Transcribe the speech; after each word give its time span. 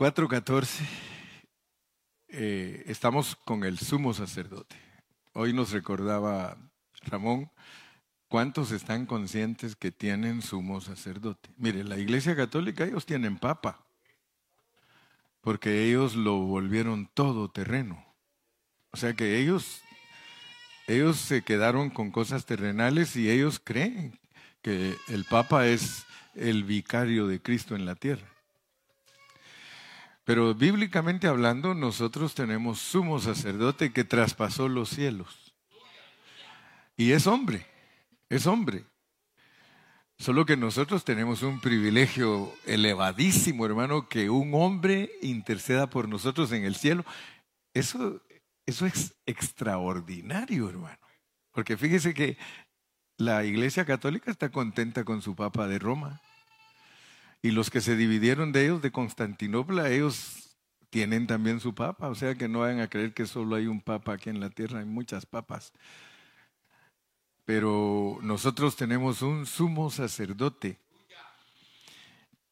4.14 0.00 0.80
eh, 2.28 2.84
estamos 2.86 3.36
con 3.36 3.64
el 3.64 3.78
sumo 3.78 4.14
sacerdote. 4.14 4.74
Hoy 5.34 5.52
nos 5.52 5.72
recordaba 5.72 6.56
Ramón, 7.02 7.50
¿cuántos 8.26 8.72
están 8.72 9.04
conscientes 9.04 9.76
que 9.76 9.92
tienen 9.92 10.40
sumo 10.40 10.80
sacerdote? 10.80 11.50
Mire, 11.58 11.84
la 11.84 11.98
Iglesia 11.98 12.34
Católica 12.34 12.84
ellos 12.84 13.04
tienen 13.04 13.36
papa, 13.36 13.84
porque 15.42 15.84
ellos 15.84 16.16
lo 16.16 16.38
volvieron 16.38 17.10
todo 17.12 17.50
terreno. 17.50 18.02
O 18.92 18.96
sea 18.96 19.12
que 19.12 19.36
ellos, 19.36 19.82
ellos 20.86 21.18
se 21.18 21.42
quedaron 21.42 21.90
con 21.90 22.10
cosas 22.10 22.46
terrenales 22.46 23.16
y 23.16 23.28
ellos 23.28 23.60
creen 23.62 24.18
que 24.62 24.96
el 25.08 25.26
papa 25.26 25.66
es 25.66 26.06
el 26.34 26.64
vicario 26.64 27.26
de 27.26 27.42
Cristo 27.42 27.76
en 27.76 27.84
la 27.84 27.96
tierra. 27.96 28.39
Pero 30.30 30.54
bíblicamente 30.54 31.26
hablando, 31.26 31.74
nosotros 31.74 32.36
tenemos 32.36 32.78
sumo 32.78 33.18
sacerdote 33.18 33.92
que 33.92 34.04
traspasó 34.04 34.68
los 34.68 34.90
cielos. 34.90 35.52
Y 36.96 37.10
es 37.10 37.26
hombre, 37.26 37.66
es 38.28 38.46
hombre. 38.46 38.84
Solo 40.20 40.46
que 40.46 40.56
nosotros 40.56 41.04
tenemos 41.04 41.42
un 41.42 41.60
privilegio 41.60 42.54
elevadísimo, 42.64 43.66
hermano, 43.66 44.08
que 44.08 44.30
un 44.30 44.54
hombre 44.54 45.10
interceda 45.20 45.90
por 45.90 46.08
nosotros 46.08 46.52
en 46.52 46.64
el 46.64 46.76
cielo. 46.76 47.04
Eso, 47.74 48.22
eso 48.66 48.86
es 48.86 49.16
extraordinario, 49.26 50.68
hermano. 50.68 51.00
Porque 51.50 51.76
fíjese 51.76 52.14
que 52.14 52.38
la 53.16 53.44
Iglesia 53.44 53.84
Católica 53.84 54.30
está 54.30 54.50
contenta 54.50 55.02
con 55.02 55.22
su 55.22 55.34
Papa 55.34 55.66
de 55.66 55.80
Roma. 55.80 56.20
Y 57.42 57.52
los 57.52 57.70
que 57.70 57.80
se 57.80 57.96
dividieron 57.96 58.52
de 58.52 58.64
ellos, 58.64 58.82
de 58.82 58.90
Constantinopla, 58.90 59.90
ellos 59.90 60.58
tienen 60.90 61.26
también 61.26 61.60
su 61.60 61.74
papa. 61.74 62.08
O 62.08 62.14
sea 62.14 62.34
que 62.34 62.48
no 62.48 62.60
vayan 62.60 62.80
a 62.80 62.88
creer 62.88 63.14
que 63.14 63.26
solo 63.26 63.56
hay 63.56 63.66
un 63.66 63.80
papa 63.80 64.14
aquí 64.14 64.28
en 64.28 64.40
la 64.40 64.50
tierra, 64.50 64.80
hay 64.80 64.84
muchas 64.84 65.24
papas. 65.24 65.72
Pero 67.44 68.18
nosotros 68.22 68.76
tenemos 68.76 69.22
un 69.22 69.46
sumo 69.46 69.90
sacerdote 69.90 70.78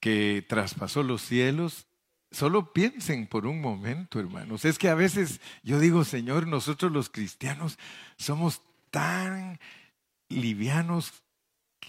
que 0.00 0.44
traspasó 0.48 1.02
los 1.02 1.22
cielos. 1.22 1.86
Solo 2.30 2.72
piensen 2.72 3.26
por 3.26 3.46
un 3.46 3.60
momento, 3.60 4.20
hermanos. 4.20 4.64
Es 4.64 4.78
que 4.78 4.88
a 4.88 4.94
veces 4.94 5.40
yo 5.62 5.78
digo, 5.78 6.04
Señor, 6.04 6.46
nosotros 6.46 6.92
los 6.92 7.10
cristianos 7.10 7.78
somos 8.16 8.62
tan 8.90 9.58
livianos 10.28 11.12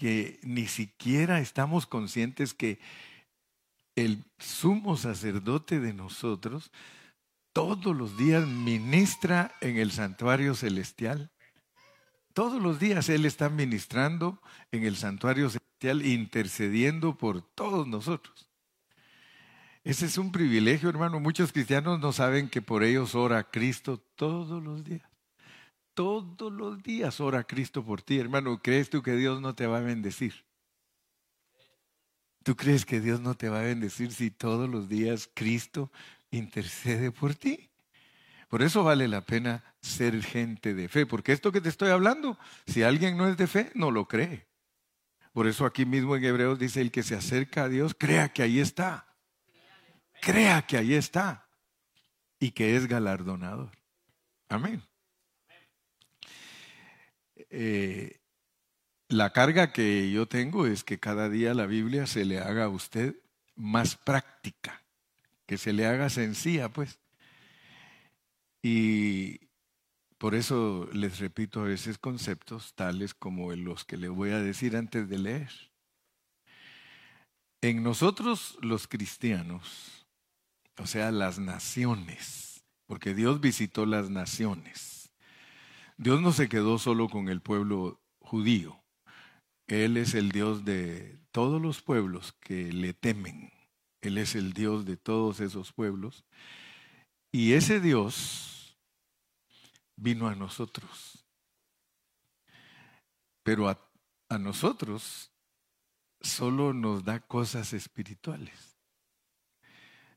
que 0.00 0.40
ni 0.42 0.66
siquiera 0.66 1.40
estamos 1.40 1.86
conscientes 1.86 2.54
que 2.54 2.78
el 3.96 4.24
sumo 4.38 4.96
sacerdote 4.96 5.78
de 5.78 5.92
nosotros 5.92 6.72
todos 7.52 7.94
los 7.94 8.16
días 8.16 8.46
ministra 8.46 9.52
en 9.60 9.76
el 9.76 9.92
santuario 9.92 10.54
celestial. 10.54 11.30
Todos 12.32 12.62
los 12.62 12.78
días 12.78 13.10
Él 13.10 13.26
está 13.26 13.50
ministrando 13.50 14.40
en 14.72 14.84
el 14.84 14.96
santuario 14.96 15.50
celestial, 15.50 16.06
intercediendo 16.06 17.18
por 17.18 17.42
todos 17.42 17.86
nosotros. 17.86 18.48
Ese 19.84 20.06
es 20.06 20.16
un 20.16 20.32
privilegio, 20.32 20.88
hermano. 20.88 21.20
Muchos 21.20 21.52
cristianos 21.52 22.00
no 22.00 22.12
saben 22.12 22.48
que 22.48 22.62
por 22.62 22.84
ellos 22.84 23.14
ora 23.14 23.44
Cristo 23.50 23.98
todos 24.16 24.62
los 24.62 24.82
días. 24.82 25.09
Todos 25.94 26.52
los 26.52 26.82
días 26.82 27.20
ora 27.20 27.44
Cristo 27.44 27.84
por 27.84 28.02
ti, 28.02 28.18
hermano. 28.18 28.60
¿Crees 28.62 28.90
tú 28.90 29.02
que 29.02 29.16
Dios 29.16 29.40
no 29.40 29.54
te 29.54 29.66
va 29.66 29.78
a 29.78 29.82
bendecir? 29.82 30.44
¿Tú 32.42 32.56
crees 32.56 32.86
que 32.86 33.00
Dios 33.00 33.20
no 33.20 33.34
te 33.34 33.48
va 33.48 33.60
a 33.60 33.64
bendecir 33.64 34.12
si 34.12 34.30
todos 34.30 34.68
los 34.68 34.88
días 34.88 35.30
Cristo 35.34 35.90
intercede 36.30 37.10
por 37.10 37.34
ti? 37.34 37.70
Por 38.48 38.62
eso 38.62 38.82
vale 38.82 39.08
la 39.08 39.20
pena 39.20 39.62
ser 39.80 40.22
gente 40.22 40.74
de 40.74 40.88
fe, 40.88 41.06
porque 41.06 41.32
esto 41.32 41.52
que 41.52 41.60
te 41.60 41.68
estoy 41.68 41.90
hablando, 41.90 42.38
si 42.66 42.82
alguien 42.82 43.16
no 43.16 43.28
es 43.28 43.36
de 43.36 43.46
fe, 43.46 43.70
no 43.74 43.90
lo 43.90 44.08
cree. 44.08 44.48
Por 45.32 45.46
eso 45.46 45.64
aquí 45.64 45.84
mismo 45.86 46.16
en 46.16 46.24
Hebreos 46.24 46.58
dice, 46.58 46.80
el 46.80 46.90
que 46.90 47.02
se 47.02 47.14
acerca 47.14 47.64
a 47.64 47.68
Dios, 47.68 47.94
crea 47.96 48.32
que 48.32 48.42
ahí 48.42 48.58
está. 48.58 49.06
Crea 50.20 50.62
que 50.62 50.76
ahí 50.76 50.94
está 50.94 51.48
y 52.38 52.50
que 52.50 52.74
es 52.74 52.86
galardonador. 52.88 53.70
Amén. 54.48 54.82
Eh, 57.50 58.20
la 59.08 59.32
carga 59.32 59.72
que 59.72 60.10
yo 60.12 60.26
tengo 60.26 60.66
es 60.66 60.84
que 60.84 61.00
cada 61.00 61.28
día 61.28 61.52
la 61.52 61.66
Biblia 61.66 62.06
se 62.06 62.24
le 62.24 62.38
haga 62.38 62.64
a 62.64 62.68
usted 62.68 63.16
más 63.56 63.96
práctica, 63.96 64.84
que 65.46 65.58
se 65.58 65.72
le 65.72 65.86
haga 65.86 66.08
sencilla, 66.10 66.68
pues. 66.72 67.00
Y 68.62 69.48
por 70.16 70.34
eso 70.34 70.88
les 70.92 71.18
repito 71.18 71.60
a 71.60 71.64
veces 71.64 71.98
conceptos 71.98 72.74
tales 72.74 73.14
como 73.14 73.52
los 73.52 73.84
que 73.84 73.96
le 73.96 74.08
voy 74.08 74.30
a 74.30 74.38
decir 74.38 74.76
antes 74.76 75.08
de 75.08 75.18
leer. 75.18 75.50
En 77.62 77.82
nosotros 77.82 78.58
los 78.62 78.86
cristianos, 78.86 80.06
o 80.78 80.86
sea, 80.86 81.10
las 81.10 81.38
naciones, 81.38 82.62
porque 82.86 83.12
Dios 83.12 83.40
visitó 83.40 83.86
las 83.86 84.08
naciones 84.08 84.99
Dios 86.00 86.22
no 86.22 86.32
se 86.32 86.48
quedó 86.48 86.78
solo 86.78 87.10
con 87.10 87.28
el 87.28 87.42
pueblo 87.42 88.00
judío. 88.20 88.82
Él 89.66 89.98
es 89.98 90.14
el 90.14 90.30
Dios 90.30 90.64
de 90.64 91.20
todos 91.30 91.60
los 91.60 91.82
pueblos 91.82 92.32
que 92.40 92.72
le 92.72 92.94
temen. 92.94 93.52
Él 94.00 94.16
es 94.16 94.34
el 94.34 94.54
Dios 94.54 94.86
de 94.86 94.96
todos 94.96 95.40
esos 95.40 95.74
pueblos. 95.74 96.24
Y 97.30 97.52
ese 97.52 97.80
Dios 97.80 98.78
vino 99.94 100.26
a 100.26 100.34
nosotros. 100.34 101.22
Pero 103.42 103.68
a, 103.68 103.78
nosotros 104.38 105.30
solo 106.22 106.72
nos 106.72 107.04
da 107.04 107.20
cosas 107.20 107.74
espirituales. 107.74 108.69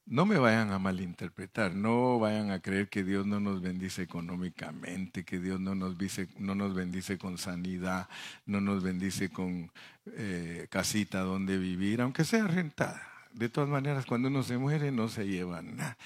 No 0.06 0.26
me 0.26 0.38
vayan 0.38 0.72
a 0.72 0.80
malinterpretar, 0.80 1.76
no 1.76 2.20
vayan 2.20 2.52
a 2.52 2.60
creer 2.60 2.90
que 2.90 3.06
Dios 3.06 3.26
no 3.26 3.40
nos 3.40 3.62
bendice 3.62 4.02
económicamente, 4.02 5.24
que 5.24 5.40
Dios 5.40 5.62
no 5.62 5.76
nos, 5.76 5.98
bendice, 5.98 6.28
no 6.38 6.56
nos 6.56 6.74
bendice 6.74 7.18
con 7.18 7.38
sanidad, 7.38 8.10
no 8.46 8.60
nos 8.60 8.84
bendice 8.84 9.30
con 9.30 9.72
eh, 10.08 10.68
casita 10.70 11.22
donde 11.22 11.58
vivir, 11.58 12.02
aunque 12.02 12.26
sea 12.26 12.48
rentada. 12.48 13.02
De 13.32 13.48
todas 13.48 13.70
maneras, 13.70 14.06
cuando 14.06 14.28
uno 14.28 14.44
se 14.44 14.58
muere 14.58 14.92
no 14.92 15.08
se 15.08 15.26
lleva 15.26 15.62
nada. 15.62 15.98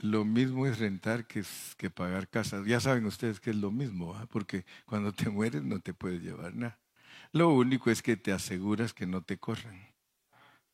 Lo 0.00 0.24
mismo 0.24 0.66
es 0.66 0.78
rentar 0.78 1.26
que, 1.26 1.42
que 1.76 1.90
pagar 1.90 2.28
casas. 2.28 2.64
Ya 2.64 2.78
saben 2.78 3.06
ustedes 3.06 3.40
que 3.40 3.50
es 3.50 3.56
lo 3.56 3.72
mismo, 3.72 4.16
porque 4.30 4.64
cuando 4.86 5.12
te 5.12 5.28
mueres 5.28 5.64
no 5.64 5.80
te 5.80 5.94
puedes 5.94 6.22
llevar 6.22 6.54
nada. 6.54 6.78
Lo 7.32 7.50
único 7.50 7.90
es 7.90 8.02
que 8.02 8.16
te 8.16 8.32
aseguras 8.32 8.94
que 8.94 9.06
no 9.06 9.22
te 9.22 9.36
corran. 9.36 9.87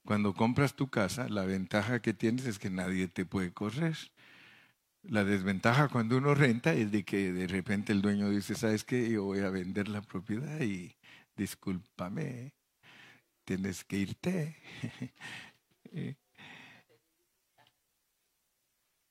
Cuando 0.05 0.35
compras 0.35 0.75
tu 0.75 0.89
casa, 0.89 1.29
la 1.29 1.45
ventaja 1.45 2.01
que 2.03 2.13
tienes 2.13 2.47
es 2.47 2.59
que 2.59 2.71
nadie 2.71 3.09
te 3.09 3.25
puede 3.25 3.53
correr. 3.53 3.97
La 5.03 5.25
desventaja 5.25 5.89
cuando 5.89 6.19
uno 6.19 6.35
renta 6.35 6.73
es 6.75 6.91
de 6.91 7.05
que 7.05 7.33
de 7.33 7.47
repente 7.47 7.93
el 7.93 8.03
dueño 8.03 8.31
dice, 8.31 8.55
¿sabes 8.55 8.85
qué? 8.85 9.11
Yo 9.11 9.25
voy 9.25 9.41
a 9.41 9.51
vender 9.51 9.89
la 9.89 10.03
propiedad 10.03 10.61
y 10.61 10.95
discúlpame, 11.37 12.53
tienes 13.45 13.85
que 13.85 13.99
irte. 13.99 14.57
Eh. 15.97 16.17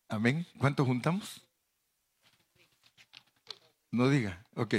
Amén. 0.10 0.46
¿Cuánto 0.58 0.84
juntamos? 0.84 1.42
No 3.90 4.10
diga, 4.10 4.46
ok. 4.56 4.76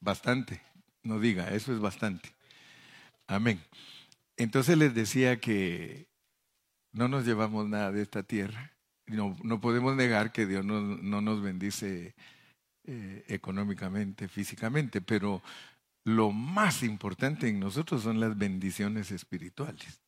Bastante. 0.00 0.62
No 1.02 1.20
diga, 1.20 1.48
eso 1.50 1.74
es 1.74 1.78
bastante. 1.78 2.34
Amén. 3.26 3.60
Entonces 4.38 4.78
les 4.78 4.94
decía 4.94 5.40
que 5.40 6.08
no 6.92 7.08
nos 7.08 7.26
llevamos 7.26 7.68
nada 7.68 7.90
de 7.90 8.02
esta 8.02 8.22
tierra. 8.22 8.72
No, 9.06 9.36
no 9.42 9.60
podemos 9.60 9.96
negar 9.96 10.32
que 10.32 10.46
Dios 10.46 10.64
no, 10.64 10.80
nos 10.80 11.42
bendice 11.42 12.14
eh, 12.84 13.24
económicamente, 13.26 14.28
físicamente, 14.28 15.00
pero 15.00 15.42
lo 16.04 16.30
más 16.30 16.84
importante 16.84 17.48
en 17.48 17.58
nosotros 17.58 18.02
son 18.02 18.20
las 18.20 18.38
bendiciones 18.38 19.10
espirituales. 19.10 20.00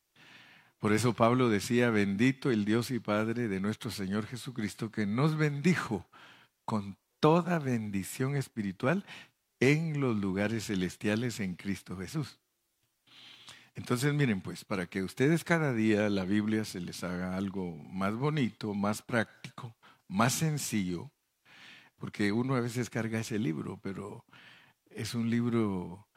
Por 0.79 0.93
eso 0.93 1.13
Pablo 1.13 1.49
decía, 1.49 1.89
bendito 1.89 2.51
el 2.51 2.63
Dios 2.63 2.89
y 2.89 2.99
Padre 2.99 3.49
de 3.49 3.59
nuestro 3.59 3.91
Señor 3.91 4.25
Jesucristo, 4.27 4.91
que 4.91 5.05
nos 5.05 5.35
bendijo 5.35 6.07
con 6.63 6.97
toda 7.19 7.59
bendición 7.59 8.35
espiritual 8.37 9.05
en 9.59 9.99
los 9.99 10.15
lugares 10.15 10.67
celestiales 10.67 11.39
en 11.39 11.55
Cristo 11.55 11.97
Jesús. 11.97 12.40
Entonces, 13.75 14.13
miren, 14.13 14.41
pues, 14.41 14.65
para 14.65 14.87
que 14.87 15.03
ustedes 15.03 15.43
cada 15.43 15.73
día 15.73 16.09
la 16.09 16.25
Biblia 16.25 16.65
se 16.65 16.79
les 16.81 17.03
haga 17.03 17.37
algo 17.37 17.75
más 17.75 18.13
bonito, 18.15 18.73
más 18.73 19.01
práctico, 19.01 19.75
más 20.07 20.33
sencillo, 20.33 21.11
porque 21.97 22.31
uno 22.31 22.55
a 22.55 22.61
veces 22.61 22.89
carga 22.89 23.19
ese 23.19 23.39
libro, 23.39 23.79
pero 23.81 24.25
es 24.89 25.15
un 25.15 25.29
libro 25.29 26.07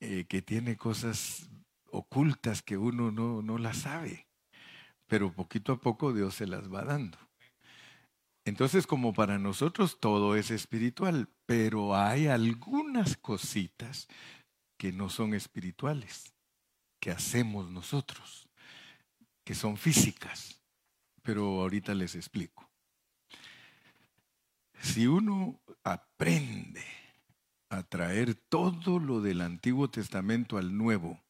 eh, 0.00 0.24
que 0.26 0.42
tiene 0.42 0.76
cosas 0.76 1.50
ocultas 1.90 2.62
que 2.62 2.76
uno 2.76 3.10
no, 3.10 3.42
no 3.42 3.58
las 3.58 3.78
sabe. 3.78 4.26
pero 5.06 5.32
poquito 5.32 5.72
a 5.74 5.80
poco 5.80 6.12
Dios 6.12 6.34
se 6.34 6.46
las 6.46 6.72
va 6.72 6.84
dando. 6.84 7.18
Entonces, 8.46 8.86
como 8.86 9.14
para 9.14 9.38
nosotros 9.38 9.98
todo 10.00 10.36
es 10.36 10.50
espiritual, 10.50 11.28
pero 11.46 11.96
hay 11.96 12.26
algunas 12.26 13.16
cositas 13.16 14.08
que 14.78 14.92
no 14.92 15.08
son 15.08 15.34
espirituales, 15.34 16.33
que 17.04 17.10
hacemos 17.10 17.70
nosotros, 17.70 18.48
que 19.44 19.54
son 19.54 19.76
físicas, 19.76 20.62
pero 21.22 21.60
ahorita 21.60 21.94
les 21.94 22.14
explico. 22.14 22.66
Si 24.80 25.06
uno 25.06 25.60
aprende 25.82 26.82
a 27.68 27.82
traer 27.82 28.34
todo 28.34 29.00
lo 29.00 29.20
del 29.20 29.42
Antiguo 29.42 29.90
Testamento 29.90 30.56
al 30.56 30.78
Nuevo 30.78 31.22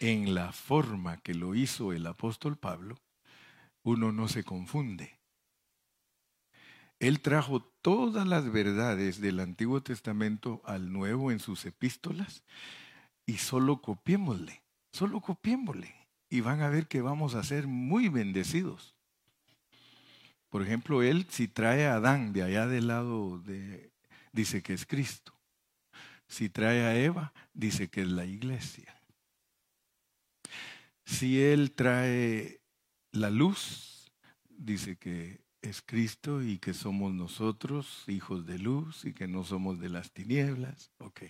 en 0.00 0.34
la 0.34 0.50
forma 0.50 1.18
que 1.18 1.34
lo 1.34 1.54
hizo 1.54 1.92
el 1.92 2.04
apóstol 2.04 2.56
Pablo, 2.56 2.98
uno 3.84 4.10
no 4.10 4.26
se 4.26 4.42
confunde. 4.42 5.20
Él 6.98 7.20
trajo 7.20 7.62
todas 7.82 8.26
las 8.26 8.50
verdades 8.50 9.20
del 9.20 9.38
Antiguo 9.38 9.80
Testamento 9.80 10.60
al 10.64 10.92
Nuevo 10.92 11.30
en 11.30 11.38
sus 11.38 11.64
epístolas 11.66 12.42
y 13.26 13.38
solo 13.38 13.82
copiémosle, 13.82 14.62
solo 14.92 15.20
copiémosle 15.20 15.94
y 16.30 16.40
van 16.40 16.62
a 16.62 16.68
ver 16.68 16.86
que 16.86 17.00
vamos 17.00 17.34
a 17.34 17.42
ser 17.42 17.66
muy 17.66 18.08
bendecidos. 18.08 18.94
Por 20.48 20.62
ejemplo, 20.62 21.02
él 21.02 21.26
si 21.28 21.48
trae 21.48 21.86
a 21.86 21.96
Adán 21.96 22.32
de 22.32 22.42
allá 22.42 22.66
del 22.66 22.86
lado 22.86 23.38
de, 23.40 23.92
dice 24.32 24.62
que 24.62 24.72
es 24.72 24.86
Cristo. 24.86 25.34
Si 26.28 26.48
trae 26.48 26.82
a 26.82 26.96
Eva, 26.98 27.32
dice 27.52 27.88
que 27.88 28.02
es 28.02 28.08
la 28.08 28.24
iglesia. 28.24 29.00
Si 31.04 31.40
él 31.40 31.72
trae 31.72 32.60
la 33.12 33.30
luz, 33.30 34.10
dice 34.48 34.96
que 34.96 35.40
es 35.62 35.82
Cristo 35.82 36.42
y 36.42 36.58
que 36.58 36.74
somos 36.74 37.12
nosotros 37.12 38.04
hijos 38.08 38.46
de 38.46 38.58
luz 38.58 39.04
y 39.04 39.12
que 39.12 39.28
no 39.28 39.44
somos 39.44 39.78
de 39.78 39.88
las 39.88 40.12
tinieblas. 40.12 40.90
Ok. 40.98 41.22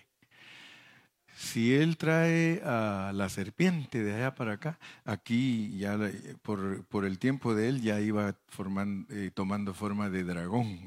Si 1.37 1.75
él 1.75 1.99
trae 1.99 2.63
a 2.65 3.13
la 3.15 3.29
serpiente 3.29 4.03
de 4.03 4.15
allá 4.15 4.35
para 4.35 4.53
acá, 4.55 4.79
aquí 5.05 5.77
ya 5.77 5.99
por, 6.41 7.05
el 7.05 7.19
tiempo 7.19 7.55
de 7.55 7.69
él 7.69 7.83
ya 7.83 8.01
iba 8.01 8.35
formando, 8.49 9.07
eh, 9.15 9.31
tomando 9.35 9.75
forma 9.75 10.09
de 10.09 10.25
dragón, 10.25 10.81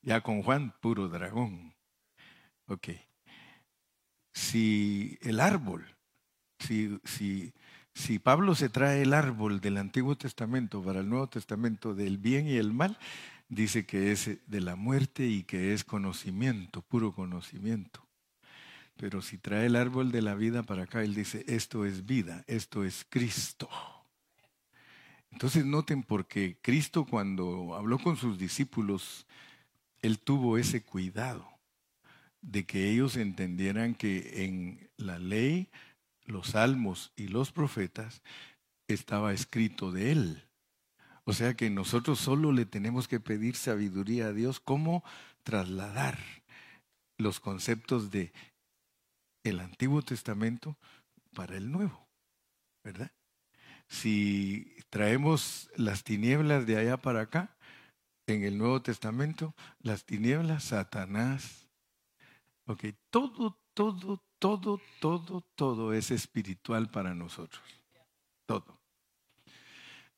ya 0.00 0.20
con 0.20 0.44
Juan 0.44 0.72
puro 0.80 1.08
dragón. 1.08 1.74
Ok. 2.66 2.90
Si 4.32 5.18
el 5.22 5.40
árbol, 5.40 5.84
si, 6.60 7.00
si, 7.02 7.52
si 7.94 8.20
Pablo 8.20 8.54
se 8.54 8.68
trae 8.68 9.02
el 9.02 9.12
árbol 9.12 9.60
del 9.60 9.78
Antiguo 9.78 10.16
Testamento 10.16 10.84
para 10.84 11.00
el 11.00 11.08
Nuevo 11.08 11.28
Testamento 11.28 11.96
del 11.96 12.18
bien 12.18 12.46
y 12.46 12.58
el 12.58 12.72
mal, 12.72 12.96
dice 13.48 13.86
que 13.86 14.12
es 14.12 14.38
de 14.46 14.60
la 14.60 14.76
muerte 14.76 15.26
y 15.26 15.42
que 15.42 15.74
es 15.74 15.82
conocimiento, 15.82 16.80
puro 16.80 17.12
conocimiento. 17.12 18.03
Pero 18.96 19.22
si 19.22 19.38
trae 19.38 19.66
el 19.66 19.76
árbol 19.76 20.12
de 20.12 20.22
la 20.22 20.34
vida 20.34 20.62
para 20.62 20.84
acá, 20.84 21.02
él 21.02 21.14
dice, 21.14 21.44
esto 21.48 21.84
es 21.84 22.06
vida, 22.06 22.44
esto 22.46 22.84
es 22.84 23.04
Cristo. 23.08 23.68
Entonces 25.30 25.64
noten 25.64 26.02
porque 26.02 26.58
Cristo 26.62 27.04
cuando 27.04 27.74
habló 27.74 27.98
con 27.98 28.16
sus 28.16 28.38
discípulos, 28.38 29.26
él 30.00 30.20
tuvo 30.20 30.58
ese 30.58 30.82
cuidado 30.82 31.48
de 32.40 32.66
que 32.66 32.90
ellos 32.90 33.16
entendieran 33.16 33.94
que 33.94 34.44
en 34.44 34.90
la 34.96 35.18
ley 35.18 35.70
los 36.26 36.48
salmos 36.48 37.12
y 37.16 37.28
los 37.28 37.52
profetas, 37.52 38.22
estaba 38.88 39.32
escrito 39.32 39.92
de 39.92 40.12
él. 40.12 40.44
O 41.24 41.32
sea 41.32 41.54
que 41.54 41.70
nosotros 41.70 42.18
solo 42.18 42.52
le 42.52 42.66
tenemos 42.66 43.08
que 43.08 43.20
pedir 43.20 43.56
sabiduría 43.56 44.26
a 44.26 44.32
Dios 44.32 44.60
cómo 44.60 45.02
trasladar 45.42 46.18
los 47.16 47.40
conceptos 47.40 48.10
de 48.10 48.32
el 49.44 49.60
Antiguo 49.60 50.02
Testamento 50.02 50.76
para 51.34 51.56
el 51.56 51.70
Nuevo, 51.70 52.08
¿verdad? 52.82 53.12
Si 53.86 54.76
traemos 54.90 55.70
las 55.76 56.02
tinieblas 56.02 56.66
de 56.66 56.78
allá 56.78 56.96
para 56.96 57.20
acá, 57.22 57.56
en 58.26 58.42
el 58.42 58.56
Nuevo 58.56 58.80
Testamento, 58.80 59.54
las 59.80 60.04
tinieblas, 60.04 60.64
Satanás, 60.64 61.68
ok, 62.66 62.86
todo, 63.10 63.58
todo, 63.74 64.22
todo, 64.38 64.80
todo, 64.98 65.42
todo 65.54 65.92
es 65.92 66.10
espiritual 66.10 66.90
para 66.90 67.14
nosotros. 67.14 67.62
Todo. 68.46 68.80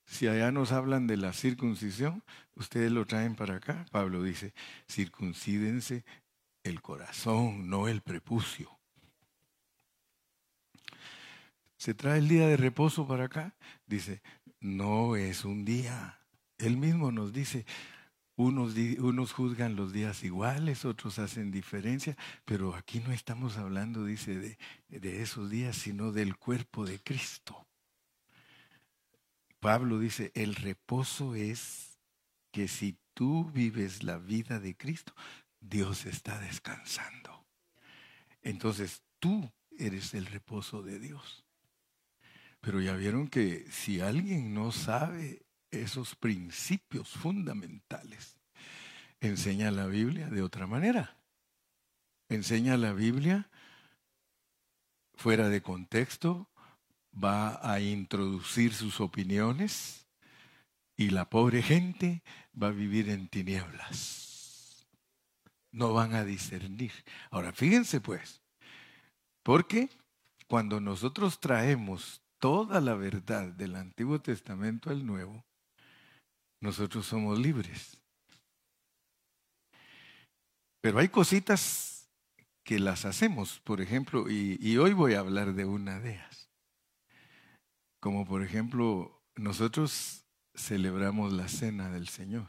Si 0.05 0.29
allá 0.29 0.53
nos 0.53 0.71
hablan 0.71 1.09
de 1.09 1.17
la 1.17 1.33
circuncisión, 1.33 2.23
ustedes 2.55 2.93
lo 2.93 3.07
traen 3.07 3.35
para 3.35 3.57
acá. 3.57 3.87
Pablo 3.91 4.23
dice, 4.23 4.55
circuncídense 4.89 6.05
el 6.63 6.81
corazón, 6.81 7.69
no 7.69 7.89
el 7.89 8.03
prepucio. 8.03 8.76
Se 11.77 11.95
trae 11.95 12.19
el 12.19 12.29
día 12.29 12.47
de 12.49 12.57
reposo 12.57 13.07
para 13.07 13.25
acá. 13.25 13.55
Dice, 13.87 14.23
no 14.61 15.17
es 15.17 15.45
un 15.45 15.65
día. 15.65 16.21
Él 16.59 16.77
mismo 16.77 17.13
nos 17.13 17.33
dice, 17.33 17.67
unos, 18.37 19.33
juzgan 19.33 19.77
los 19.77 19.93
días 19.93 20.23
iguales, 20.23 20.85
otros 20.85 21.19
hacen 21.19 21.51
diferencia, 21.51 22.17
pero 22.45 22.75
aquí 22.75 23.01
no 23.01 23.13
estamos 23.13 23.57
hablando, 23.57 24.05
dice, 24.05 24.39
de, 24.39 24.59
de 24.89 25.23
esos 25.23 25.51
días, 25.51 25.77
sino 25.77 26.13
del 26.13 26.37
cuerpo 26.37 26.85
de 26.85 27.01
Cristo. 27.01 27.67
Pablo 29.61 29.99
dice, 29.99 30.33
el 30.35 30.55
reposo 30.55 31.35
es 31.35 31.99
que 32.53 32.69
si 32.69 32.99
tú 33.15 33.51
vives 33.53 34.03
la 34.03 34.19
vida 34.19 34.61
de 34.61 34.77
Cristo, 34.77 35.15
Dios 35.61 36.05
está 36.07 36.39
descansando. 36.39 37.47
Entonces 38.43 39.03
tú 39.19 39.51
eres 39.79 40.15
el 40.15 40.27
reposo 40.27 40.83
de 40.83 40.99
Dios. 40.99 41.46
Pero 42.61 42.81
ya 42.81 42.95
vieron 42.95 43.29
que 43.29 43.67
si 43.71 44.01
alguien 44.01 44.55
no 44.55 44.73
sabe 44.73 45.47
esos 45.71 46.15
principios 46.15 47.09
fundamentales. 47.09 48.37
Enseña 49.21 49.71
la 49.71 49.87
Biblia 49.87 50.29
de 50.29 50.43
otra 50.43 50.67
manera. 50.67 51.17
Enseña 52.29 52.77
la 52.77 52.93
Biblia 52.93 53.49
fuera 55.15 55.49
de 55.49 55.63
contexto, 55.63 56.49
va 57.13 57.59
a 57.63 57.81
introducir 57.81 58.75
sus 58.75 59.01
opiniones 59.01 60.07
y 60.97 61.11
la 61.11 61.29
pobre 61.29 61.63
gente 61.63 62.23
va 62.61 62.69
a 62.69 62.73
vivir 62.73 63.09
en 63.09 63.29
tinieblas. 63.29 64.87
No 65.73 65.93
van 65.93 66.15
a 66.15 66.25
discernir. 66.25 66.93
Ahora, 67.31 67.53
fíjense 67.53 68.01
pues, 68.01 68.43
porque 69.43 69.89
cuando 70.47 70.81
nosotros 70.81 71.41
traemos 71.41 72.23
toda 72.39 72.81
la 72.81 72.95
verdad 72.95 73.49
del 73.53 73.77
Antiguo 73.77 74.21
Testamento 74.21 74.91
al 74.91 75.07
Nuevo, 75.07 75.45
nosotros 76.61 77.07
somos 77.07 77.39
libres. 77.39 78.01
Pero 80.81 80.99
hay 80.99 81.09
cositas 81.09 82.09
que 82.63 82.79
las 82.79 83.05
hacemos, 83.05 83.61
por 83.61 83.81
ejemplo, 83.81 84.29
y, 84.29 84.77
hoy 84.77 84.93
voy 84.93 85.15
a 85.15 85.21
hablar 85.21 85.55
de 85.55 85.65
una 85.65 86.01
de 86.01 86.15
ellas. 86.15 86.51
Como 88.01 88.27
por 88.27 88.43
ejemplo, 88.43 89.23
nosotros 89.37 90.27
celebramos 90.55 91.33
la 91.33 91.49
cena 91.49 91.91
del 91.91 92.09
Señor, 92.09 92.49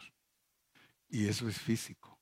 y 1.07 1.27
eso 1.27 1.47
es 1.47 1.59
físico. 1.59 2.19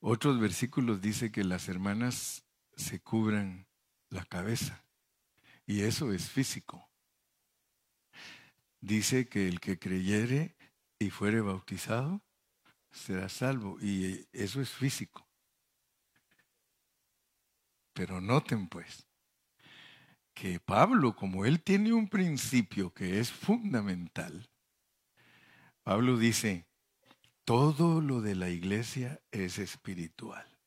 Otros 0.00 0.38
versículos 0.38 1.00
dice 1.00 1.32
que 1.32 1.44
las 1.44 1.68
hermanas 1.68 2.44
se 2.76 3.00
cubran 3.00 3.66
la 4.10 4.24
cabeza, 4.24 4.84
y 5.68 5.82
eso 5.82 6.12
es 6.12 6.28
físico 6.28 6.88
dice 8.80 9.28
que 9.28 9.48
el 9.48 9.60
que 9.60 9.78
creyere 9.78 10.56
y 10.98 11.10
fuere 11.10 11.40
bautizado 11.40 12.22
será 12.90 13.28
salvo. 13.28 13.78
Y 13.80 14.26
eso 14.32 14.60
es 14.60 14.70
físico. 14.70 15.26
Pero 17.92 18.20
noten 18.20 18.68
pues 18.68 19.06
que 20.34 20.60
Pablo, 20.60 21.16
como 21.16 21.44
él 21.44 21.62
tiene 21.62 21.92
un 21.92 22.08
principio 22.08 22.92
que 22.94 23.18
es 23.18 23.32
fundamental, 23.32 24.48
Pablo 25.82 26.16
dice, 26.16 26.66
todo 27.44 28.00
lo 28.00 28.20
de 28.20 28.36
la 28.36 28.50
iglesia 28.50 29.20
es 29.32 29.58
espiritual. 29.58 30.57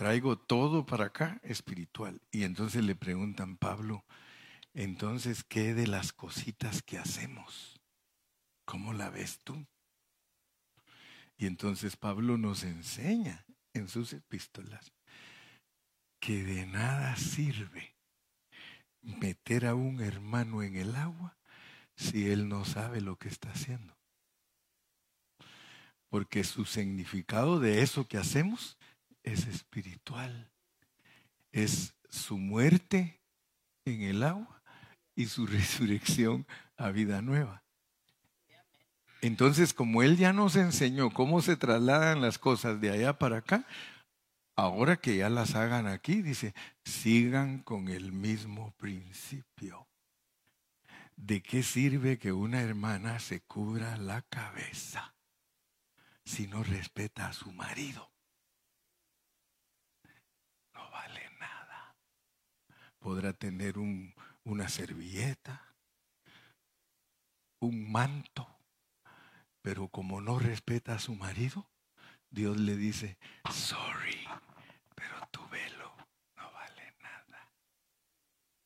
Traigo 0.00 0.38
todo 0.38 0.86
para 0.86 1.04
acá 1.04 1.38
espiritual. 1.42 2.22
Y 2.32 2.44
entonces 2.44 2.82
le 2.82 2.96
preguntan, 2.96 3.58
Pablo, 3.58 4.06
entonces, 4.72 5.44
¿qué 5.44 5.74
de 5.74 5.86
las 5.86 6.14
cositas 6.14 6.80
que 6.80 6.96
hacemos? 6.96 7.78
¿Cómo 8.64 8.94
la 8.94 9.10
ves 9.10 9.40
tú? 9.44 9.66
Y 11.36 11.44
entonces 11.44 11.98
Pablo 11.98 12.38
nos 12.38 12.64
enseña 12.64 13.44
en 13.74 13.88
sus 13.88 14.14
epístolas 14.14 14.90
que 16.18 16.44
de 16.44 16.64
nada 16.64 17.14
sirve 17.16 17.94
meter 19.02 19.66
a 19.66 19.74
un 19.74 20.00
hermano 20.00 20.62
en 20.62 20.76
el 20.76 20.96
agua 20.96 21.36
si 21.94 22.30
él 22.30 22.48
no 22.48 22.64
sabe 22.64 23.02
lo 23.02 23.16
que 23.18 23.28
está 23.28 23.50
haciendo? 23.50 23.98
Porque 26.08 26.42
su 26.42 26.64
significado 26.64 27.60
de 27.60 27.82
eso 27.82 28.08
que 28.08 28.16
hacemos 28.16 28.78
es 29.22 29.46
espiritual. 29.46 30.50
Es 31.52 31.94
su 32.08 32.38
muerte 32.38 33.20
en 33.84 34.02
el 34.02 34.22
agua 34.22 34.62
y 35.14 35.26
su 35.26 35.46
resurrección 35.46 36.46
a 36.76 36.90
vida 36.90 37.22
nueva. 37.22 37.62
Entonces, 39.22 39.74
como 39.74 40.02
Él 40.02 40.16
ya 40.16 40.32
nos 40.32 40.56
enseñó 40.56 41.10
cómo 41.10 41.42
se 41.42 41.56
trasladan 41.56 42.22
las 42.22 42.38
cosas 42.38 42.80
de 42.80 42.90
allá 42.90 43.18
para 43.18 43.38
acá, 43.38 43.66
ahora 44.56 44.96
que 44.96 45.18
ya 45.18 45.28
las 45.28 45.54
hagan 45.54 45.86
aquí, 45.86 46.22
dice, 46.22 46.54
sigan 46.84 47.58
con 47.58 47.88
el 47.88 48.12
mismo 48.12 48.72
principio. 48.78 49.86
¿De 51.16 51.42
qué 51.42 51.62
sirve 51.62 52.18
que 52.18 52.32
una 52.32 52.62
hermana 52.62 53.18
se 53.18 53.42
cubra 53.42 53.98
la 53.98 54.22
cabeza 54.22 55.14
si 56.24 56.46
no 56.46 56.62
respeta 56.62 57.28
a 57.28 57.32
su 57.34 57.52
marido? 57.52 58.10
No 60.72 60.90
vale 60.90 61.30
nada. 61.38 61.94
Podrá 63.00 63.32
tener 63.32 63.78
un, 63.78 64.14
una 64.44 64.68
servilleta, 64.68 65.74
un 67.60 67.90
manto, 67.90 68.46
pero 69.62 69.88
como 69.88 70.20
no 70.20 70.38
respeta 70.38 70.94
a 70.94 70.98
su 70.98 71.14
marido, 71.14 71.70
Dios 72.30 72.58
le 72.58 72.76
dice, 72.76 73.18
sorry, 73.50 74.26
pero 74.94 75.26
tu 75.30 75.46
velo 75.48 75.96
no 76.36 76.52
vale 76.52 76.94
nada. 77.00 77.50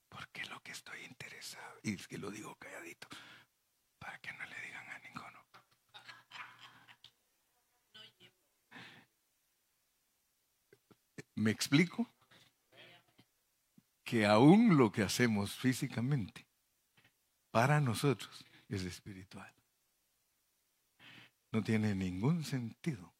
Porque 0.08 0.44
lo 0.46 0.60
que 0.62 0.72
estoy 0.72 1.04
interesado, 1.04 1.78
y 1.82 1.94
es 1.94 2.08
que 2.08 2.18
lo 2.18 2.30
digo 2.30 2.56
calladito, 2.56 3.08
para 3.98 4.18
que 4.18 4.32
no 4.32 4.44
le 4.44 4.60
digan 4.60 4.88
a 4.88 4.98
ninguno. 4.98 5.44
¿Me 11.36 11.50
explico? 11.50 12.13
Que 14.04 14.26
aún 14.26 14.76
lo 14.76 14.92
que 14.92 15.02
hacemos 15.02 15.54
físicamente, 15.54 16.46
para 17.50 17.80
nosotros, 17.80 18.44
es 18.68 18.82
espiritual. 18.82 19.52
No 21.52 21.62
tiene 21.62 21.94
ningún 21.94 22.44
sentido 22.44 23.14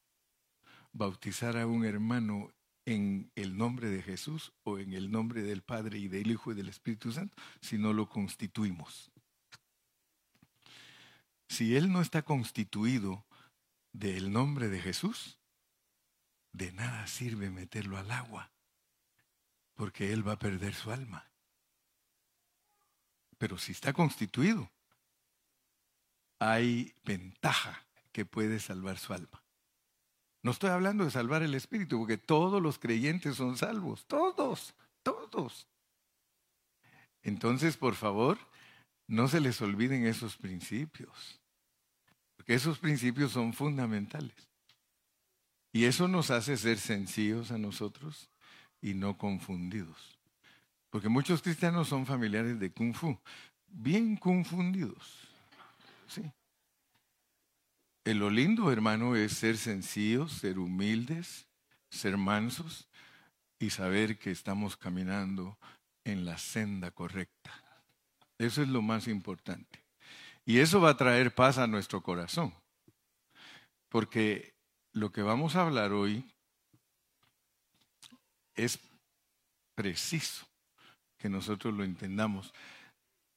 bautizar 0.92 1.56
a 1.56 1.66
un 1.66 1.84
hermano 1.84 2.52
en 2.86 3.30
el 3.34 3.56
nombre 3.56 3.88
de 3.88 4.02
Jesús 4.02 4.52
o 4.62 4.78
en 4.78 4.92
el 4.92 5.10
nombre 5.10 5.42
del 5.42 5.62
Padre 5.62 5.98
y 5.98 6.08
del 6.08 6.30
Hijo 6.30 6.52
y 6.52 6.54
del 6.54 6.68
Espíritu 6.68 7.12
Santo 7.12 7.36
si 7.60 7.78
no 7.78 7.92
lo 7.92 8.08
constituimos. 8.08 9.10
Si 11.48 11.76
él 11.76 11.92
no 11.92 12.00
está 12.00 12.22
constituido 12.22 13.24
del 13.92 14.32
nombre 14.32 14.68
de 14.68 14.80
Jesús, 14.80 15.38
de 16.52 16.72
nada 16.72 17.06
sirve 17.06 17.50
meterlo 17.50 17.98
al 17.98 18.10
agua, 18.10 18.50
porque 19.75 20.12
él 20.12 20.26
va 20.26 20.33
a 20.33 20.38
perder 20.38 20.75
su 20.75 20.90
alma. 20.90 21.28
Pero 23.38 23.59
si 23.59 23.73
está 23.73 23.93
constituido, 23.93 24.71
hay 26.38 26.95
ventaja 27.04 27.85
que 28.12 28.25
puede 28.25 28.61
salvar 28.61 28.99
su 28.99 29.12
alma. 29.12 29.43
No 30.43 30.50
estoy 30.50 30.71
hablando 30.71 31.04
de 31.04 31.11
salvar 31.11 31.43
el 31.43 31.54
espíritu, 31.54 31.99
porque 31.99 32.19
todos 32.19 32.62
los 32.62 32.78
creyentes 32.78 33.37
son 33.37 33.57
salvos, 33.57 34.07
todos, 34.07 34.75
todos. 35.02 35.66
Entonces, 37.23 37.76
por 37.76 37.95
favor, 37.95 38.38
no 39.07 39.26
se 39.26 39.40
les 39.40 39.61
olviden 39.62 40.07
esos 40.07 40.37
principios, 40.37 41.40
porque 42.37 42.54
esos 42.54 42.78
principios 42.78 43.33
son 43.33 43.52
fundamentales. 43.52 44.49
Y 45.73 45.87
eso 45.87 46.07
nos 46.07 46.31
hace 46.31 46.57
ser 46.57 46.78
sencillos 46.78 47.50
a 47.50 47.59
nosotros 47.59 48.31
y 48.84 48.92
no 48.92 49.16
confundidos. 49.16 50.18
Porque 50.90 51.08
muchos 51.08 51.40
cristianos 51.40 51.88
son 51.88 52.04
familiares 52.04 52.60
de 52.60 52.70
Kung 52.70 52.94
Fu, 52.94 53.18
bien 53.66 54.14
confundidos. 54.14 55.26
Sí. 56.06 56.30
lo 58.04 58.28
lindo, 58.28 58.70
hermano, 58.70 59.16
es 59.16 59.32
ser 59.32 59.56
sencillos, 59.56 60.32
ser 60.34 60.58
humildes, 60.58 61.46
ser 61.88 62.18
mansos 62.18 62.86
y 63.58 63.70
saber 63.70 64.18
que 64.18 64.30
estamos 64.30 64.76
caminando 64.76 65.58
en 66.04 66.26
la 66.26 66.36
senda 66.36 66.90
correcta. 66.90 67.52
Eso 68.36 68.60
es 68.60 68.68
lo 68.68 68.82
más 68.82 69.08
importante. 69.08 69.82
Y 70.44 70.58
eso 70.58 70.78
va 70.78 70.90
a 70.90 70.96
traer 70.98 71.34
paz 71.34 71.56
a 71.56 71.66
nuestro 71.66 72.02
corazón. 72.02 72.52
Porque 73.88 74.54
lo 74.92 75.10
que 75.10 75.22
vamos 75.22 75.56
a 75.56 75.62
hablar 75.62 75.92
hoy 75.92 76.33
es 78.54 78.78
preciso 79.75 80.46
que 81.18 81.28
nosotros 81.28 81.75
lo 81.75 81.84
entendamos. 81.84 82.52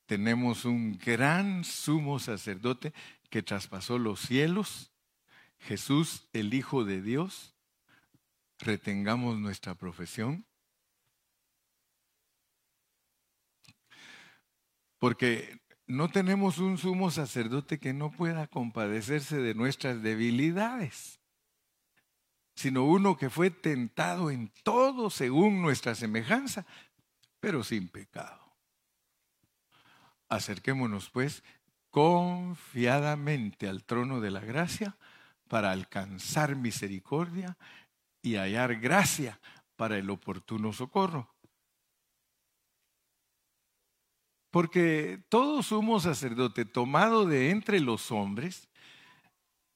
Tenemos 0.05 0.65
un 0.65 0.97
gran 0.97 1.63
sumo 1.63 2.19
sacerdote 2.19 2.93
que 3.29 3.43
traspasó 3.43 3.97
los 3.97 4.21
cielos, 4.21 4.91
Jesús, 5.59 6.27
el 6.33 6.53
Hijo 6.53 6.85
de 6.85 7.01
Dios. 7.01 7.55
Retengamos 8.59 9.37
nuestra 9.37 9.75
profesión. 9.75 10.45
Porque 14.99 15.59
no 15.85 16.09
tenemos 16.09 16.57
un 16.57 16.77
sumo 16.77 17.11
sacerdote 17.11 17.79
que 17.79 17.93
no 17.93 18.11
pueda 18.11 18.47
compadecerse 18.47 19.37
de 19.37 19.53
nuestras 19.53 20.01
debilidades, 20.01 21.19
sino 22.57 22.85
uno 22.85 23.17
que 23.17 23.29
fue 23.29 23.51
tentado 23.51 24.31
en 24.31 24.51
todo 24.63 25.11
según 25.11 25.61
nuestra 25.61 25.93
semejanza, 25.93 26.65
pero 27.39 27.63
sin 27.63 27.87
pecado. 27.87 28.57
Acerquémonos 30.27 31.11
pues 31.11 31.43
confiadamente 31.91 33.69
al 33.69 33.83
trono 33.83 34.21
de 34.21 34.31
la 34.31 34.39
gracia 34.39 34.97
para 35.47 35.69
alcanzar 35.71 36.55
misericordia 36.55 37.59
y 38.23 38.37
hallar 38.37 38.77
gracia 38.77 39.39
para 39.75 39.99
el 39.99 40.09
oportuno 40.09 40.73
socorro. 40.73 41.29
Porque 44.49 45.23
todo 45.29 45.61
sumo 45.61 45.99
sacerdote 45.99 46.65
tomado 46.65 47.27
de 47.27 47.51
entre 47.51 47.79
los 47.81 48.11
hombres 48.11 48.66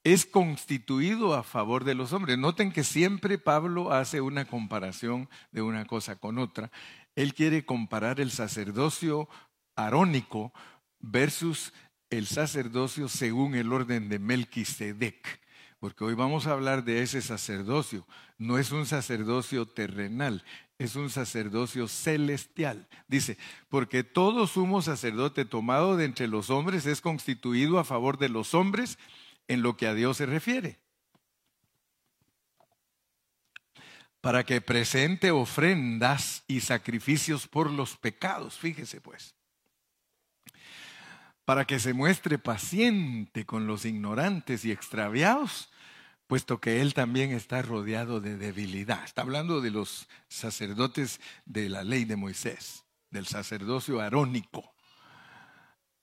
es 0.04 0.26
constituido 0.26 1.34
a 1.34 1.42
favor 1.42 1.84
de 1.84 1.94
los 1.94 2.12
hombres. 2.12 2.38
Noten 2.38 2.72
que 2.72 2.84
siempre 2.84 3.38
Pablo 3.38 3.92
hace 3.92 4.20
una 4.20 4.44
comparación 4.44 5.28
de 5.52 5.62
una 5.62 5.84
cosa 5.84 6.16
con 6.16 6.38
otra. 6.38 6.70
Él 7.14 7.34
quiere 7.34 7.64
comparar 7.64 8.20
el 8.20 8.30
sacerdocio 8.30 9.28
arónico 9.76 10.52
versus 10.98 11.72
el 12.10 12.26
sacerdocio 12.26 13.08
según 13.08 13.54
el 13.54 13.72
orden 13.72 14.08
de 14.08 14.18
Melquisedec. 14.18 15.40
Porque 15.78 16.04
hoy 16.04 16.14
vamos 16.14 16.46
a 16.46 16.52
hablar 16.52 16.84
de 16.84 17.02
ese 17.02 17.22
sacerdocio. 17.22 18.06
No 18.38 18.58
es 18.58 18.70
un 18.70 18.86
sacerdocio 18.86 19.66
terrenal, 19.66 20.44
es 20.78 20.96
un 20.96 21.10
sacerdocio 21.10 21.86
celestial. 21.88 22.88
Dice, 23.08 23.36
porque 23.68 24.04
todo 24.04 24.46
sumo 24.46 24.82
sacerdote 24.82 25.44
tomado 25.44 25.96
de 25.96 26.04
entre 26.04 26.28
los 26.28 26.50
hombres 26.50 26.86
es 26.86 27.00
constituido 27.00 27.78
a 27.78 27.84
favor 27.84 28.18
de 28.18 28.28
los 28.28 28.54
hombres 28.54 28.98
en 29.48 29.62
lo 29.62 29.76
que 29.76 29.86
a 29.86 29.94
Dios 29.94 30.16
se 30.16 30.26
refiere. 30.26 30.80
Para 34.20 34.44
que 34.44 34.60
presente 34.60 35.30
ofrendas 35.30 36.44
y 36.46 36.60
sacrificios 36.60 37.48
por 37.48 37.70
los 37.70 37.96
pecados. 37.96 38.58
Fíjese 38.58 39.00
pues 39.00 39.34
para 41.44 41.64
que 41.66 41.80
se 41.80 41.92
muestre 41.92 42.38
paciente 42.38 43.44
con 43.44 43.66
los 43.66 43.84
ignorantes 43.84 44.64
y 44.64 44.70
extraviados, 44.70 45.70
puesto 46.26 46.60
que 46.60 46.80
él 46.80 46.94
también 46.94 47.32
está 47.32 47.62
rodeado 47.62 48.20
de 48.20 48.36
debilidad. 48.36 49.04
Está 49.04 49.22
hablando 49.22 49.60
de 49.60 49.70
los 49.70 50.08
sacerdotes 50.28 51.20
de 51.44 51.68
la 51.68 51.84
ley 51.84 52.04
de 52.04 52.16
Moisés, 52.16 52.84
del 53.10 53.26
sacerdocio 53.26 54.00
arónico. 54.00 54.74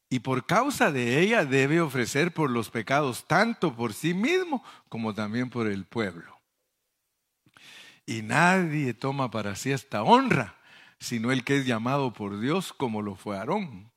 Y 0.09 0.19
por 0.19 0.45
causa 0.45 0.91
de 0.91 1.19
ella 1.19 1.45
debe 1.45 1.81
ofrecer 1.81 2.33
por 2.33 2.49
los 2.49 2.69
pecados 2.69 3.25
tanto 3.27 3.75
por 3.75 3.93
sí 3.93 4.13
mismo 4.13 4.63
como 4.89 5.13
también 5.13 5.49
por 5.49 5.67
el 5.67 5.85
pueblo. 5.85 6.39
Y 8.07 8.23
nadie 8.23 8.95
toma 8.95 9.29
para 9.29 9.55
sí 9.55 9.71
esta 9.71 10.01
honra, 10.01 10.57
sino 10.99 11.31
el 11.31 11.43
que 11.43 11.57
es 11.57 11.67
llamado 11.67 12.11
por 12.11 12.39
Dios 12.39 12.73
como 12.73 13.03
lo 13.03 13.15
fue 13.15 13.37
Aarón. 13.37 13.91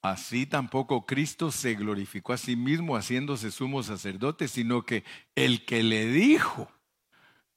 Así 0.00 0.46
tampoco 0.46 1.06
Cristo 1.06 1.50
se 1.50 1.74
glorificó 1.74 2.34
a 2.34 2.36
sí 2.36 2.56
mismo 2.56 2.94
haciéndose 2.94 3.50
sumo 3.50 3.82
sacerdote, 3.82 4.46
sino 4.46 4.84
que 4.84 5.02
el 5.34 5.64
que 5.64 5.82
le 5.82 6.06
dijo, 6.06 6.70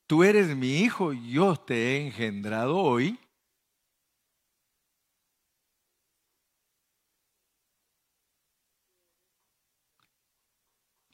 tú 0.07 0.23
eres 0.23 0.55
mi 0.55 0.79
hijo, 0.79 1.11
yo 1.13 1.57
te 1.57 1.75
he 1.75 2.07
engendrado 2.07 2.77
hoy, 2.77 3.19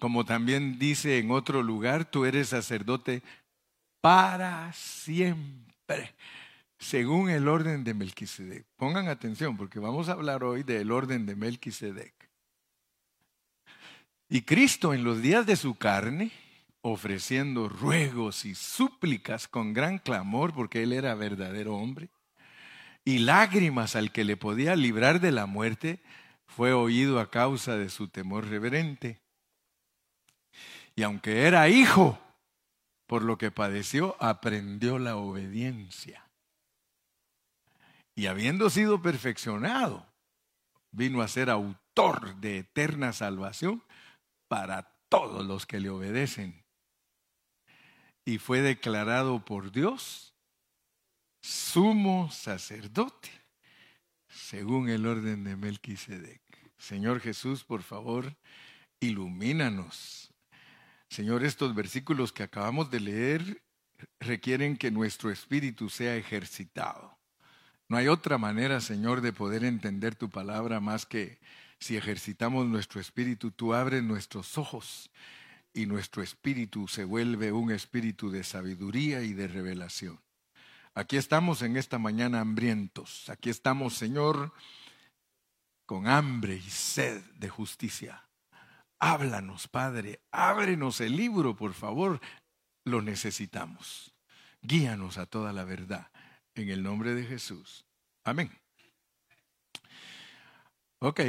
Como 0.03 0.25
también 0.25 0.79
dice 0.79 1.17
en 1.17 1.31
otro 1.31 1.63
lugar, 1.63 2.03
tú 2.03 2.25
eres 2.25 2.49
sacerdote 2.49 3.23
para 4.01 4.73
siempre, 4.73 6.13
según 6.77 7.29
el 7.29 7.47
orden 7.47 7.85
de 7.85 7.93
Melquisedec. 7.93 8.65
Pongan 8.75 9.07
atención 9.07 9.55
porque 9.55 9.79
vamos 9.79 10.09
a 10.09 10.11
hablar 10.11 10.43
hoy 10.43 10.63
del 10.63 10.91
orden 10.91 11.25
de 11.25 11.37
Melquisedec. 11.37 12.13
Y 14.27 14.41
Cristo 14.41 14.93
en 14.93 15.05
los 15.05 15.21
días 15.21 15.45
de 15.45 15.55
su 15.55 15.75
carne, 15.75 16.33
ofreciendo 16.81 17.69
ruegos 17.69 18.43
y 18.43 18.55
súplicas 18.55 19.47
con 19.47 19.71
gran 19.71 19.99
clamor, 19.99 20.53
porque 20.53 20.83
él 20.83 20.91
era 20.91 21.15
verdadero 21.15 21.77
hombre, 21.77 22.09
y 23.05 23.19
lágrimas 23.19 23.95
al 23.95 24.11
que 24.11 24.25
le 24.25 24.35
podía 24.35 24.75
librar 24.75 25.21
de 25.21 25.31
la 25.31 25.45
muerte, 25.45 26.01
fue 26.45 26.73
oído 26.73 27.21
a 27.21 27.31
causa 27.31 27.77
de 27.77 27.87
su 27.87 28.09
temor 28.09 28.49
reverente. 28.49 29.22
Y 30.95 31.03
aunque 31.03 31.47
era 31.47 31.69
hijo, 31.69 32.19
por 33.07 33.23
lo 33.23 33.37
que 33.37 33.51
padeció, 33.51 34.15
aprendió 34.19 34.99
la 34.99 35.15
obediencia. 35.15 36.27
Y 38.15 38.27
habiendo 38.27 38.69
sido 38.69 39.01
perfeccionado, 39.01 40.05
vino 40.91 41.21
a 41.21 41.27
ser 41.27 41.49
autor 41.49 42.35
de 42.35 42.59
eterna 42.59 43.11
salvación 43.13 43.83
para 44.47 44.93
todos 45.09 45.45
los 45.45 45.65
que 45.65 45.79
le 45.79 45.89
obedecen. 45.89 46.63
Y 48.25 48.37
fue 48.37 48.61
declarado 48.61 49.43
por 49.43 49.71
Dios 49.71 50.33
sumo 51.41 52.31
sacerdote, 52.31 53.29
según 54.29 54.89
el 54.89 55.05
orden 55.05 55.43
de 55.43 55.57
Melquisedec. 55.57 56.41
Señor 56.77 57.19
Jesús, 57.19 57.63
por 57.63 57.83
favor, 57.83 58.35
ilumínanos. 58.99 60.32
Señor, 61.13 61.43
estos 61.43 61.75
versículos 61.75 62.33
que 62.33 62.41
acabamos 62.41 62.89
de 62.89 62.99
leer 62.99 63.61
requieren 64.19 64.75
que 64.75 64.89
nuestro 64.89 65.29
espíritu 65.29 65.87
sea 65.87 66.15
ejercitado. 66.15 67.19
No 67.87 67.97
hay 67.97 68.07
otra 68.07 68.39
manera, 68.39 68.81
Señor, 68.81 69.21
de 69.21 69.31
poder 69.31 69.63
entender 69.63 70.15
tu 70.15 70.31
palabra 70.31 70.79
más 70.79 71.05
que 71.05 71.39
si 71.77 71.97
ejercitamos 71.97 72.65
nuestro 72.65 72.99
espíritu, 72.99 73.51
tú 73.51 73.75
abres 73.75 74.01
nuestros 74.01 74.57
ojos 74.57 75.11
y 75.71 75.85
nuestro 75.85 76.23
espíritu 76.23 76.87
se 76.87 77.03
vuelve 77.03 77.51
un 77.51 77.69
espíritu 77.69 78.31
de 78.31 78.43
sabiduría 78.43 79.21
y 79.21 79.33
de 79.33 79.47
revelación. 79.47 80.19
Aquí 80.95 81.17
estamos 81.17 81.61
en 81.61 81.77
esta 81.77 81.99
mañana 81.99 82.39
hambrientos. 82.39 83.29
Aquí 83.29 83.51
estamos, 83.51 83.93
Señor, 83.93 84.51
con 85.85 86.07
hambre 86.07 86.55
y 86.55 86.69
sed 86.71 87.21
de 87.35 87.49
justicia. 87.49 88.22
Háblanos, 89.05 89.67
Padre. 89.67 90.21
Ábrenos 90.31 91.01
el 91.01 91.17
libro, 91.17 91.57
por 91.57 91.73
favor. 91.73 92.21
Lo 92.85 93.01
necesitamos. 93.01 94.15
Guíanos 94.61 95.17
a 95.17 95.25
toda 95.25 95.51
la 95.51 95.65
verdad. 95.65 96.09
En 96.55 96.69
el 96.69 96.83
nombre 96.83 97.13
de 97.13 97.25
Jesús. 97.25 97.83
Amén. 98.23 98.49
Ok. 100.99 101.19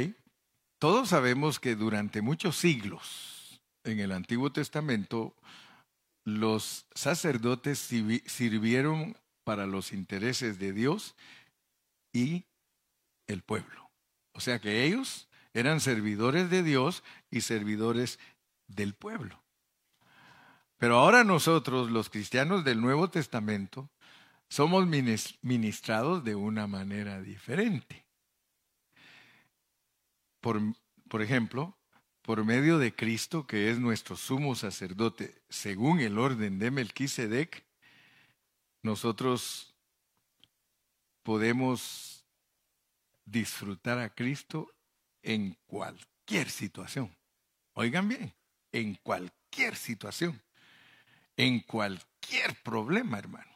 Todos 0.79 1.09
sabemos 1.09 1.59
que 1.59 1.75
durante 1.75 2.21
muchos 2.21 2.55
siglos 2.55 3.59
en 3.83 3.99
el 3.99 4.13
Antiguo 4.13 4.53
Testamento 4.53 5.35
los 6.23 6.85
sacerdotes 6.95 7.79
sirvieron 7.79 9.17
para 9.43 9.67
los 9.67 9.91
intereses 9.91 10.59
de 10.59 10.71
Dios 10.71 11.13
y 12.13 12.45
el 13.27 13.41
pueblo. 13.41 13.91
O 14.33 14.39
sea 14.39 14.59
que 14.59 14.85
ellos 14.85 15.27
eran 15.55 15.79
servidores 15.79 16.51
de 16.51 16.61
Dios 16.61 17.03
y 17.31 17.41
servidores 17.41 18.19
del 18.67 18.93
pueblo. 18.93 19.41
Pero 20.77 20.99
ahora 20.99 21.23
nosotros, 21.23 21.89
los 21.89 22.11
cristianos 22.11 22.63
del 22.63 22.79
Nuevo 22.79 23.09
Testamento, 23.09 23.89
somos 24.49 24.85
ministrados 24.87 26.23
de 26.23 26.35
una 26.35 26.67
manera 26.67 27.19
diferente 27.21 28.05
por, 30.45 30.61
por 31.09 31.23
ejemplo, 31.23 31.75
por 32.21 32.45
medio 32.45 32.77
de 32.77 32.93
Cristo, 32.93 33.47
que 33.47 33.71
es 33.71 33.79
nuestro 33.79 34.15
sumo 34.15 34.53
sacerdote, 34.53 35.41
según 35.49 36.01
el 36.01 36.19
orden 36.19 36.59
de 36.59 36.69
Melquisedec, 36.69 37.65
nosotros 38.83 39.75
podemos 41.23 42.27
disfrutar 43.25 43.97
a 43.97 44.13
Cristo 44.13 44.71
en 45.25 45.57
cualquier 45.65 46.49
situación. 46.49 47.13
Oigan 47.73 48.07
bien, 48.07 48.33
en 48.71 48.95
cualquier 48.95 49.75
situación, 49.75 50.41
en 51.35 51.59
cualquier 51.61 52.55
problema, 52.63 53.17
hermano, 53.17 53.51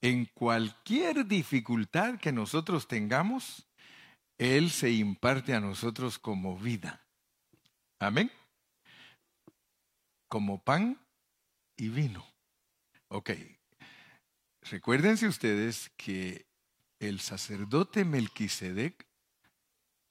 en 0.00 0.26
cualquier 0.26 1.26
dificultad 1.26 2.18
que 2.18 2.32
nosotros 2.32 2.86
tengamos, 2.86 3.68
él 4.38 4.70
se 4.70 4.92
imparte 4.92 5.52
a 5.52 5.60
nosotros 5.60 6.18
como 6.18 6.56
vida. 6.56 7.04
Amén. 7.98 8.30
Como 10.28 10.62
pan 10.62 10.98
y 11.76 11.88
vino. 11.88 12.24
Ok. 13.08 13.30
Recuérdense 14.62 15.26
ustedes 15.26 15.90
que 15.96 16.46
el 17.00 17.20
sacerdote 17.20 18.04
Melquisedec 18.04 19.11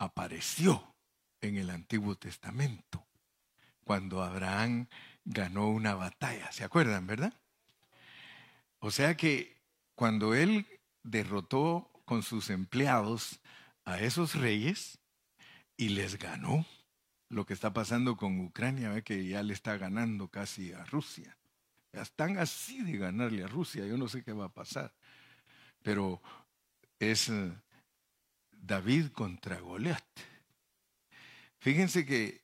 apareció 0.02 0.96
en 1.42 1.58
el 1.58 1.70
Antiguo 1.70 2.16
Testamento 2.16 3.06
cuando 3.84 4.24
Abraham 4.24 4.88
ganó 5.26 5.70
una 5.70 5.94
batalla. 5.94 6.52
¿Se 6.52 6.64
acuerdan, 6.64 7.06
verdad? 7.06 7.34
O 8.80 8.90
sea 8.90 9.16
que 9.16 9.62
cuando 9.94 10.34
él 10.34 10.66
derrotó 11.04 11.92
con 12.06 12.24
sus 12.24 12.50
empleados 12.50 13.40
a 13.86 14.00
esos 14.00 14.36
reyes 14.36 14.98
y 15.78 15.90
les 15.90 16.18
ganó. 16.18 16.66
Lo 17.30 17.46
que 17.46 17.54
está 17.54 17.72
pasando 17.72 18.18
con 18.18 18.40
Ucrania, 18.40 18.90
ve 18.90 19.04
que 19.04 19.26
ya 19.26 19.42
le 19.44 19.54
está 19.54 19.78
ganando 19.78 20.28
casi 20.28 20.74
a 20.74 20.84
Rusia. 20.84 21.38
Están 21.94 22.38
así 22.40 22.82
de 22.82 22.98
ganarle 22.98 23.44
a 23.44 23.48
Rusia, 23.48 23.86
yo 23.86 23.98
no 23.98 24.08
sé 24.08 24.24
qué 24.24 24.34
va 24.34 24.46
a 24.46 24.54
pasar. 24.54 24.94
Pero 25.82 26.22
es 27.00 27.30
eh, 27.30 27.54
David 28.62 29.12
contra 29.12 29.60
Goliat. 29.60 30.06
Fíjense 31.60 32.06
que 32.06 32.42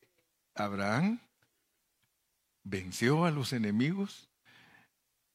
Abraham 0.56 1.20
venció 2.64 3.26
a 3.26 3.32
los 3.32 3.54
enemigos 3.54 4.30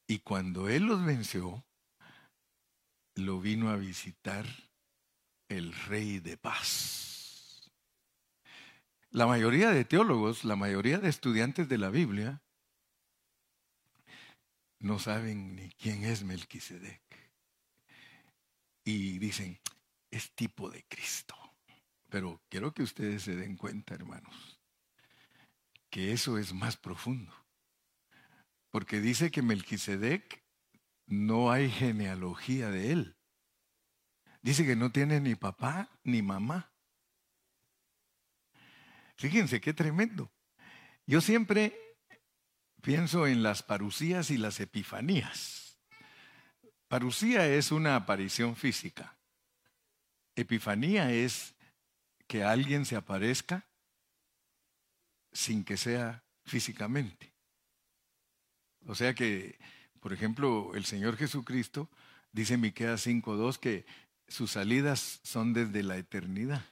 y 0.07 0.19
cuando 0.19 0.69
él 0.69 0.83
los 0.83 1.03
venció, 1.03 1.65
lo 3.15 3.39
vino 3.39 3.69
a 3.69 3.77
visitar 3.77 4.45
el 5.47 5.73
rey 5.87 6.19
de 6.19 6.37
paz. 6.37 7.71
La 9.09 9.27
mayoría 9.27 9.69
de 9.69 9.85
teólogos, 9.85 10.43
la 10.43 10.55
mayoría 10.55 10.97
de 10.99 11.09
estudiantes 11.09 11.69
de 11.69 11.77
la 11.77 11.89
Biblia, 11.89 12.41
no 14.79 14.99
saben 14.99 15.55
ni 15.55 15.69
quién 15.71 16.03
es 16.03 16.23
Melquisedec. 16.23 17.01
Y 18.83 19.19
dicen, 19.19 19.59
es 20.13 20.31
tipo 20.33 20.69
de 20.69 20.83
Cristo. 20.87 21.35
Pero 22.09 22.41
quiero 22.49 22.73
que 22.73 22.83
ustedes 22.83 23.23
se 23.23 23.35
den 23.35 23.57
cuenta, 23.57 23.95
hermanos, 23.95 24.59
que 25.89 26.11
eso 26.11 26.37
es 26.37 26.53
más 26.53 26.77
profundo. 26.77 27.33
Porque 28.69 29.01
dice 29.01 29.31
que 29.31 29.41
Melquisedec 29.41 30.43
no 31.07 31.51
hay 31.51 31.69
genealogía 31.69 32.69
de 32.69 32.91
él. 32.91 33.17
Dice 34.41 34.65
que 34.65 34.75
no 34.75 34.91
tiene 34.91 35.19
ni 35.19 35.35
papá 35.35 35.89
ni 36.03 36.21
mamá. 36.21 36.71
Fíjense 39.15 39.61
qué 39.61 39.73
tremendo. 39.73 40.31
Yo 41.07 41.21
siempre 41.21 41.75
pienso 42.81 43.25
en 43.25 43.41
las 43.41 43.63
parucías 43.63 44.29
y 44.29 44.37
las 44.37 44.59
epifanías. 44.59 45.79
Parucía 46.87 47.47
es 47.47 47.71
una 47.71 47.95
aparición 47.95 48.55
física. 48.55 49.17
Epifanía 50.35 51.11
es 51.11 51.55
que 52.27 52.43
alguien 52.43 52.85
se 52.85 52.95
aparezca 52.95 53.67
sin 55.31 55.63
que 55.63 55.77
sea 55.77 56.23
físicamente. 56.45 57.33
O 58.85 58.95
sea 58.95 59.13
que, 59.13 59.59
por 59.99 60.13
ejemplo, 60.13 60.73
el 60.75 60.85
Señor 60.85 61.17
Jesucristo 61.17 61.89
dice 62.31 62.55
en 62.55 62.61
Miqueas 62.61 63.05
5:2 63.05 63.57
que 63.59 63.85
sus 64.27 64.51
salidas 64.51 65.19
son 65.23 65.53
desde 65.53 65.83
la 65.83 65.97
eternidad. 65.97 66.65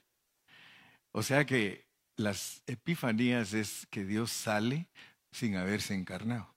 O 1.12 1.24
sea 1.24 1.46
que 1.46 1.86
las 2.16 2.64
epifanías 2.68 3.54
es 3.54 3.88
que 3.90 4.06
Dios 4.06 4.32
sale 4.32 4.88
sin 5.32 5.56
haberse 5.56 5.94
encarnado. 5.94 6.54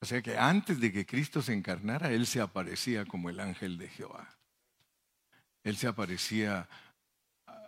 O 0.00 0.06
sea 0.06 0.22
que 0.22 0.38
antes 0.38 0.80
de 0.80 0.92
que 0.92 1.06
Cristo 1.06 1.42
se 1.42 1.52
encarnara, 1.52 2.10
Él 2.12 2.26
se 2.26 2.40
aparecía 2.40 3.04
como 3.04 3.28
el 3.28 3.40
ángel 3.40 3.76
de 3.76 3.88
Jehová. 3.88 4.39
Él 5.62 5.76
se 5.76 5.86
aparecía 5.86 6.68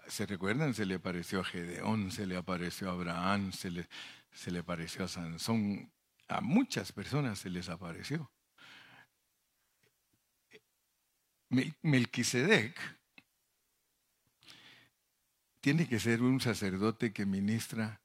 ¿Se 0.09 0.27
recuerdan? 0.27 0.75
Se 0.75 0.85
le 0.85 0.97
apareció 0.97 1.41
a 1.41 1.45
Gedeón, 1.45 2.11
se 2.11 2.27
le 2.27 2.37
apareció 2.37 2.91
a 2.91 2.93
Abraham, 2.93 3.53
se 3.53 3.71
le, 3.71 3.89
se 4.31 4.51
le 4.51 4.59
apareció 4.59 5.05
a 5.05 5.09
Sansón. 5.09 5.91
A 6.29 6.41
muchas 6.41 6.93
personas 6.93 7.39
se 7.39 7.51
les 7.51 7.69
apareció. 7.69 8.31
Melquisedec 11.83 12.79
tiene 15.61 15.87
que 15.87 16.01
ser 16.01 16.23
un 16.23 16.41
sacerdote 16.41 17.13
que 17.13 17.27
ministra 17.27 18.01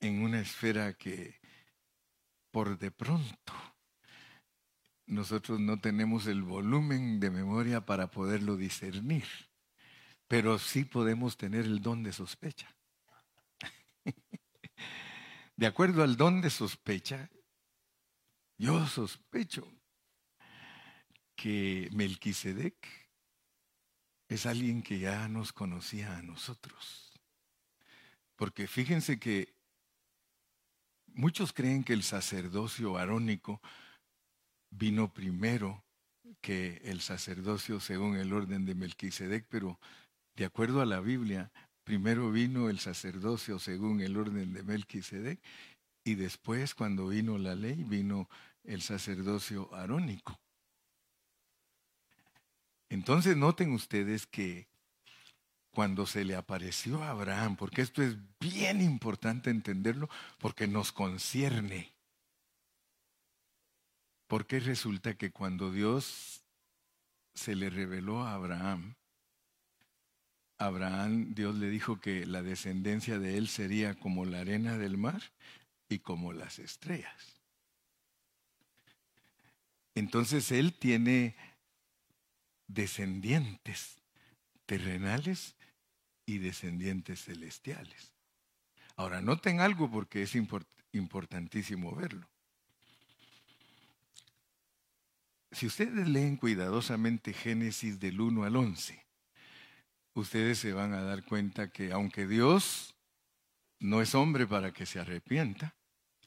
en 0.00 0.22
una 0.22 0.40
esfera 0.40 0.94
que 0.94 1.40
por 2.50 2.78
de 2.78 2.90
pronto 2.90 3.71
nosotros 5.06 5.60
no 5.60 5.80
tenemos 5.80 6.26
el 6.26 6.42
volumen 6.42 7.20
de 7.20 7.30
memoria 7.30 7.84
para 7.84 8.10
poderlo 8.10 8.56
discernir, 8.56 9.24
pero 10.28 10.58
sí 10.58 10.84
podemos 10.84 11.36
tener 11.36 11.64
el 11.64 11.80
don 11.80 12.02
de 12.02 12.12
sospecha. 12.12 12.74
De 15.56 15.66
acuerdo 15.66 16.02
al 16.02 16.16
don 16.16 16.40
de 16.40 16.50
sospecha, 16.50 17.30
yo 18.58 18.86
sospecho 18.86 19.70
que 21.36 21.88
Melquisedec 21.92 22.74
es 24.28 24.46
alguien 24.46 24.82
que 24.82 24.98
ya 24.98 25.28
nos 25.28 25.52
conocía 25.52 26.16
a 26.16 26.22
nosotros. 26.22 27.12
Porque 28.36 28.66
fíjense 28.66 29.20
que 29.20 29.54
muchos 31.06 31.52
creen 31.52 31.84
que 31.84 31.92
el 31.92 32.02
sacerdocio 32.02 32.96
arónico 32.96 33.60
vino 34.72 35.12
primero 35.12 35.84
que 36.40 36.80
el 36.84 37.00
sacerdocio 37.00 37.78
según 37.78 38.16
el 38.16 38.32
orden 38.32 38.64
de 38.64 38.74
Melquisedec, 38.74 39.46
pero 39.48 39.78
de 40.34 40.44
acuerdo 40.44 40.80
a 40.80 40.86
la 40.86 41.00
Biblia, 41.00 41.52
primero 41.84 42.30
vino 42.32 42.68
el 42.68 42.80
sacerdocio 42.80 43.58
según 43.58 44.00
el 44.00 44.16
orden 44.16 44.52
de 44.52 44.62
Melquisedec 44.62 45.40
y 46.04 46.14
después 46.14 46.74
cuando 46.74 47.08
vino 47.08 47.38
la 47.38 47.54
ley 47.54 47.84
vino 47.84 48.28
el 48.64 48.82
sacerdocio 48.82 49.72
arónico. 49.74 50.38
Entonces 52.88 53.36
noten 53.36 53.72
ustedes 53.72 54.26
que 54.26 54.68
cuando 55.70 56.06
se 56.06 56.24
le 56.24 56.36
apareció 56.36 57.02
a 57.02 57.10
Abraham, 57.10 57.56
porque 57.56 57.80
esto 57.80 58.02
es 58.02 58.16
bien 58.38 58.82
importante 58.82 59.50
entenderlo, 59.50 60.08
porque 60.38 60.66
nos 60.66 60.92
concierne. 60.92 61.92
Porque 64.32 64.60
resulta 64.60 65.12
que 65.12 65.30
cuando 65.30 65.70
Dios 65.70 66.42
se 67.34 67.54
le 67.54 67.68
reveló 67.68 68.22
a 68.22 68.32
Abraham, 68.32 68.94
Abraham, 70.56 71.34
Dios 71.34 71.54
le 71.56 71.68
dijo 71.68 72.00
que 72.00 72.24
la 72.24 72.40
descendencia 72.40 73.18
de 73.18 73.36
él 73.36 73.46
sería 73.48 73.94
como 73.94 74.24
la 74.24 74.40
arena 74.40 74.78
del 74.78 74.96
mar 74.96 75.20
y 75.90 75.98
como 75.98 76.32
las 76.32 76.58
estrellas. 76.60 77.42
Entonces 79.94 80.50
él 80.50 80.72
tiene 80.78 81.36
descendientes 82.68 83.98
terrenales 84.64 85.56
y 86.24 86.38
descendientes 86.38 87.22
celestiales. 87.22 88.14
Ahora, 88.96 89.20
noten 89.20 89.60
algo 89.60 89.90
porque 89.90 90.22
es 90.22 90.34
importantísimo 90.92 91.94
verlo. 91.94 92.31
Si 95.52 95.66
ustedes 95.66 96.08
leen 96.08 96.36
cuidadosamente 96.36 97.34
Génesis 97.34 98.00
del 98.00 98.20
1 98.20 98.44
al 98.44 98.56
11, 98.56 99.04
ustedes 100.14 100.58
se 100.58 100.72
van 100.72 100.94
a 100.94 101.02
dar 101.02 101.24
cuenta 101.24 101.70
que 101.70 101.92
aunque 101.92 102.26
Dios 102.26 102.94
no 103.78 104.00
es 104.00 104.14
hombre 104.14 104.46
para 104.46 104.72
que 104.72 104.86
se 104.86 104.98
arrepienta, 104.98 105.74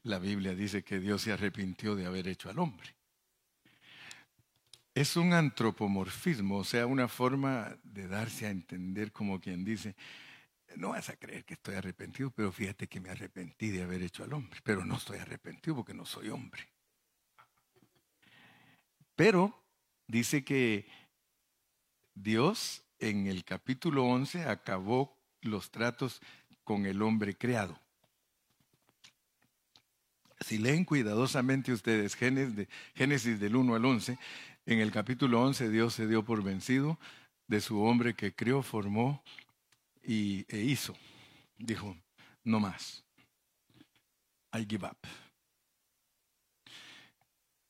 la 0.04 0.20
Biblia 0.20 0.54
dice 0.54 0.84
que 0.84 1.00
Dios 1.00 1.24
se 1.24 1.32
arrepintió 1.32 1.96
de 1.96 2.06
haber 2.06 2.28
hecho 2.28 2.52
al 2.52 2.60
hombre. 2.60 2.96
Es 4.94 5.18
un 5.18 5.34
antropomorfismo, 5.34 6.58
o 6.58 6.64
sea, 6.64 6.86
una 6.86 7.08
forma 7.08 7.76
de 7.84 8.08
darse 8.08 8.46
a 8.46 8.52
entender 8.52 9.12
como 9.12 9.40
quien 9.40 9.66
dice, 9.66 9.96
no 10.76 10.90
vas 10.90 11.10
a 11.10 11.16
creer 11.16 11.44
que 11.46 11.56
estoy 11.56 11.76
arrepentido, 11.76 12.30
pero 12.30 12.52
fíjate 12.52 12.88
que 12.88 13.00
me 13.00 13.10
arrepentí 13.10 13.72
de 13.72 13.82
haber 13.82 14.04
hecho 14.04 14.24
al 14.24 14.34
hombre, 14.34 14.60
pero 14.64 14.86
no 14.86 14.98
estoy 14.98 15.18
arrepentido 15.18 15.78
porque 15.78 15.96
no 15.96 16.06
soy 16.06 16.30
hombre. 16.30 16.75
Pero 19.15 19.63
dice 20.08 20.43
que 20.43 20.88
Dios 22.13 22.84
en 22.99 23.28
el 23.28 23.43
capítulo 23.43 24.06
11 24.06 24.43
acabó 24.43 25.17
los 25.41 25.71
tratos 25.71 26.21
con 26.63 26.86
el 26.86 27.01
hombre 27.01 27.36
creado. 27.36 27.80
Si 30.41 30.58
leen 30.58 30.84
cuidadosamente 30.84 31.71
ustedes 31.71 32.15
Génesis, 32.15 33.39
del 33.39 33.56
1 33.56 33.75
al 33.75 33.86
11, 33.86 34.17
en 34.65 34.80
el 34.80 34.91
capítulo 34.91 35.41
11 35.43 35.69
Dios 35.69 35.93
se 35.93 36.08
dio 36.08 36.25
por 36.25 36.43
vencido 36.43 36.99
de 37.47 37.62
su 37.62 37.82
hombre 37.82 38.15
que 38.15 38.36
creó, 38.36 38.62
formó 38.62 39.23
y, 40.04 40.45
e 40.49 40.60
hizo. 40.60 40.95
Dijo, 41.58 41.95
no 42.43 42.60
más. 42.60 43.04
I 44.54 44.65
give 44.67 44.86
up 44.86 45.25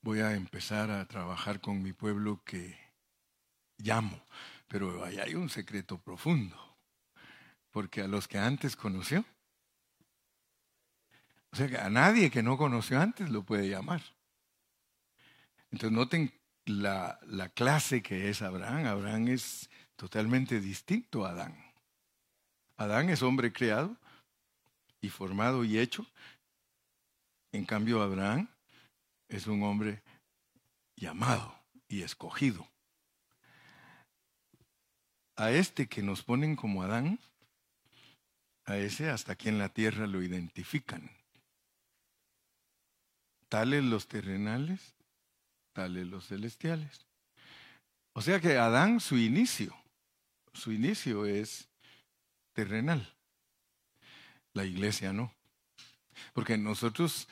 voy 0.06 0.20
a 0.20 0.36
empezar 0.36 0.91
a 0.91 1.08
trabajar 1.08 1.60
con 1.60 1.82
mi 1.82 1.91
pueblo 1.91 2.44
que 2.46 2.78
llamo, 3.80 4.24
pero 4.68 5.04
ahí 5.04 5.18
hay 5.18 5.34
un 5.34 5.50
secreto 5.50 5.98
profundo, 5.98 6.56
porque 7.72 8.02
a 8.02 8.08
los 8.08 8.28
que 8.28 8.38
antes 8.38 8.76
conoció, 8.76 9.26
o 11.52 11.56
sea 11.56 11.68
que 11.68 11.78
a 11.78 11.89
nadie 11.89 12.30
que 12.30 12.44
no 12.44 12.56
conoció 12.56 13.02
antes 13.02 13.32
lo 13.32 13.41
puede 13.41 13.68
llamar. 13.68 14.04
Entonces 15.72 15.98
noten 15.98 16.32
la, 16.65 17.20
la 17.24 17.50
clase 17.50 18.04
que 18.04 18.30
es 18.30 18.44
Abraham. 18.44 18.86
Abraham 18.86 19.30
es 19.30 19.72
totalmente 19.96 20.60
distinto 20.60 21.26
a 21.26 21.32
Adán. 21.32 21.58
Adán 22.78 23.10
es 23.10 23.24
hombre 23.24 23.52
creado 23.52 23.98
y 25.02 25.10
formado 25.10 25.63
y 25.63 25.80
hecho. 25.80 26.06
En 27.52 27.65
cambio, 27.65 28.04
Abraham 28.04 28.50
es 29.28 29.48
un 29.48 29.64
hombre 29.64 30.04
llamado 30.96 31.58
y 31.88 32.02
escogido. 32.02 32.68
A 35.36 35.52
este 35.52 35.88
que 35.88 36.02
nos 36.02 36.24
ponen 36.24 36.56
como 36.56 36.84
Adán, 36.84 37.20
a 38.66 38.78
ese 38.78 39.10
hasta 39.10 39.34
aquí 39.34 39.50
en 39.50 39.60
la 39.60 39.70
tierra 39.70 40.08
lo 40.08 40.24
identifican. 40.24 41.12
Tales 43.50 43.84
los 43.84 44.08
terrenales, 44.08 44.96
tales 45.74 46.08
los 46.08 46.28
celestiales. 46.28 47.06
O 48.14 48.22
sea 48.22 48.40
que 48.40 48.58
Adán, 48.58 49.00
su 49.00 49.18
inicio, 49.18 49.76
su 50.54 50.72
inicio 50.72 51.26
es 51.26 51.68
terrenal. 52.54 53.14
La 54.54 54.64
iglesia 54.64 55.12
no. 55.12 55.34
Porque 56.34 56.58
nosotros 56.58 57.28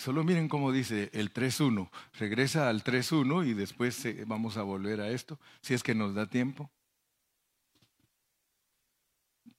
Solo 0.00 0.24
miren 0.24 0.48
cómo 0.48 0.72
dice 0.72 1.10
el 1.12 1.30
3.1. 1.30 1.90
Regresa 2.14 2.70
al 2.70 2.82
3.1 2.82 3.46
y 3.46 3.52
después 3.52 4.02
eh, 4.06 4.24
vamos 4.26 4.56
a 4.56 4.62
volver 4.62 5.02
a 5.02 5.10
esto, 5.10 5.38
si 5.60 5.74
es 5.74 5.82
que 5.82 5.94
nos 5.94 6.14
da 6.14 6.24
tiempo. 6.24 6.70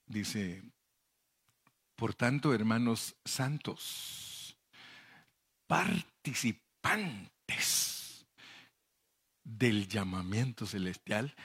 Dice, 0.08 0.64
por 1.96 2.16
tanto, 2.16 2.56
hermanos 2.56 3.16
santos, 3.24 4.58
participantes 5.68 8.26
del 9.44 9.88
llamamiento 9.88 10.66
celestial, 10.66 11.36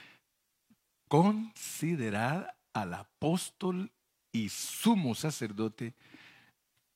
considerad 1.06 2.48
al 2.72 2.94
apóstol 2.94 3.92
y 4.32 4.48
sumo 4.48 5.14
sacerdote 5.14 5.92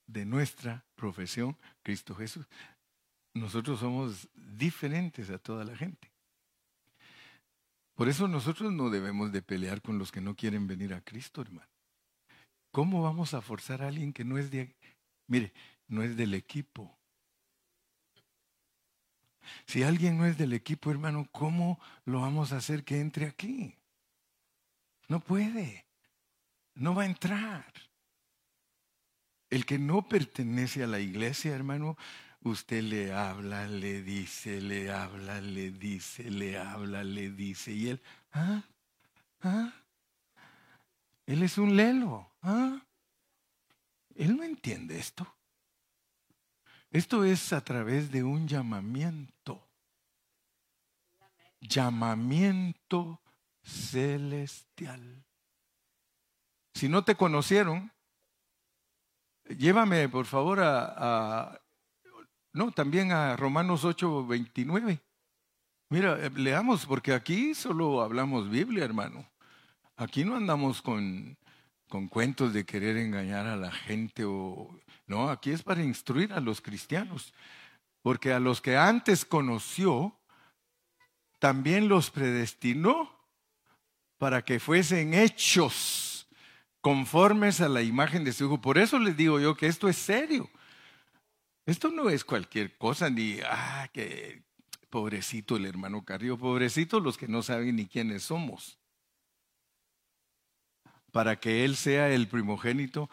de 0.06 0.24
nuestra 0.24 0.86
profesión, 0.96 1.58
Cristo 1.90 2.14
Jesús. 2.14 2.46
Nosotros 3.34 3.80
somos 3.80 4.28
diferentes 4.34 5.28
a 5.28 5.38
toda 5.38 5.64
la 5.64 5.76
gente. 5.76 6.08
Por 7.96 8.08
eso 8.08 8.28
nosotros 8.28 8.72
no 8.72 8.90
debemos 8.90 9.32
de 9.32 9.42
pelear 9.42 9.82
con 9.82 9.98
los 9.98 10.12
que 10.12 10.20
no 10.20 10.36
quieren 10.36 10.68
venir 10.68 10.94
a 10.94 11.00
Cristo, 11.00 11.42
hermano. 11.42 11.68
¿Cómo 12.70 13.02
vamos 13.02 13.34
a 13.34 13.40
forzar 13.40 13.82
a 13.82 13.88
alguien 13.88 14.12
que 14.12 14.24
no 14.24 14.38
es 14.38 14.52
de, 14.52 14.76
mire, 15.26 15.52
no 15.88 16.04
es 16.04 16.16
del 16.16 16.34
equipo? 16.34 16.96
Si 19.66 19.82
alguien 19.82 20.16
no 20.16 20.26
es 20.26 20.38
del 20.38 20.52
equipo, 20.52 20.92
hermano, 20.92 21.26
¿cómo 21.32 21.80
lo 22.04 22.20
vamos 22.20 22.52
a 22.52 22.58
hacer 22.58 22.84
que 22.84 23.00
entre 23.00 23.26
aquí? 23.26 23.74
No 25.08 25.18
puede. 25.18 25.86
No 26.74 26.94
va 26.94 27.02
a 27.02 27.06
entrar. 27.06 27.89
El 29.50 29.66
que 29.66 29.78
no 29.78 30.08
pertenece 30.08 30.84
a 30.84 30.86
la 30.86 31.00
iglesia, 31.00 31.54
hermano, 31.54 31.98
usted 32.42 32.82
le 32.82 33.12
habla, 33.12 33.66
le 33.66 34.02
dice, 34.02 34.60
le 34.60 34.90
habla, 34.90 35.40
le 35.40 35.72
dice, 35.72 36.30
le 36.30 36.56
habla, 36.56 37.02
le 37.04 37.30
dice, 37.30 37.72
y 37.72 37.88
él, 37.88 38.00
¿ah? 38.32 38.62
¿Ah? 39.42 39.72
Él 41.26 41.42
es 41.42 41.58
un 41.58 41.76
lelo. 41.76 42.30
¿Ah? 42.42 42.80
Él 44.14 44.36
no 44.36 44.42
entiende 44.42 44.98
esto. 44.98 45.26
Esto 46.90 47.24
es 47.24 47.52
a 47.52 47.60
través 47.62 48.10
de 48.10 48.22
un 48.22 48.48
llamamiento. 48.48 49.68
Llamamiento 51.60 53.20
celestial. 53.62 55.24
Si 56.74 56.88
no 56.88 57.04
te 57.04 57.14
conocieron, 57.14 57.92
llévame 59.58 60.08
por 60.08 60.26
favor 60.26 60.60
a, 60.60 61.60
no, 62.52 62.72
también 62.72 63.12
a 63.12 63.36
Romanos 63.36 63.84
8, 63.84 64.26
29. 64.26 65.00
Mira, 65.88 66.18
eh, 66.24 66.30
leamos, 66.34 66.86
porque 66.86 67.12
aquí 67.12 67.54
solo 67.54 68.02
hablamos 68.02 68.48
Biblia, 68.48 68.84
hermano. 68.84 69.28
Aquí 69.96 70.24
no 70.24 70.36
andamos 70.36 70.82
con, 70.82 71.36
con 71.88 72.08
cuentos 72.08 72.52
de 72.52 72.64
querer 72.64 72.96
engañar 72.96 73.46
a 73.46 73.56
la 73.56 73.70
gente 73.70 74.24
o... 74.24 74.80
No, 75.06 75.28
aquí 75.28 75.50
es 75.50 75.62
para 75.62 75.82
instruir 75.82 76.32
a 76.32 76.40
los 76.40 76.60
cristianos. 76.60 77.34
Porque 78.02 78.32
a 78.32 78.40
los 78.40 78.60
que 78.60 78.76
antes 78.76 79.24
conoció, 79.24 80.16
también 81.38 81.88
los 81.88 82.10
predestinó 82.10 83.10
para 84.18 84.42
que 84.42 84.60
fuesen 84.60 85.14
hechos 85.14 86.09
conformes 86.80 87.60
a 87.60 87.68
la 87.68 87.82
imagen 87.82 88.24
de 88.24 88.32
su 88.32 88.44
Hijo. 88.44 88.60
Por 88.60 88.78
eso 88.78 88.98
les 88.98 89.16
digo 89.16 89.40
yo 89.40 89.56
que 89.56 89.66
esto 89.66 89.88
es 89.88 89.96
serio. 89.96 90.50
Esto 91.66 91.90
no 91.90 92.10
es 92.10 92.24
cualquier 92.24 92.76
cosa, 92.78 93.10
ni, 93.10 93.38
ah, 93.44 93.88
que 93.92 94.42
pobrecito 94.88 95.56
el 95.56 95.66
hermano 95.66 96.04
Carrillo, 96.04 96.36
pobrecito 96.36 97.00
los 97.00 97.16
que 97.16 97.28
no 97.28 97.42
saben 97.42 97.76
ni 97.76 97.86
quiénes 97.86 98.24
somos. 98.24 98.78
Para 101.12 101.38
que 101.38 101.64
Él 101.64 101.76
sea 101.76 102.10
el 102.10 102.28
primogénito 102.28 103.10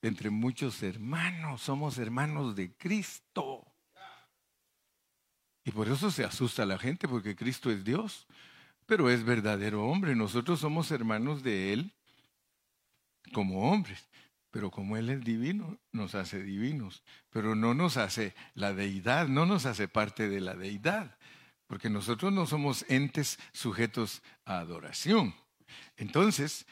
entre 0.00 0.30
muchos 0.30 0.82
hermanos, 0.82 1.62
somos 1.62 1.98
hermanos 1.98 2.56
de 2.56 2.74
Cristo. 2.76 3.66
Y 5.64 5.70
por 5.70 5.88
eso 5.88 6.10
se 6.10 6.24
asusta 6.24 6.66
la 6.66 6.78
gente, 6.78 7.06
porque 7.06 7.36
Cristo 7.36 7.70
es 7.70 7.84
Dios, 7.84 8.26
pero 8.86 9.10
es 9.10 9.24
verdadero 9.24 9.84
hombre. 9.84 10.16
Nosotros 10.16 10.60
somos 10.60 10.90
hermanos 10.90 11.42
de 11.42 11.72
Él 11.72 11.94
como 13.32 13.70
hombres. 13.70 14.08
Pero 14.50 14.70
como 14.70 14.98
Él 14.98 15.08
es 15.08 15.24
divino, 15.24 15.78
nos 15.92 16.14
hace 16.14 16.42
divinos. 16.42 17.02
Pero 17.30 17.54
no 17.54 17.72
nos 17.72 17.96
hace 17.96 18.34
la 18.54 18.74
deidad, 18.74 19.28
no 19.28 19.46
nos 19.46 19.64
hace 19.64 19.88
parte 19.88 20.28
de 20.28 20.40
la 20.40 20.54
deidad. 20.54 21.16
Porque 21.66 21.88
nosotros 21.88 22.32
no 22.32 22.46
somos 22.46 22.84
entes 22.88 23.38
sujetos 23.52 24.22
a 24.44 24.58
adoración. 24.58 25.34
Entonces, 25.96 26.66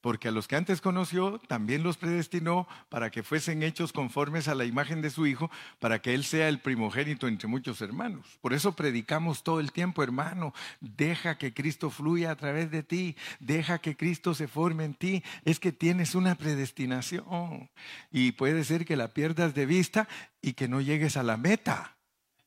porque 0.00 0.28
a 0.28 0.30
los 0.30 0.46
que 0.46 0.56
antes 0.56 0.80
conoció 0.80 1.40
también 1.48 1.82
los 1.82 1.96
predestinó 1.96 2.68
para 2.88 3.10
que 3.10 3.22
fuesen 3.22 3.62
hechos 3.62 3.92
conformes 3.92 4.48
a 4.48 4.54
la 4.54 4.64
imagen 4.64 5.02
de 5.02 5.10
su 5.10 5.26
Hijo, 5.26 5.50
para 5.78 6.00
que 6.00 6.14
Él 6.14 6.24
sea 6.24 6.48
el 6.48 6.60
primogénito 6.60 7.26
entre 7.28 7.48
muchos 7.48 7.80
hermanos. 7.80 8.38
Por 8.40 8.52
eso 8.52 8.72
predicamos 8.72 9.42
todo 9.42 9.60
el 9.60 9.72
tiempo, 9.72 10.02
hermano, 10.02 10.54
deja 10.80 11.38
que 11.38 11.52
Cristo 11.52 11.90
fluya 11.90 12.30
a 12.30 12.36
través 12.36 12.70
de 12.70 12.82
ti, 12.82 13.16
deja 13.40 13.78
que 13.78 13.96
Cristo 13.96 14.34
se 14.34 14.48
forme 14.48 14.84
en 14.84 14.94
ti. 14.94 15.24
Es 15.44 15.58
que 15.60 15.72
tienes 15.72 16.14
una 16.14 16.36
predestinación 16.36 17.70
y 18.10 18.32
puede 18.32 18.64
ser 18.64 18.84
que 18.84 18.96
la 18.96 19.08
pierdas 19.08 19.54
de 19.54 19.66
vista 19.66 20.08
y 20.40 20.52
que 20.52 20.68
no 20.68 20.80
llegues 20.80 21.16
a 21.16 21.22
la 21.22 21.36
meta. 21.36 21.96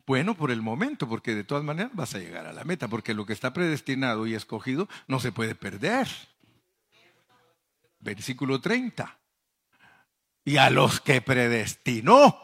Bueno, 0.07 0.35
por 0.35 0.51
el 0.51 0.61
momento, 0.61 1.07
porque 1.07 1.35
de 1.35 1.43
todas 1.43 1.63
maneras 1.63 1.91
vas 1.93 2.15
a 2.15 2.19
llegar 2.19 2.45
a 2.45 2.53
la 2.53 2.63
meta, 2.63 2.87
porque 2.87 3.13
lo 3.13 3.25
que 3.25 3.33
está 3.33 3.53
predestinado 3.53 4.25
y 4.25 4.33
escogido 4.33 4.89
no 5.07 5.19
se 5.19 5.31
puede 5.31 5.55
perder 5.55 6.07
versículo 8.01 8.59
30. 8.59 9.17
Y 10.43 10.57
a 10.57 10.69
los 10.69 10.99
que 10.99 11.21
predestinó, 11.21 12.37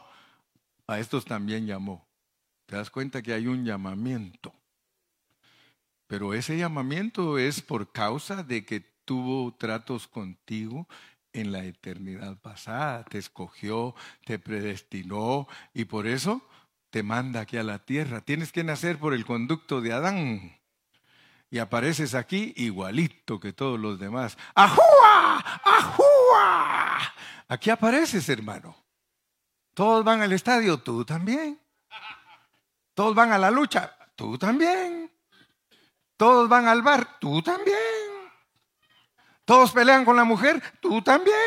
a 0.87 0.99
estos 0.99 1.25
también 1.25 1.65
llamó. 1.65 2.07
Te 2.65 2.75
das 2.75 2.89
cuenta 2.89 3.21
que 3.21 3.33
hay 3.33 3.47
un 3.47 3.65
llamamiento. 3.65 4.53
Pero 6.07 6.33
ese 6.33 6.57
llamamiento 6.57 7.37
es 7.37 7.61
por 7.61 7.91
causa 7.91 8.43
de 8.43 8.65
que 8.65 8.81
tuvo 9.03 9.53
tratos 9.55 10.07
contigo 10.07 10.87
en 11.33 11.51
la 11.51 11.65
eternidad 11.65 12.37
pasada. 12.39 13.03
Te 13.05 13.17
escogió, 13.17 13.95
te 14.25 14.39
predestinó 14.39 15.47
y 15.73 15.85
por 15.85 16.07
eso 16.07 16.41
te 16.89 17.03
manda 17.03 17.41
aquí 17.41 17.57
a 17.57 17.63
la 17.63 17.79
tierra. 17.79 18.21
Tienes 18.21 18.51
que 18.51 18.63
nacer 18.63 18.97
por 18.97 19.13
el 19.13 19.25
conducto 19.25 19.81
de 19.81 19.93
Adán 19.93 20.57
y 21.49 21.59
apareces 21.59 22.13
aquí 22.13 22.53
igualito 22.57 23.39
que 23.39 23.53
todos 23.53 23.79
los 23.79 23.99
demás. 23.99 24.37
¡Ajúa! 24.53 25.37
¡Ajúa! 25.63 27.13
Aquí 27.47 27.69
apareces, 27.69 28.27
hermano. 28.27 28.75
Todos 29.73 30.03
van 30.03 30.21
al 30.21 30.33
estadio, 30.33 30.79
tú 30.79 31.05
también. 31.05 31.61
Todos 32.93 33.15
van 33.15 33.31
a 33.31 33.37
la 33.37 33.51
lucha, 33.51 33.95
tú 34.15 34.37
también. 34.37 35.11
Todos 36.17 36.49
van 36.49 36.67
al 36.67 36.81
bar, 36.81 37.19
tú 37.19 37.41
también. 37.41 37.77
Todos 39.45 39.71
pelean 39.71 40.03
con 40.03 40.15
la 40.15 40.25
mujer, 40.25 40.61
tú 40.81 41.01
también. 41.01 41.37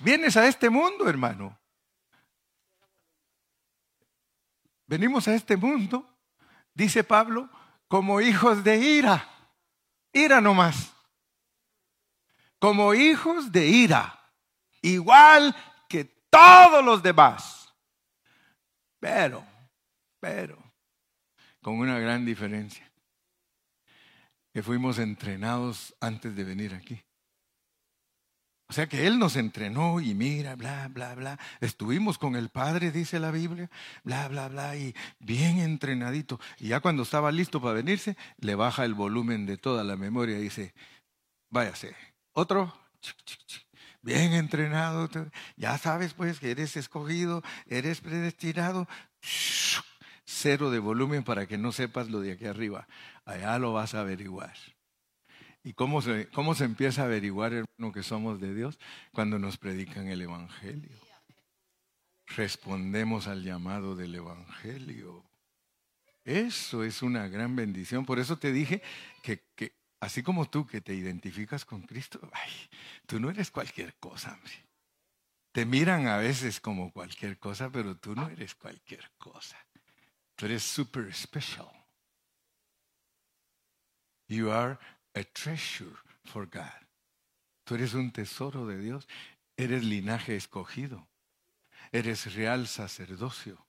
Vienes 0.00 0.36
a 0.36 0.46
este 0.46 0.70
mundo, 0.70 1.08
hermano. 1.08 1.56
Venimos 4.86 5.28
a 5.28 5.34
este 5.34 5.56
mundo 5.56 6.17
dice 6.78 7.02
Pablo, 7.02 7.50
como 7.88 8.20
hijos 8.20 8.62
de 8.62 8.78
ira. 8.78 9.28
Ira 10.12 10.40
nomás. 10.40 10.94
Como 12.60 12.94
hijos 12.94 13.50
de 13.50 13.66
ira. 13.66 14.18
Igual 14.80 15.54
que 15.88 16.04
todos 16.30 16.84
los 16.84 17.02
demás. 17.02 17.74
Pero, 19.00 19.44
pero, 20.20 20.56
con 21.60 21.80
una 21.80 21.98
gran 21.98 22.24
diferencia. 22.24 22.88
Que 24.52 24.62
fuimos 24.62 25.00
entrenados 25.00 25.94
antes 26.00 26.34
de 26.36 26.44
venir 26.44 26.74
aquí. 26.74 27.02
O 28.70 28.74
sea 28.74 28.86
que 28.86 29.06
Él 29.06 29.18
nos 29.18 29.36
entrenó 29.36 29.98
y 29.98 30.14
mira, 30.14 30.54
bla, 30.54 30.88
bla, 30.88 31.14
bla. 31.14 31.38
Estuvimos 31.60 32.18
con 32.18 32.36
el 32.36 32.50
Padre, 32.50 32.90
dice 32.90 33.18
la 33.18 33.30
Biblia, 33.30 33.70
bla, 34.04 34.28
bla, 34.28 34.48
bla, 34.48 34.76
y 34.76 34.94
bien 35.20 35.58
entrenadito. 35.58 36.38
Y 36.58 36.68
ya 36.68 36.80
cuando 36.80 37.02
estaba 37.02 37.32
listo 37.32 37.62
para 37.62 37.74
venirse, 37.74 38.16
le 38.36 38.54
baja 38.54 38.84
el 38.84 38.92
volumen 38.92 39.46
de 39.46 39.56
toda 39.56 39.84
la 39.84 39.96
memoria 39.96 40.38
y 40.38 40.42
dice, 40.42 40.74
váyase. 41.48 41.96
Otro, 42.34 42.78
bien 44.02 44.34
entrenado. 44.34 45.08
Ya 45.56 45.78
sabes 45.78 46.12
pues 46.12 46.38
que 46.38 46.50
eres 46.50 46.76
escogido, 46.76 47.42
eres 47.66 48.02
predestinado. 48.02 48.86
Cero 50.26 50.70
de 50.70 50.78
volumen 50.78 51.24
para 51.24 51.46
que 51.46 51.56
no 51.56 51.72
sepas 51.72 52.10
lo 52.10 52.20
de 52.20 52.32
aquí 52.32 52.44
arriba. 52.44 52.86
Allá 53.24 53.58
lo 53.58 53.72
vas 53.72 53.94
a 53.94 54.00
averiguar. 54.00 54.54
¿Y 55.62 55.72
cómo 55.74 56.00
se, 56.00 56.28
cómo 56.28 56.54
se 56.54 56.64
empieza 56.64 57.02
a 57.02 57.04
averiguar, 57.06 57.52
hermano, 57.52 57.92
que 57.92 58.02
somos 58.02 58.40
de 58.40 58.54
Dios? 58.54 58.78
Cuando 59.12 59.38
nos 59.38 59.58
predican 59.58 60.08
el 60.08 60.22
Evangelio. 60.22 60.96
Respondemos 62.26 63.26
al 63.26 63.42
llamado 63.42 63.96
del 63.96 64.14
Evangelio. 64.14 65.24
Eso 66.24 66.84
es 66.84 67.02
una 67.02 67.26
gran 67.28 67.56
bendición. 67.56 68.04
Por 68.04 68.18
eso 68.18 68.38
te 68.38 68.52
dije 68.52 68.82
que, 69.22 69.42
que 69.54 69.72
así 70.00 70.22
como 70.22 70.48
tú 70.48 70.66
que 70.66 70.80
te 70.80 70.94
identificas 70.94 71.64
con 71.64 71.82
Cristo, 71.82 72.20
ay, 72.32 72.52
tú 73.06 73.18
no 73.18 73.30
eres 73.30 73.50
cualquier 73.50 73.94
cosa, 73.94 74.34
hombre. 74.34 74.52
Te 75.52 75.64
miran 75.64 76.06
a 76.06 76.18
veces 76.18 76.60
como 76.60 76.92
cualquier 76.92 77.38
cosa, 77.38 77.70
pero 77.70 77.96
tú 77.96 78.14
no 78.14 78.28
eres 78.28 78.54
cualquier 78.54 79.10
cosa. 79.18 79.56
Tú 80.36 80.46
eres 80.46 80.62
super 80.62 81.12
special. 81.12 81.68
You 84.28 84.52
are 84.52 84.78
a 85.14 85.24
treasure 85.24 85.96
for 86.24 86.46
God. 86.46 86.86
Tú 87.64 87.74
eres 87.74 87.94
un 87.94 88.10
tesoro 88.10 88.66
de 88.66 88.78
Dios, 88.78 89.06
eres 89.56 89.84
linaje 89.84 90.36
escogido, 90.36 91.06
eres 91.92 92.34
real 92.34 92.66
sacerdocio, 92.66 93.66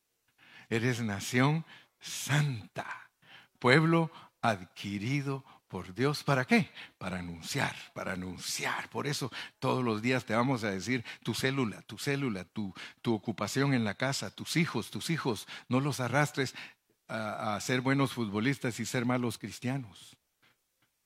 eres 0.70 1.02
nación 1.02 1.66
santa, 2.00 3.12
pueblo 3.60 4.12
adquirido 4.42 5.44
por 5.68 5.94
Dios. 5.94 6.24
¿Para 6.24 6.46
qué? 6.46 6.70
Para 6.98 7.20
anunciar, 7.20 7.76
para 7.94 8.14
anunciar. 8.14 8.90
Por 8.90 9.08
eso 9.08 9.32
todos 9.60 9.84
los 9.84 10.02
días 10.02 10.26
te 10.26 10.34
vamos 10.34 10.64
a 10.64 10.72
decir 10.72 11.06
tu 11.24 11.34
célula, 11.34 11.82
tu 11.84 11.98
célula, 11.98 12.46
tu, 12.46 12.74
tu 13.02 13.14
ocupación 13.14 13.74
en 13.74 13.84
la 13.84 13.96
casa, 13.96 14.32
tus 14.32 14.58
hijos, 14.58 14.92
tus 14.92 15.10
hijos. 15.10 15.48
No 15.68 15.80
los 15.80 16.00
arrastres 16.00 16.56
a, 17.08 17.56
a 17.56 17.62
ser 17.62 17.82
buenos 17.82 18.14
futbolistas 18.14 18.80
y 18.80 18.86
ser 18.86 19.06
malos 19.06 19.38
cristianos. 19.38 20.19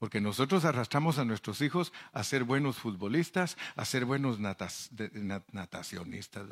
Porque 0.03 0.19
nosotros 0.19 0.65
arrastramos 0.65 1.17
a 1.17 1.23
nuestros 1.23 1.61
hijos 1.61 1.93
a 2.11 2.25
ser 2.25 2.43
buenos 2.43 2.75
futbolistas, 2.75 3.57
a 3.77 3.85
ser 3.85 4.03
buenos 4.03 4.37
natacionistas, 4.37 6.45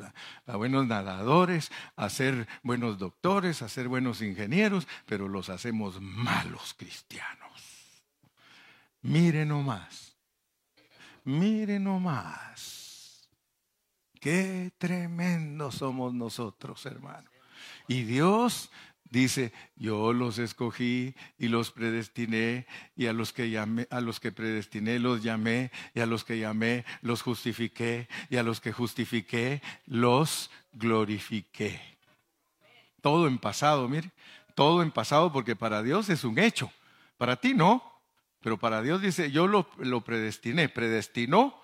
a 0.46 0.56
buenos 0.56 0.86
nadadores, 0.86 1.70
a 1.96 2.08
ser 2.08 2.48
buenos 2.62 2.96
doctores, 2.96 3.60
a 3.60 3.68
ser 3.68 3.88
buenos 3.88 4.22
ingenieros, 4.22 4.88
pero 5.04 5.28
los 5.28 5.50
hacemos 5.50 6.00
malos 6.00 6.72
cristianos. 6.72 8.00
Mire 9.02 9.44
nomás, 9.44 10.16
mire 11.22 11.78
nomás. 11.78 13.28
Qué 14.18 14.72
tremendo 14.78 15.70
somos 15.70 16.14
nosotros, 16.14 16.86
hermano. 16.86 17.28
Y 17.86 18.04
Dios 18.04 18.70
Dice, 19.12 19.52
yo 19.76 20.14
los 20.14 20.38
escogí 20.38 21.14
y 21.36 21.48
los 21.48 21.70
predestiné, 21.70 22.66
y 22.96 23.08
a 23.08 23.12
los 23.12 23.34
que 23.34 23.50
llamé, 23.50 23.86
a 23.90 24.00
los 24.00 24.20
que 24.20 24.32
predestiné 24.32 24.98
los 24.98 25.22
llamé, 25.22 25.70
y 25.94 26.00
a 26.00 26.06
los 26.06 26.24
que 26.24 26.38
llamé 26.38 26.86
los 27.02 27.20
justifiqué, 27.20 28.08
y 28.30 28.38
a 28.38 28.42
los 28.42 28.62
que 28.62 28.72
justifiqué 28.72 29.60
los 29.84 30.50
glorifiqué. 30.72 31.78
Todo 33.02 33.28
en 33.28 33.36
pasado, 33.36 33.86
mire, 33.86 34.10
todo 34.54 34.82
en 34.82 34.90
pasado, 34.90 35.30
porque 35.30 35.56
para 35.56 35.82
Dios 35.82 36.08
es 36.08 36.24
un 36.24 36.38
hecho. 36.38 36.72
Para 37.18 37.36
ti 37.36 37.52
no, 37.52 37.82
pero 38.40 38.56
para 38.56 38.80
Dios 38.80 39.02
dice, 39.02 39.30
yo 39.30 39.46
lo, 39.46 39.68
lo 39.76 40.00
predestiné, 40.00 40.70
predestinó, 40.70 41.60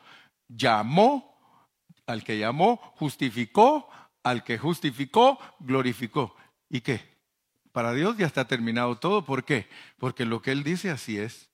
llamó, 0.49 1.35
al 2.05 2.25
que 2.25 2.39
llamó, 2.39 2.77
justificó, 2.97 3.89
al 4.23 4.45
que 4.45 4.59
justificó, 4.59 5.39
glorificó. 5.61 6.37
¿Y 6.69 6.83
qué? 6.83 7.18
Para 7.79 7.93
Dios 7.93 8.17
ya 8.17 8.27
está 8.27 8.45
terminado 8.45 8.99
todo. 8.99 9.25
¿Por 9.25 9.45
qué? 9.45 9.69
Porque 9.99 10.25
lo 10.25 10.43
que 10.43 10.51
Él 10.51 10.65
dice 10.65 10.91
así 10.91 11.17
es. 11.17 11.49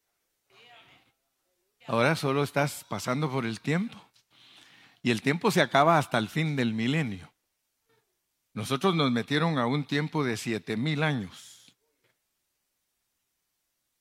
Ahora 1.86 2.16
solo 2.16 2.42
estás 2.42 2.82
pasando 2.88 3.30
por 3.30 3.44
el 3.44 3.60
tiempo. 3.60 4.02
Y 5.02 5.10
el 5.10 5.20
tiempo 5.20 5.50
se 5.50 5.60
acaba 5.60 5.98
hasta 5.98 6.16
el 6.16 6.30
fin 6.30 6.56
del 6.56 6.72
milenio. 6.72 7.30
Nosotros 8.54 8.94
nos 8.94 9.10
metieron 9.12 9.58
a 9.58 9.66
un 9.66 9.84
tiempo 9.84 10.24
de 10.24 10.38
siete 10.38 10.78
mil 10.78 11.02
años. 11.02 11.76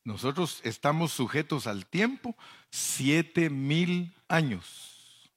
Nosotros 0.06 0.62
estamos 0.64 1.12
sujetos 1.12 1.68
al 1.68 1.86
tiempo 1.86 2.38
siete 2.70 3.50
mil 3.50 4.16
años. 4.30 5.30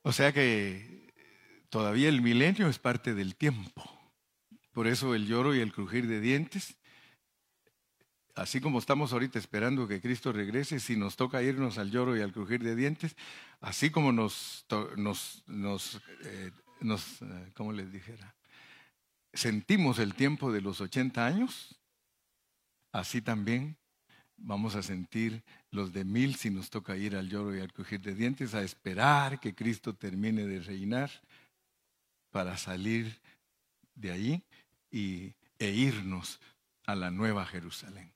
O 0.00 0.10
sea 0.10 0.32
que 0.32 1.12
todavía 1.68 2.08
el 2.08 2.22
milenio 2.22 2.66
es 2.66 2.78
parte 2.78 3.12
del 3.12 3.36
tiempo. 3.36 3.97
Por 4.78 4.86
eso 4.86 5.12
el 5.16 5.26
lloro 5.26 5.56
y 5.56 5.58
el 5.58 5.72
crujir 5.72 6.06
de 6.06 6.20
dientes. 6.20 6.76
Así 8.36 8.60
como 8.60 8.78
estamos 8.78 9.12
ahorita 9.12 9.36
esperando 9.36 9.88
que 9.88 10.00
Cristo 10.00 10.30
regrese, 10.32 10.78
si 10.78 10.94
nos 10.94 11.16
toca 11.16 11.42
irnos 11.42 11.78
al 11.78 11.90
lloro 11.90 12.16
y 12.16 12.20
al 12.20 12.30
crujir 12.30 12.62
de 12.62 12.76
dientes, 12.76 13.16
así 13.60 13.90
como 13.90 14.12
nos, 14.12 14.64
nos, 14.96 15.42
nos, 15.48 15.96
eh, 16.22 16.52
eh, 16.80 17.52
¿cómo 17.56 17.72
les 17.72 17.90
dijera? 17.90 18.36
Sentimos 19.32 19.98
el 19.98 20.14
tiempo 20.14 20.52
de 20.52 20.60
los 20.60 20.80
80 20.80 21.26
años, 21.26 21.76
así 22.92 23.20
también 23.20 23.76
vamos 24.36 24.76
a 24.76 24.84
sentir 24.84 25.42
los 25.72 25.92
de 25.92 26.04
mil 26.04 26.36
si 26.36 26.50
nos 26.50 26.70
toca 26.70 26.96
ir 26.96 27.16
al 27.16 27.28
lloro 27.28 27.56
y 27.56 27.58
al 27.58 27.72
crujir 27.72 28.00
de 28.00 28.14
dientes, 28.14 28.54
a 28.54 28.62
esperar 28.62 29.40
que 29.40 29.56
Cristo 29.56 29.96
termine 29.96 30.46
de 30.46 30.60
reinar 30.60 31.10
para 32.30 32.56
salir 32.56 33.20
de 33.96 34.12
allí 34.12 34.44
y, 34.90 35.34
e 35.58 35.70
irnos 35.70 36.40
a 36.84 36.94
la 36.94 37.10
nueva 37.10 37.44
Jerusalén. 37.46 38.12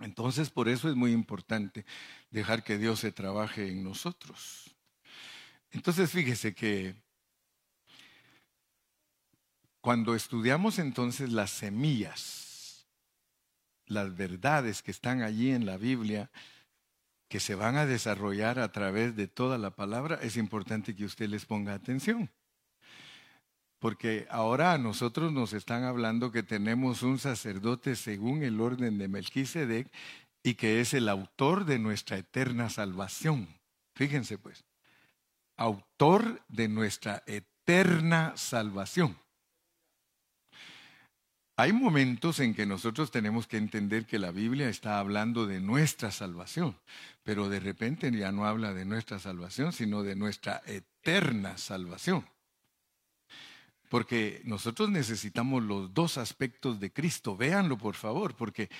Entonces, 0.00 0.50
por 0.50 0.68
eso 0.68 0.88
es 0.88 0.96
muy 0.96 1.12
importante 1.12 1.84
dejar 2.30 2.64
que 2.64 2.78
Dios 2.78 3.00
se 3.00 3.12
trabaje 3.12 3.68
en 3.68 3.84
nosotros. 3.84 4.74
Entonces, 5.70 6.10
fíjese 6.10 6.54
que 6.54 6.96
cuando 9.80 10.14
estudiamos 10.14 10.78
entonces 10.78 11.30
las 11.30 11.50
semillas, 11.50 12.86
las 13.86 14.16
verdades 14.16 14.82
que 14.82 14.90
están 14.90 15.22
allí 15.22 15.50
en 15.50 15.66
la 15.66 15.76
Biblia, 15.76 16.30
que 17.28 17.38
se 17.40 17.54
van 17.54 17.76
a 17.76 17.86
desarrollar 17.86 18.58
a 18.58 18.72
través 18.72 19.14
de 19.14 19.28
toda 19.28 19.58
la 19.58 19.74
palabra, 19.74 20.18
es 20.22 20.36
importante 20.36 20.94
que 20.94 21.04
usted 21.04 21.28
les 21.28 21.44
ponga 21.44 21.74
atención. 21.74 22.30
Porque 23.84 24.26
ahora 24.30 24.72
a 24.72 24.78
nosotros 24.78 25.30
nos 25.30 25.52
están 25.52 25.84
hablando 25.84 26.32
que 26.32 26.42
tenemos 26.42 27.02
un 27.02 27.18
sacerdote 27.18 27.96
según 27.96 28.42
el 28.42 28.58
orden 28.62 28.96
de 28.96 29.08
Melquisedec 29.08 29.92
y 30.42 30.54
que 30.54 30.80
es 30.80 30.94
el 30.94 31.06
autor 31.06 31.66
de 31.66 31.78
nuestra 31.78 32.16
eterna 32.16 32.70
salvación. 32.70 33.46
Fíjense 33.94 34.38
pues, 34.38 34.64
autor 35.58 36.40
de 36.48 36.68
nuestra 36.68 37.24
eterna 37.26 38.32
salvación. 38.38 39.18
Hay 41.58 41.74
momentos 41.74 42.40
en 42.40 42.54
que 42.54 42.64
nosotros 42.64 43.10
tenemos 43.10 43.46
que 43.46 43.58
entender 43.58 44.06
que 44.06 44.18
la 44.18 44.30
Biblia 44.30 44.70
está 44.70 44.98
hablando 44.98 45.46
de 45.46 45.60
nuestra 45.60 46.10
salvación, 46.10 46.74
pero 47.22 47.50
de 47.50 47.60
repente 47.60 48.10
ya 48.10 48.32
no 48.32 48.46
habla 48.46 48.72
de 48.72 48.86
nuestra 48.86 49.18
salvación, 49.18 49.74
sino 49.74 50.02
de 50.02 50.16
nuestra 50.16 50.62
eterna 50.64 51.58
salvación. 51.58 52.24
Porque 53.88 54.40
nosotros 54.44 54.90
necesitamos 54.90 55.62
los 55.62 55.92
dos 55.94 56.18
aspectos 56.18 56.80
de 56.80 56.92
Cristo. 56.92 57.36
Véanlo, 57.36 57.78
por 57.78 57.94
favor, 57.94 58.34
porque 58.34 58.70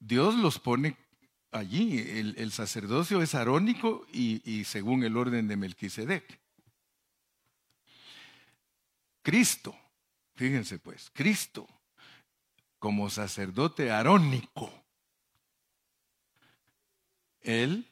Dios 0.00 0.34
los 0.34 0.58
pone 0.58 0.96
allí. 1.52 1.98
El, 1.98 2.52
sacerdocio 2.52 3.22
es 3.22 3.34
arónico 3.34 4.06
y, 4.12 4.42
y 4.50 4.64
según 4.64 5.04
el 5.04 5.16
orden 5.16 5.48
de 5.48 5.56
Melquisedec. 5.56 6.40
Cristo, 9.22 9.74
fíjense 10.34 10.78
pues, 10.78 11.10
Cristo 11.12 11.66
como 12.84 13.08
sacerdote 13.08 13.90
arónico, 13.90 14.70
él 17.40 17.90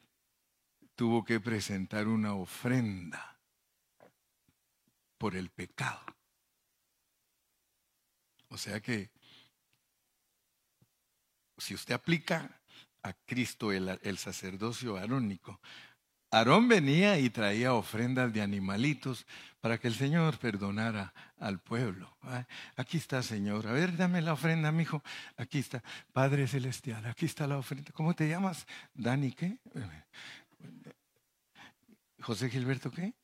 tuvo 0.93 1.25
que 1.25 1.39
presentar 1.39 2.07
una 2.07 2.35
ofrenda 2.35 3.39
por 5.17 5.35
el 5.35 5.49
pecado. 5.49 5.99
O 8.53 8.57
sea 8.57 8.79
que 8.79 9.09
si 11.57 11.73
usted 11.73 11.95
aplica 11.95 12.61
a 13.01 13.11
Cristo 13.25 13.71
el, 13.71 14.17
sacerdocio 14.19 14.95
arónico, 14.95 15.59
Aarón 16.29 16.67
venía 16.67 17.17
y 17.17 17.31
traía 17.31 17.73
ofrendas 17.73 18.31
de 18.31 18.43
animalitos 18.43 19.25
para 19.59 19.79
que 19.79 19.87
el 19.87 19.95
Señor 19.95 20.37
perdonara 20.37 21.15
al 21.39 21.59
pueblo. 21.61 22.15
Aquí 22.75 22.97
está, 22.97 23.23
Señor. 23.23 23.65
A 23.65 23.71
ver, 23.71 23.97
dame 23.97 24.21
la 24.21 24.33
ofrenda, 24.33 24.71
mi 24.71 24.83
hijo. 24.83 25.01
Aquí 25.35 25.57
está, 25.57 25.83
Padre 26.11 26.47
Celestial. 26.47 27.07
Aquí 27.07 27.25
está 27.25 27.47
la 27.47 27.57
ofrenda. 27.57 27.91
¿Cómo 27.91 28.13
te 28.13 28.29
llamas? 28.29 28.67
Dani, 28.93 29.31
¿qué? 29.31 29.57
José 32.21 32.51
Gilberto, 32.51 32.91
¿qué? 32.91 33.15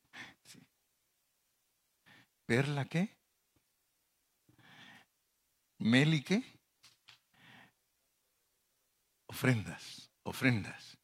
¿Perla, 2.46 2.84
qué? 2.84 3.19
Meli, 5.80 6.22
¿qué? 6.22 6.42
Ofrendas, 9.26 10.12
ofrendas. 10.24 10.98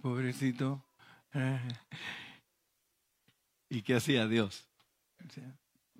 Pobrecito. 0.00 0.86
¿Y 3.68 3.82
qué 3.82 3.94
hacía 3.94 4.26
Dios? 4.26 4.66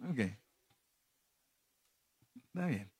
Ok. 0.02 0.18
Está 2.36 2.66
bien. 2.66 2.90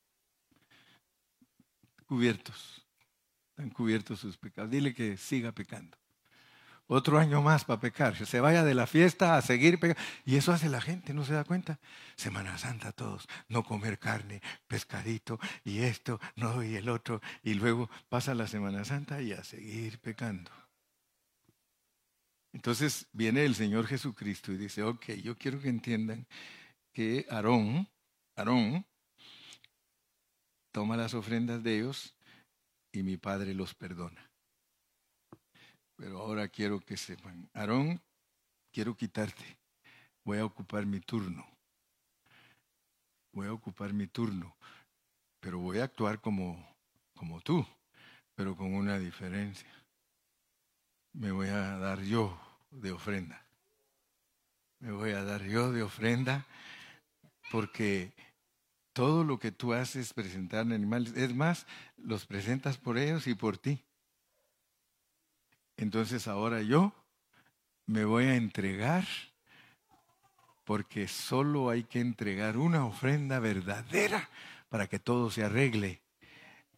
Cubiertos. 2.04 2.86
Están 3.50 3.70
cubiertos 3.70 4.20
sus 4.20 4.36
pecados. 4.36 4.70
Dile 4.70 4.92
que 4.92 5.16
siga 5.16 5.52
pecando 5.52 5.99
otro 6.90 7.18
año 7.20 7.40
más 7.40 7.64
para 7.64 7.80
pecar. 7.80 8.26
Se 8.26 8.40
vaya 8.40 8.64
de 8.64 8.74
la 8.74 8.86
fiesta 8.86 9.36
a 9.36 9.42
seguir 9.42 9.78
pecando. 9.78 10.02
Y 10.24 10.36
eso 10.36 10.52
hace 10.52 10.68
la 10.68 10.80
gente, 10.80 11.14
¿no 11.14 11.24
se 11.24 11.34
da 11.34 11.44
cuenta? 11.44 11.78
Semana 12.16 12.58
Santa 12.58 12.90
todos, 12.90 13.28
no 13.48 13.62
comer 13.62 13.98
carne, 13.98 14.42
pescadito 14.66 15.38
y 15.64 15.78
esto, 15.78 16.20
no 16.34 16.64
y 16.64 16.74
el 16.74 16.88
otro. 16.88 17.22
Y 17.44 17.54
luego 17.54 17.88
pasa 18.08 18.34
la 18.34 18.48
Semana 18.48 18.84
Santa 18.84 19.22
y 19.22 19.32
a 19.32 19.44
seguir 19.44 20.00
pecando. 20.00 20.50
Entonces 22.52 23.06
viene 23.12 23.44
el 23.44 23.54
Señor 23.54 23.86
Jesucristo 23.86 24.50
y 24.50 24.56
dice, 24.56 24.82
ok, 24.82 25.12
yo 25.22 25.36
quiero 25.36 25.60
que 25.60 25.68
entiendan 25.68 26.26
que 26.92 27.24
Aarón, 27.30 27.88
Aarón, 28.34 28.84
toma 30.72 30.96
las 30.96 31.14
ofrendas 31.14 31.62
de 31.62 31.76
ellos 31.76 32.16
y 32.90 33.04
mi 33.04 33.16
Padre 33.16 33.54
los 33.54 33.76
perdona. 33.76 34.29
Pero 36.00 36.18
ahora 36.18 36.48
quiero 36.48 36.80
que 36.80 36.96
sepan, 36.96 37.50
Aarón, 37.52 38.00
quiero 38.72 38.96
quitarte, 38.96 39.44
voy 40.24 40.38
a 40.38 40.46
ocupar 40.46 40.86
mi 40.86 40.98
turno. 40.98 41.46
voy 43.32 43.48
a 43.48 43.52
ocupar 43.52 43.92
mi 43.92 44.06
turno, 44.06 44.56
pero 45.40 45.58
voy 45.58 45.78
a 45.78 45.84
actuar 45.84 46.18
como, 46.18 46.74
como 47.14 47.42
tú, 47.42 47.66
pero 48.34 48.56
con 48.56 48.72
una 48.72 48.98
diferencia. 48.98 49.68
Me 51.12 51.32
voy 51.32 51.48
a 51.48 51.76
dar 51.76 52.00
yo 52.00 52.40
de 52.70 52.92
ofrenda. 52.92 53.44
Me 54.78 54.92
voy 54.92 55.10
a 55.10 55.22
dar 55.22 55.42
yo 55.44 55.70
de 55.70 55.82
ofrenda 55.82 56.46
porque 57.52 58.14
todo 58.94 59.22
lo 59.22 59.38
que 59.38 59.52
tú 59.52 59.74
haces 59.74 60.06
es 60.06 60.14
presentar 60.14 60.60
animales. 60.60 61.12
Es 61.14 61.34
más, 61.34 61.66
los 61.98 62.24
presentas 62.24 62.78
por 62.78 62.96
ellos 62.96 63.26
y 63.26 63.34
por 63.34 63.58
ti. 63.58 63.84
Entonces 65.80 66.28
ahora 66.28 66.60
yo 66.60 66.92
me 67.86 68.04
voy 68.04 68.24
a 68.24 68.36
entregar 68.36 69.06
porque 70.64 71.08
solo 71.08 71.70
hay 71.70 71.84
que 71.84 72.00
entregar 72.00 72.58
una 72.58 72.84
ofrenda 72.84 73.40
verdadera 73.40 74.28
para 74.68 74.88
que 74.88 74.98
todo 74.98 75.30
se 75.30 75.42
arregle. 75.42 76.02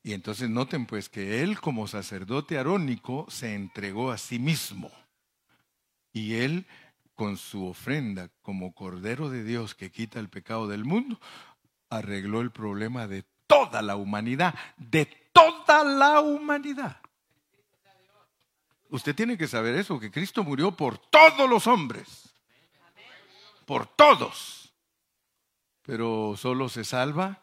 Y 0.04 0.12
entonces 0.12 0.48
noten 0.48 0.86
pues 0.86 1.08
que 1.08 1.42
él 1.42 1.58
como 1.58 1.88
sacerdote 1.88 2.58
arónico 2.58 3.26
se 3.28 3.56
entregó 3.56 4.12
a 4.12 4.18
sí 4.18 4.38
mismo. 4.38 4.88
Y 6.12 6.34
él 6.34 6.64
con 7.14 7.38
su 7.38 7.66
ofrenda 7.66 8.30
como 8.40 8.72
Cordero 8.72 9.30
de 9.30 9.42
Dios 9.42 9.74
que 9.74 9.90
quita 9.90 10.20
el 10.20 10.28
pecado 10.28 10.68
del 10.68 10.84
mundo, 10.84 11.18
arregló 11.90 12.40
el 12.40 12.52
problema 12.52 13.08
de 13.08 13.24
toda 13.48 13.82
la 13.82 13.96
humanidad, 13.96 14.54
de 14.76 15.06
toda 15.32 15.82
la 15.82 16.20
humanidad. 16.20 17.02
Usted 18.92 19.14
tiene 19.16 19.38
que 19.38 19.48
saber 19.48 19.74
eso, 19.74 19.98
que 19.98 20.10
Cristo 20.10 20.44
murió 20.44 20.76
por 20.76 20.98
todos 20.98 21.48
los 21.48 21.66
hombres, 21.66 22.34
por 23.64 23.86
todos. 23.86 24.74
Pero 25.80 26.34
solo 26.36 26.68
se 26.68 26.84
salva 26.84 27.40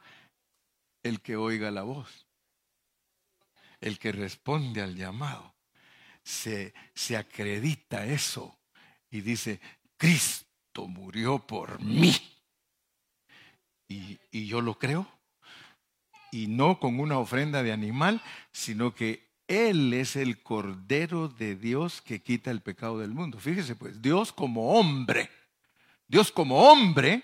el 1.01 1.21
que 1.21 1.37
oiga 1.37 1.71
la 1.71 1.81
voz, 1.81 2.27
el 3.81 3.97
que 3.97 4.11
responde 4.11 4.83
al 4.83 4.95
llamado. 4.95 5.55
Se, 6.21 6.75
se 6.93 7.17
acredita 7.17 8.05
eso 8.05 8.59
y 9.09 9.21
dice, 9.21 9.59
Cristo 9.97 10.85
murió 10.87 11.39
por 11.39 11.81
mí. 11.81 12.15
Y, 13.87 14.19
y 14.29 14.45
yo 14.45 14.61
lo 14.61 14.77
creo. 14.77 15.11
Y 16.31 16.45
no 16.45 16.79
con 16.79 16.99
una 16.99 17.17
ofrenda 17.17 17.63
de 17.63 17.71
animal, 17.71 18.21
sino 18.51 18.93
que 18.93 19.28
él 19.49 19.93
es 19.95 20.15
el 20.15 20.43
Cordero 20.43 21.27
de 21.27 21.55
Dios 21.55 22.03
que 22.03 22.21
quita 22.21 22.51
el 22.51 22.61
pecado 22.61 22.99
del 22.99 23.09
mundo. 23.09 23.39
Fíjese 23.39 23.75
pues, 23.75 23.99
Dios 23.99 24.31
como 24.31 24.73
hombre, 24.79 25.29
Dios 26.07 26.31
como 26.31 26.69
hombre 26.71 27.23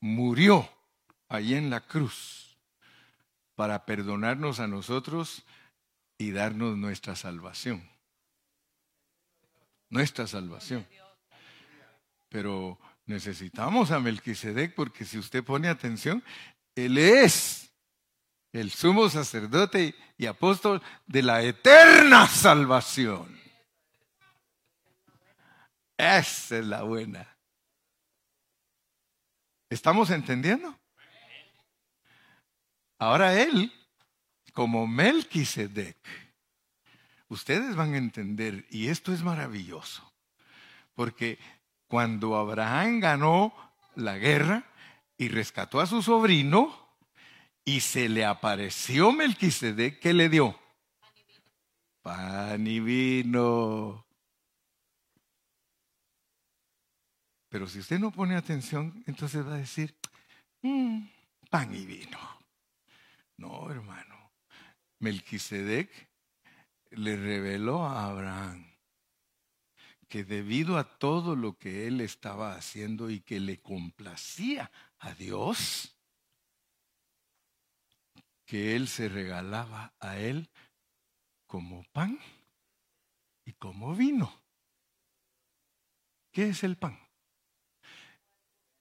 murió 0.00 0.70
allí 1.28 1.54
en 1.54 1.70
la 1.70 1.80
cruz 1.80 2.56
para 3.56 3.84
perdonarnos 3.84 4.60
a 4.60 4.68
nosotros 4.68 5.42
y 6.18 6.30
darnos 6.30 6.76
nuestra 6.76 7.16
salvación. 7.16 7.82
Nuestra 9.90 10.28
salvación. 10.28 10.86
Pero 12.28 12.78
necesitamos 13.06 13.90
a 13.90 13.98
Melquisedec 13.98 14.74
porque 14.74 15.04
si 15.04 15.18
usted 15.18 15.42
pone 15.42 15.66
atención, 15.66 16.22
él 16.76 16.96
es 16.96 17.63
el 18.54 18.70
sumo 18.70 19.08
sacerdote 19.08 19.96
y 20.16 20.26
apóstol 20.26 20.80
de 21.06 21.22
la 21.22 21.42
eterna 21.42 22.28
salvación. 22.28 23.36
Esa 25.96 26.58
es 26.58 26.64
la 26.64 26.84
buena. 26.84 27.36
¿Estamos 29.68 30.10
entendiendo? 30.10 30.78
Ahora 32.98 33.40
él, 33.40 33.72
como 34.52 34.86
Melquisedec, 34.86 35.98
ustedes 37.26 37.74
van 37.74 37.94
a 37.94 37.98
entender, 37.98 38.66
y 38.70 38.86
esto 38.86 39.12
es 39.12 39.24
maravilloso, 39.24 40.12
porque 40.94 41.40
cuando 41.88 42.36
Abraham 42.36 43.00
ganó 43.00 43.52
la 43.96 44.16
guerra 44.16 44.62
y 45.18 45.26
rescató 45.26 45.80
a 45.80 45.86
su 45.86 46.02
sobrino, 46.02 46.83
y 47.64 47.80
se 47.80 48.08
le 48.08 48.24
apareció 48.24 49.12
Melquisedec, 49.12 50.00
¿qué 50.00 50.12
le 50.12 50.28
dio? 50.28 50.58
Pan 52.02 52.66
y 52.66 52.80
vino. 52.80 54.06
Pero 57.48 57.66
si 57.66 57.78
usted 57.78 57.98
no 57.98 58.10
pone 58.10 58.36
atención, 58.36 59.02
entonces 59.06 59.46
va 59.46 59.54
a 59.54 59.58
decir, 59.58 59.94
mm, 60.62 61.06
pan 61.48 61.74
y 61.74 61.86
vino. 61.86 62.18
No, 63.36 63.70
hermano. 63.70 64.32
Melquisedec 64.98 65.90
le 66.90 67.16
reveló 67.16 67.84
a 67.84 68.06
Abraham 68.06 68.74
que 70.08 70.24
debido 70.24 70.78
a 70.78 70.98
todo 70.98 71.34
lo 71.34 71.58
que 71.58 71.86
él 71.86 72.00
estaba 72.00 72.54
haciendo 72.54 73.10
y 73.10 73.20
que 73.20 73.40
le 73.40 73.60
complacía 73.60 74.70
a 74.98 75.12
Dios, 75.14 75.93
que 78.46 78.76
él 78.76 78.88
se 78.88 79.08
regalaba 79.08 79.94
a 80.00 80.18
él 80.18 80.48
como 81.46 81.84
pan 81.92 82.18
y 83.44 83.52
como 83.52 83.94
vino. 83.94 84.32
¿Qué 86.32 86.48
es 86.48 86.64
el 86.64 86.76
pan? 86.76 86.98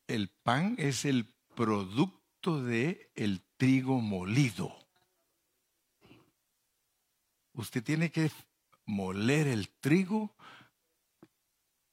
El 0.07 0.30
pan 0.30 0.76
es 0.78 1.05
el 1.05 1.26
producto 1.55 2.64
de 2.64 3.11
el 3.16 3.41
trigo 3.57 4.01
molido. 4.01 4.76
Usted 7.53 7.84
tiene 7.84 8.11
que 8.11 8.32
moler 8.86 9.47
el 9.47 9.70
trigo 9.70 10.36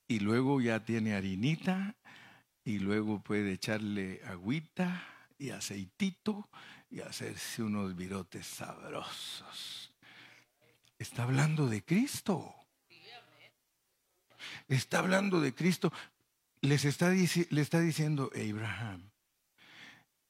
y 0.09 0.21
luego 0.21 0.61
ya 0.61 0.85
tiene 0.85 1.15
harinita 1.15 1.95
y 2.65 2.79
luego 2.79 3.23
puede 3.23 3.53
echarle 3.53 4.23
agüita 4.25 5.05
y 5.39 5.51
aceitito 5.51 6.49
y 6.91 7.01
hacerse 7.01 7.63
unos 7.63 7.97
virotes 7.97 8.47
sabrosos. 8.47 9.95
Está 10.99 11.23
hablando 11.23 11.67
de 11.67 11.85
Cristo. 11.85 12.55
Está 14.69 14.99
hablando 14.99 15.41
de 15.41 15.55
Cristo. 15.55 15.93
Les 16.61 16.85
está, 16.85 17.11
le 17.11 17.61
está 17.61 17.81
diciendo 17.81 18.31
Abraham, 18.35 19.11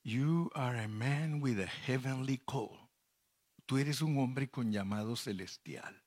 you 0.04 0.50
are 0.54 0.78
a 0.80 0.88
man 0.88 1.42
with 1.42 1.58
a 1.58 1.66
heavenly 1.66 2.38
call. 2.38 2.78
Tú 3.66 3.78
eres 3.78 4.00
un 4.02 4.18
hombre 4.18 4.48
con 4.48 4.70
llamado 4.70 5.16
celestial. 5.16 6.02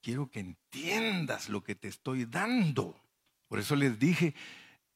Quiero 0.00 0.30
que 0.30 0.40
entiendas 0.40 1.48
lo 1.48 1.64
que 1.64 1.74
te 1.74 1.88
estoy 1.88 2.26
dando. 2.26 3.00
Por 3.48 3.58
eso 3.58 3.74
les 3.74 3.98
dije, 3.98 4.34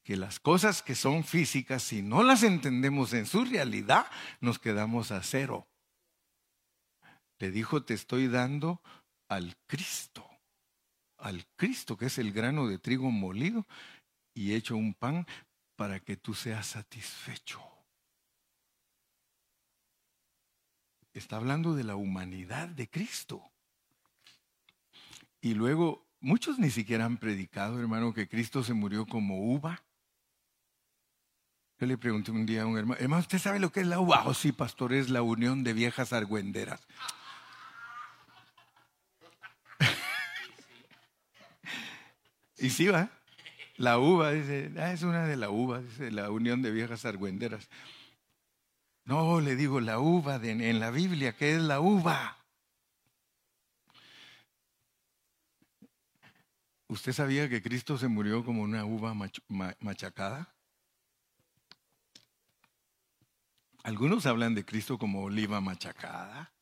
que 0.09 0.17
las 0.17 0.41
cosas 0.41 0.83
que 0.83 0.95
son 0.95 1.23
físicas, 1.23 1.83
si 1.83 2.01
no 2.01 2.23
las 2.23 2.43
entendemos 2.43 3.13
en 3.13 3.27
su 3.27 3.45
realidad, 3.45 4.07
nos 4.41 4.59
quedamos 4.59 5.11
a 5.11 5.23
cero. 5.23 5.69
Le 7.39 7.51
dijo, 7.51 7.85
te 7.85 7.93
estoy 7.93 8.27
dando 8.27 8.81
al 9.29 9.55
Cristo, 9.67 10.27
al 11.19 11.45
Cristo 11.57 11.99
que 11.99 12.07
es 12.07 12.17
el 12.17 12.33
grano 12.33 12.69
de 12.69 12.79
trigo 12.79 13.11
molido 13.11 13.67
y 14.33 14.55
hecho 14.55 14.79
un 14.79 14.95
pan 14.95 15.27
para 15.77 16.01
que 16.01 16.17
tú 16.17 16.33
seas 16.33 16.69
satisfecho. 16.69 17.61
Está 21.13 21.37
hablando 21.37 21.75
de 21.75 21.85
la 21.85 21.97
humanidad 21.97 22.69
de 22.69 22.89
Cristo. 22.89 23.43
Y 25.43 25.53
luego, 25.53 26.07
muchos 26.21 26.59
ni 26.59 26.71
siquiera 26.71 27.05
han 27.05 27.19
predicado, 27.19 27.79
hermano, 27.79 28.15
que 28.15 28.27
Cristo 28.27 28.65
se 28.65 28.73
murió 28.73 29.05
como 29.05 29.53
uva 29.53 29.85
yo 31.79 31.87
le 31.87 31.97
pregunté 31.97 32.33
un 32.33 32.45
día 32.45 32.63
a 32.63 32.67
un 32.67 32.77
hermano, 32.77 33.01
hermano, 33.01 33.21
¿usted 33.21 33.39
sabe 33.39 33.61
lo 33.61 33.71
que 33.71 33.79
es 33.81 33.87
la 33.87 34.01
uva? 34.01 34.25
Oh, 34.27 34.35
sí, 34.35 34.51
pastor, 34.51 34.93
es 34.93 35.11
la 35.11 35.23
unión 35.23 35.63
de 35.63 35.73
viejas 35.73 36.13
argüenderas. 36.13 36.81
y 42.59 42.71
sí 42.71 42.89
va, 42.89 43.11
la 43.77 44.01
uva, 44.01 44.33
dice, 44.33 44.73
ah, 44.79 44.93
es 44.93 45.03
una 45.03 45.27
de 45.27 45.37
la 45.37 45.51
uva, 45.51 45.81
dice, 45.81 46.11
la 46.11 46.33
unión 46.33 46.63
de 46.63 46.73
viejas 46.73 47.05
argüenderas. 47.05 47.69
No, 49.05 49.41
le 49.41 49.55
digo, 49.55 49.81
la 49.81 50.01
uva 50.01 50.41
en 50.43 50.81
la 50.81 50.91
Biblia, 50.91 51.37
¿qué 51.37 51.55
es 51.55 51.63
la 51.63 51.81
uva? 51.81 52.39
¿Usted 56.89 57.13
sabía 57.13 57.49
que 57.49 57.63
Cristo 57.63 57.99
se 57.99 58.09
murió 58.09 58.45
como 58.45 58.63
una 58.63 58.85
uva 58.85 59.15
machacada? 59.79 60.58
Algunos 63.89 64.27
hablan 64.27 64.55
de 64.55 64.67
Cristo 64.67 64.99
como 64.99 65.23
oliva 65.23 65.63
machacada, 65.63 66.53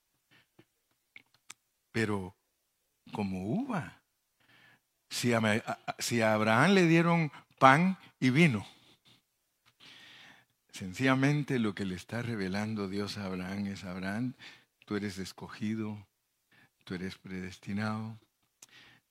pero 1.90 2.36
como 3.10 3.48
uva. 3.48 4.00
Si 5.10 5.32
a, 5.32 6.32
Abraham 6.32 6.74
le 6.74 6.86
dieron 6.86 7.32
pan 7.58 7.98
y 8.20 8.30
vino, 8.30 8.64
Sencillamente 10.70 11.58
lo 11.58 11.74
que 11.74 11.84
le 11.84 11.96
está 11.96 12.22
revelando 12.22 12.86
Dios 12.88 13.18
a 13.18 13.24
Abraham 13.24 13.66
es, 13.66 13.82
Abraham, 13.82 14.34
tú 14.84 14.94
eres 14.94 15.18
escogido, 15.18 16.06
tú 16.84 16.94
eres 16.94 17.18
predestinado, 17.18 18.20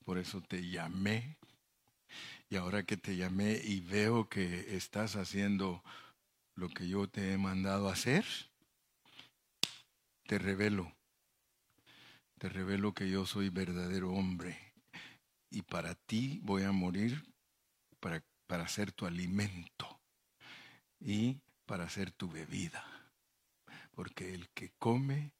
por 0.06 0.16
eso 0.16 0.40
te 0.40 0.66
llamé. 0.66 1.36
Y 2.48 2.56
ahora 2.56 2.82
que 2.84 2.96
te 2.96 3.14
llamé 3.14 3.60
y 3.62 3.80
veo 3.80 4.30
que 4.30 4.74
estás 4.74 5.16
haciendo 5.16 5.82
lo 6.56 6.70
que 6.70 6.88
yo 6.88 7.06
te 7.06 7.32
he 7.32 7.38
mandado 7.38 7.88
hacer, 7.88 8.24
te 10.26 10.38
revelo, 10.38 10.92
te 12.38 12.48
revelo 12.48 12.94
que 12.94 13.08
yo 13.10 13.26
soy 13.26 13.50
verdadero 13.50 14.10
hombre 14.12 14.58
y 15.50 15.62
para 15.62 15.94
ti 15.94 16.40
voy 16.42 16.64
a 16.64 16.72
morir 16.72 17.22
para, 18.00 18.24
para 18.46 18.66
ser 18.68 18.90
tu 18.90 19.06
alimento 19.06 20.00
y 20.98 21.40
para 21.66 21.88
ser 21.90 22.10
tu 22.10 22.28
bebida. 22.28 22.84
Porque 23.92 24.34
el 24.34 24.48
que 24.50 24.72
come 24.78 25.32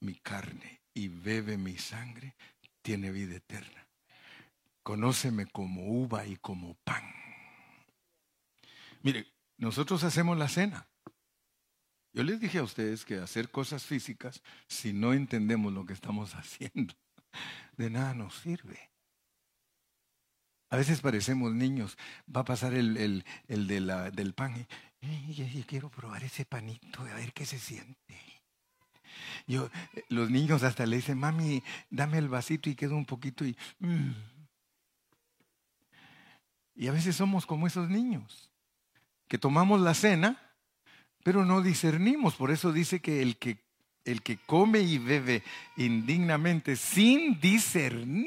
mi 0.00 0.14
carne 0.14 0.80
y 0.94 1.08
bebe 1.08 1.58
mi 1.58 1.76
sangre 1.78 2.36
tiene 2.82 3.10
vida 3.10 3.36
eterna. 3.36 3.88
Conóceme 4.82 5.46
como 5.46 5.86
uva 5.88 6.26
y 6.26 6.36
como 6.36 6.74
pan. 6.84 7.04
Mire, 9.02 9.26
nosotros 9.60 10.02
hacemos 10.04 10.38
la 10.38 10.48
cena. 10.48 10.88
Yo 12.12 12.24
les 12.24 12.40
dije 12.40 12.58
a 12.58 12.62
ustedes 12.62 13.04
que 13.04 13.18
hacer 13.18 13.50
cosas 13.50 13.84
físicas, 13.84 14.42
si 14.66 14.92
no 14.92 15.12
entendemos 15.12 15.72
lo 15.72 15.84
que 15.84 15.92
estamos 15.92 16.34
haciendo, 16.34 16.94
de 17.76 17.90
nada 17.90 18.14
nos 18.14 18.34
sirve. 18.34 18.90
A 20.70 20.76
veces 20.76 21.00
parecemos 21.00 21.52
niños. 21.52 21.98
Va 22.34 22.40
a 22.40 22.44
pasar 22.44 22.74
el, 22.74 22.96
el, 22.96 23.24
el 23.48 23.66
de 23.66 23.80
la, 23.80 24.10
del 24.10 24.32
pan. 24.32 24.66
Y, 25.00 25.62
quiero 25.64 25.90
probar 25.90 26.22
ese 26.24 26.44
panito, 26.44 27.02
a 27.02 27.14
ver 27.14 27.32
qué 27.32 27.44
se 27.44 27.58
siente. 27.58 28.18
Yo, 29.46 29.68
los 30.08 30.30
niños 30.30 30.62
hasta 30.62 30.86
le 30.86 30.96
dicen, 30.96 31.18
mami, 31.18 31.62
dame 31.90 32.18
el 32.18 32.28
vasito 32.28 32.70
y 32.70 32.76
quedo 32.76 32.96
un 32.96 33.04
poquito 33.04 33.44
y... 33.44 33.56
Mm". 33.78 34.12
Y 36.76 36.88
a 36.88 36.92
veces 36.92 37.16
somos 37.16 37.44
como 37.44 37.66
esos 37.66 37.90
niños, 37.90 38.49
que 39.30 39.38
tomamos 39.38 39.80
la 39.80 39.94
cena, 39.94 40.42
pero 41.22 41.44
no 41.44 41.62
discernimos. 41.62 42.34
Por 42.34 42.50
eso 42.50 42.72
dice 42.72 43.00
que 43.00 43.22
el 43.22 43.36
que, 43.36 43.64
el 44.04 44.22
que 44.22 44.38
come 44.38 44.80
y 44.80 44.98
bebe 44.98 45.44
indignamente 45.76 46.74
sin 46.74 47.40
discernir. 47.40 48.26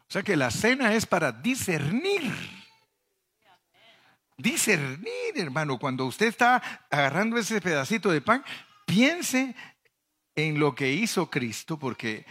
O 0.00 0.12
sea 0.12 0.24
que 0.24 0.34
la 0.34 0.50
cena 0.50 0.92
es 0.94 1.06
para 1.06 1.30
discernir. 1.30 2.34
Discernir, 4.36 5.36
hermano. 5.36 5.78
Cuando 5.78 6.04
usted 6.04 6.26
está 6.26 6.56
agarrando 6.90 7.38
ese 7.38 7.60
pedacito 7.60 8.10
de 8.10 8.20
pan, 8.20 8.44
piense 8.86 9.54
en 10.34 10.58
lo 10.58 10.74
que 10.74 10.92
hizo 10.92 11.30
Cristo, 11.30 11.78
porque 11.78 12.26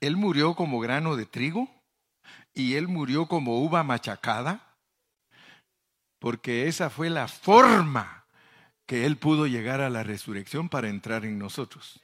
Él 0.00 0.16
murió 0.16 0.56
como 0.56 0.80
grano 0.80 1.14
de 1.14 1.26
trigo 1.26 1.70
y 2.52 2.74
Él 2.74 2.88
murió 2.88 3.28
como 3.28 3.60
uva 3.60 3.84
machacada 3.84 4.66
porque 6.20 6.68
esa 6.68 6.90
fue 6.90 7.10
la 7.10 7.26
forma 7.26 8.24
que 8.86 9.06
Él 9.06 9.16
pudo 9.16 9.46
llegar 9.46 9.80
a 9.80 9.90
la 9.90 10.04
resurrección 10.04 10.68
para 10.68 10.88
entrar 10.88 11.24
en 11.24 11.38
nosotros. 11.38 12.00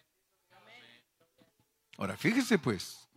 Ahora, 1.98 2.16
fíjese 2.16 2.58
pues, 2.58 3.08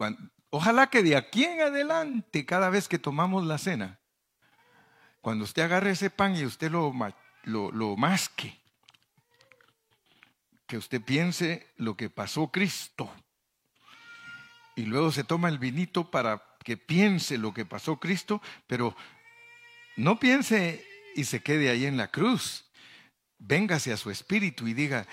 ojalá 0.49 0.87
que 0.87 1.01
de 1.01 1.15
aquí 1.15 1.45
en 1.45 1.61
adelante, 1.61 2.45
cada 2.45 2.69
vez 2.69 2.87
que 2.87 2.99
tomamos 2.99 3.45
la 3.45 3.57
cena, 3.57 3.99
cuando 5.21 5.45
usted 5.45 5.63
agarre 5.63 5.91
ese 5.91 6.09
pan 6.09 6.35
y 6.35 6.45
usted 6.45 6.69
lo, 6.71 6.93
lo, 7.43 7.71
lo 7.71 7.95
masque, 7.97 8.59
que 10.67 10.77
usted 10.77 11.01
piense 11.01 11.67
lo 11.77 11.95
que 11.95 12.09
pasó 12.09 12.51
Cristo. 12.51 13.11
Y 14.75 14.83
luego 14.83 15.11
se 15.11 15.23
toma 15.23 15.49
el 15.49 15.59
vinito 15.59 16.11
para 16.11 16.43
que 16.63 16.77
piense 16.77 17.37
lo 17.37 17.53
que 17.53 17.65
pasó 17.65 17.99
Cristo, 17.99 18.41
pero 18.67 18.95
no 19.97 20.19
piense 20.19 20.88
y 21.15 21.23
se 21.23 21.41
quede 21.41 21.69
ahí 21.69 21.85
en 21.85 21.97
la 21.97 22.09
cruz. 22.09 22.65
Véngase 23.37 23.91
a 23.91 23.97
su 23.97 24.11
espíritu 24.11 24.67
y 24.67 24.73
diga, 24.73 25.07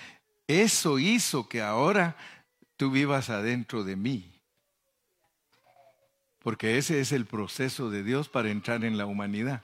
eso 0.46 0.98
hizo 0.98 1.48
que 1.48 1.62
ahora 1.62 2.16
tú 2.76 2.90
vivas 2.90 3.30
adentro 3.30 3.84
de 3.84 3.96
mí. 3.96 4.32
Porque 6.40 6.78
ese 6.78 7.00
es 7.00 7.12
el 7.12 7.26
proceso 7.26 7.90
de 7.90 8.02
Dios 8.02 8.28
para 8.28 8.50
entrar 8.50 8.84
en 8.84 8.98
la 8.98 9.06
humanidad. 9.06 9.62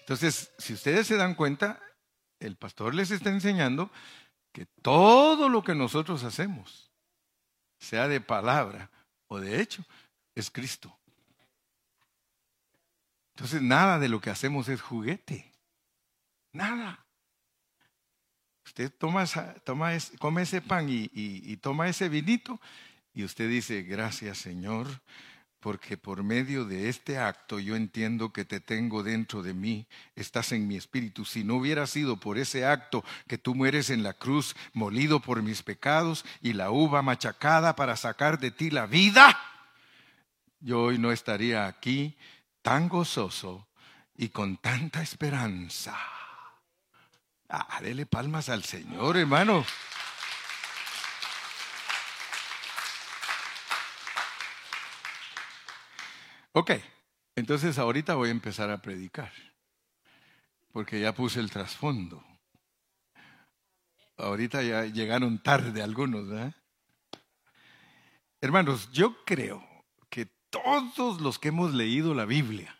Entonces, 0.00 0.50
si 0.58 0.72
ustedes 0.72 1.06
se 1.06 1.16
dan 1.16 1.34
cuenta, 1.34 1.80
el 2.40 2.56
pastor 2.56 2.94
les 2.94 3.12
está 3.12 3.30
enseñando 3.30 3.90
que 4.52 4.66
todo 4.82 5.48
lo 5.48 5.62
que 5.62 5.74
nosotros 5.74 6.24
hacemos, 6.24 6.90
sea 7.78 8.08
de 8.08 8.20
palabra 8.20 8.90
o 9.28 9.38
de 9.38 9.60
hecho, 9.60 9.84
es 10.34 10.50
Cristo. 10.50 10.99
Entonces 13.40 13.62
nada 13.62 13.98
de 13.98 14.10
lo 14.10 14.20
que 14.20 14.28
hacemos 14.28 14.68
es 14.68 14.82
juguete. 14.82 15.50
Nada. 16.52 17.06
Usted 18.66 18.92
toma, 18.92 19.24
toma 19.64 19.92
come 20.18 20.42
ese 20.42 20.60
pan 20.60 20.90
y, 20.90 21.08
y 21.14 21.56
toma 21.56 21.88
ese 21.88 22.10
vinito 22.10 22.60
y 23.14 23.24
usted 23.24 23.48
dice, 23.48 23.82
gracias 23.82 24.36
Señor, 24.36 24.88
porque 25.58 25.96
por 25.96 26.22
medio 26.22 26.66
de 26.66 26.90
este 26.90 27.16
acto 27.16 27.58
yo 27.58 27.76
entiendo 27.76 28.30
que 28.30 28.44
te 28.44 28.60
tengo 28.60 29.02
dentro 29.02 29.42
de 29.42 29.54
mí, 29.54 29.86
estás 30.16 30.52
en 30.52 30.68
mi 30.68 30.76
espíritu. 30.76 31.24
Si 31.24 31.42
no 31.42 31.54
hubiera 31.54 31.86
sido 31.86 32.20
por 32.20 32.36
ese 32.36 32.66
acto 32.66 33.02
que 33.26 33.38
tú 33.38 33.54
mueres 33.54 33.88
en 33.88 34.02
la 34.02 34.12
cruz, 34.12 34.54
molido 34.74 35.20
por 35.20 35.42
mis 35.42 35.62
pecados 35.62 36.26
y 36.42 36.52
la 36.52 36.70
uva 36.70 37.00
machacada 37.00 37.74
para 37.74 37.96
sacar 37.96 38.38
de 38.38 38.50
ti 38.50 38.68
la 38.68 38.84
vida, 38.84 39.40
yo 40.60 40.82
hoy 40.82 40.98
no 40.98 41.10
estaría 41.10 41.66
aquí 41.66 42.18
tan 42.62 42.88
gozoso 42.88 43.68
y 44.14 44.28
con 44.28 44.56
tanta 44.58 45.02
esperanza. 45.02 45.96
Ah, 47.48 47.80
palmas 48.08 48.48
al 48.48 48.64
Señor, 48.64 49.16
hermano. 49.16 49.64
Ok, 56.52 56.72
entonces 57.36 57.78
ahorita 57.78 58.14
voy 58.14 58.28
a 58.28 58.32
empezar 58.32 58.70
a 58.70 58.82
predicar, 58.82 59.32
porque 60.72 61.00
ya 61.00 61.14
puse 61.14 61.40
el 61.40 61.50
trasfondo. 61.50 62.24
Ahorita 64.16 64.62
ya 64.62 64.84
llegaron 64.84 65.42
tarde 65.42 65.82
algunos, 65.82 66.28
¿verdad? 66.28 66.54
Hermanos, 68.40 68.90
yo 68.92 69.24
creo 69.24 69.69
todos 70.50 71.20
los 71.20 71.38
que 71.38 71.48
hemos 71.48 71.72
leído 71.72 72.14
la 72.14 72.24
Biblia 72.24 72.76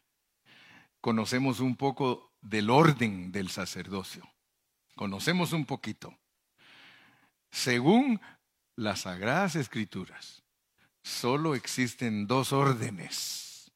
conocemos 1.00 1.60
un 1.60 1.76
poco 1.76 2.32
del 2.40 2.70
orden 2.70 3.32
del 3.32 3.48
sacerdocio. 3.48 4.28
Conocemos 4.96 5.52
un 5.52 5.64
poquito. 5.64 6.18
Según 7.50 8.20
las 8.76 9.02
sagradas 9.02 9.56
escrituras, 9.56 10.42
solo 11.02 11.54
existen 11.54 12.26
dos 12.26 12.52
órdenes. 12.52 13.72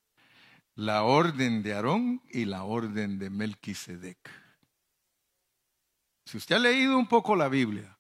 La 0.75 1.05
orden 1.05 1.63
de 1.63 1.75
Aarón 1.75 2.23
y 2.31 2.45
la 2.47 2.65
orden 2.65 3.19
de 3.19 3.31
Melquisedec. 3.31 4.19
Si 6.27 6.37
usted 6.37 6.57
ha 6.57 6.59
leído 6.59 6.99
un 6.99 7.07
poco 7.07 7.37
la 7.37 7.49
Biblia, 7.49 7.99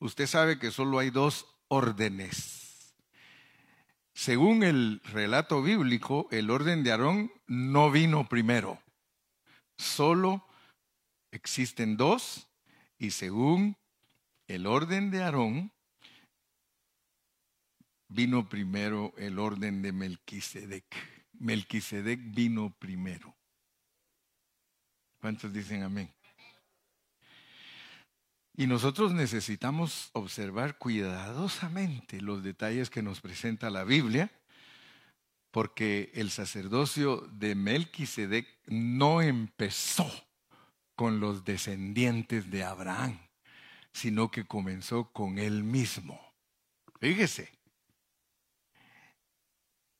usted 0.00 0.26
sabe 0.26 0.58
que 0.58 0.70
solo 0.70 0.98
hay 0.98 1.10
dos 1.10 1.46
órdenes 1.68 2.67
según 4.18 4.64
el 4.64 5.00
relato 5.04 5.62
bíblico, 5.62 6.26
el 6.32 6.50
orden 6.50 6.82
de 6.82 6.90
Aarón 6.90 7.30
no 7.46 7.92
vino 7.92 8.28
primero. 8.28 8.82
Solo 9.76 10.44
existen 11.30 11.96
dos 11.96 12.48
y 12.98 13.12
según 13.12 13.76
el 14.48 14.66
orden 14.66 15.12
de 15.12 15.22
Aarón, 15.22 15.72
vino 18.08 18.48
primero 18.48 19.14
el 19.18 19.38
orden 19.38 19.82
de 19.82 19.92
Melquisedec. 19.92 20.84
Melquisedec 21.34 22.18
vino 22.34 22.74
primero. 22.76 23.36
¿Cuántos 25.20 25.52
dicen 25.52 25.84
amén? 25.84 26.12
Y 28.58 28.66
nosotros 28.66 29.14
necesitamos 29.14 30.10
observar 30.14 30.78
cuidadosamente 30.78 32.20
los 32.20 32.42
detalles 32.42 32.90
que 32.90 33.02
nos 33.02 33.20
presenta 33.20 33.70
la 33.70 33.84
Biblia, 33.84 34.32
porque 35.52 36.10
el 36.14 36.32
sacerdocio 36.32 37.18
de 37.30 37.54
Melquisedec 37.54 38.48
no 38.66 39.22
empezó 39.22 40.10
con 40.96 41.20
los 41.20 41.44
descendientes 41.44 42.50
de 42.50 42.64
Abraham, 42.64 43.20
sino 43.92 44.32
que 44.32 44.44
comenzó 44.44 45.12
con 45.12 45.38
él 45.38 45.62
mismo. 45.62 46.20
Fíjese. 46.98 47.56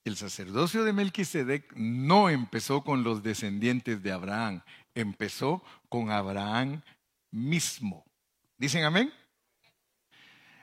El 0.03 0.17
sacerdocio 0.17 0.83
de 0.83 0.93
Melquisedec 0.93 1.77
no 1.77 2.29
empezó 2.29 2.83
con 2.83 3.05
los 3.05 3.23
descendientes 3.23 4.03
de 4.03 4.11
Abraham, 4.11 4.63
empezó 4.97 5.63
con 5.89 6.11
Abraham 6.11 6.83
mismo. 7.31 8.08
¿Dicen 8.59 8.85
amén? 8.85 9.13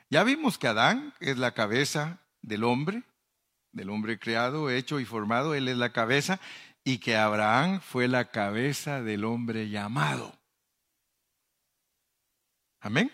Ya 0.09 0.23
vimos 0.23 0.57
que 0.57 0.67
Adán 0.67 1.13
es 1.21 1.37
la 1.37 1.53
cabeza 1.53 2.19
del 2.41 2.65
hombre, 2.65 3.03
del 3.71 3.89
hombre 3.89 4.19
creado, 4.19 4.69
hecho 4.69 4.99
y 4.99 5.05
formado, 5.05 5.55
él 5.55 5.67
es 5.69 5.77
la 5.77 5.93
cabeza, 5.93 6.39
y 6.83 6.99
que 6.99 7.15
Abraham 7.15 7.81
fue 7.81 8.07
la 8.07 8.25
cabeza 8.25 9.01
del 9.01 9.23
hombre 9.23 9.69
llamado. 9.69 10.37
Amén. 12.81 13.11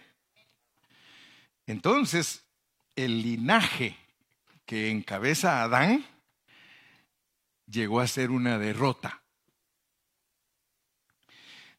Entonces, 1.68 2.44
el 2.96 3.22
linaje 3.22 3.96
que 4.66 4.90
encabeza 4.90 5.64
Adán 5.64 6.06
llegó 7.68 8.02
a 8.02 8.08
ser 8.08 8.32
una 8.32 8.58
derrota. 8.58 9.22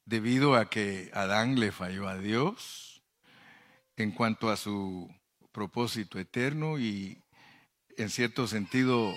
Debido 0.05 0.57
a 0.57 0.71
que 0.71 1.11
Adán 1.13 1.61
le 1.61 1.73
falló 1.73 2.09
a 2.09 2.17
Dios 2.17 2.92
en 3.97 4.13
cuanto 4.13 4.51
a 4.51 4.57
su 4.57 5.09
propósito 5.53 6.19
eterno 6.19 6.79
y 6.79 7.23
en 7.97 8.11
cierto 8.11 8.47
sentido 8.47 9.15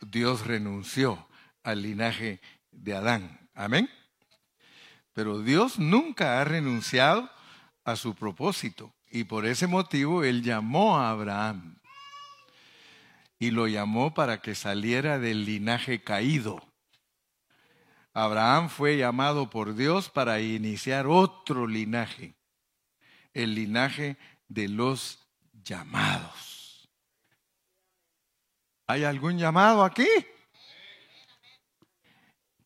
Dios 0.00 0.46
renunció 0.46 1.28
al 1.62 1.82
linaje 1.82 2.40
de 2.70 2.94
Adán. 2.94 3.48
Amén. 3.54 3.88
Pero 5.12 5.40
Dios 5.40 5.78
nunca 5.78 6.40
ha 6.40 6.44
renunciado 6.44 7.30
a 7.84 7.96
su 7.96 8.14
propósito 8.14 8.94
y 9.10 9.24
por 9.24 9.46
ese 9.46 9.66
motivo 9.66 10.24
Él 10.24 10.42
llamó 10.42 10.98
a 10.98 11.10
Abraham 11.10 11.78
y 13.38 13.50
lo 13.50 13.68
llamó 13.68 14.14
para 14.14 14.40
que 14.40 14.54
saliera 14.54 15.18
del 15.18 15.44
linaje 15.44 16.02
caído. 16.02 16.66
Abraham 18.12 18.68
fue 18.68 18.96
llamado 18.96 19.50
por 19.50 19.74
Dios 19.74 20.08
para 20.08 20.40
iniciar 20.40 21.06
otro 21.06 21.66
linaje, 21.66 22.36
el 23.34 23.54
linaje 23.54 24.16
de 24.48 24.68
los 24.68 25.18
llamados. 25.64 26.88
¿Hay 28.86 29.04
algún 29.04 29.38
llamado 29.38 29.84
aquí? 29.84 30.08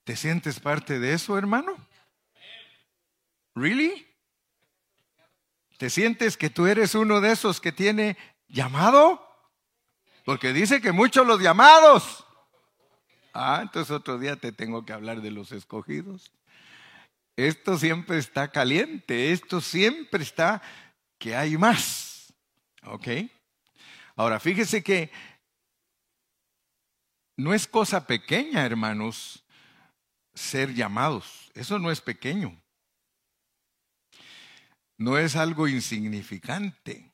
¿Te 0.05 0.17
sientes 0.17 0.61
parte 0.61 0.99
de 0.99 1.15
eso, 1.15 1.37
hermano? 1.37 1.77
¿Really? 3.55 4.07
¿Te 5.79 5.91
sientes 5.91 6.37
que 6.37 6.51
tú 6.51 6.67
eres 6.67 6.95
uno 6.95 7.21
de 7.21 7.33
esos 7.33 7.61
que 7.61 7.73
tiene 7.73 8.17
llamado? 8.49 9.25
Porque 10.25 10.53
dice 10.53 10.81
que 10.81 10.93
muchos 10.93 11.27
los 11.27 11.41
llamados. 11.41 12.25
Ah, 13.33 13.61
entonces 13.63 13.91
otro 13.93 14.19
día 14.19 14.37
te 14.37 14.51
tengo 14.51 14.85
que 14.85 14.93
hablar 14.93 15.23
de 15.23 15.31
los 15.31 15.53
escogidos. 15.53 16.33
Esto 17.39 17.79
siempre 17.79 18.19
está 18.19 18.51
caliente, 18.51 19.31
esto 19.31 19.61
siempre 19.61 20.25
está 20.25 20.61
que 21.19 21.37
hay 21.37 21.57
más. 21.57 22.35
¿Ok? 22.83 23.07
Ahora, 24.17 24.41
fíjese 24.41 24.83
que 24.83 25.13
no 27.37 27.55
es 27.55 27.69
cosa 27.69 28.09
pequeña, 28.09 28.67
hermanos, 28.67 29.45
ser 30.35 30.75
llamados. 30.75 31.53
Eso 31.55 31.79
no 31.79 31.93
es 31.93 32.01
pequeño. 32.01 32.61
No 34.97 35.17
es 35.17 35.37
algo 35.37 35.69
insignificante 35.69 37.13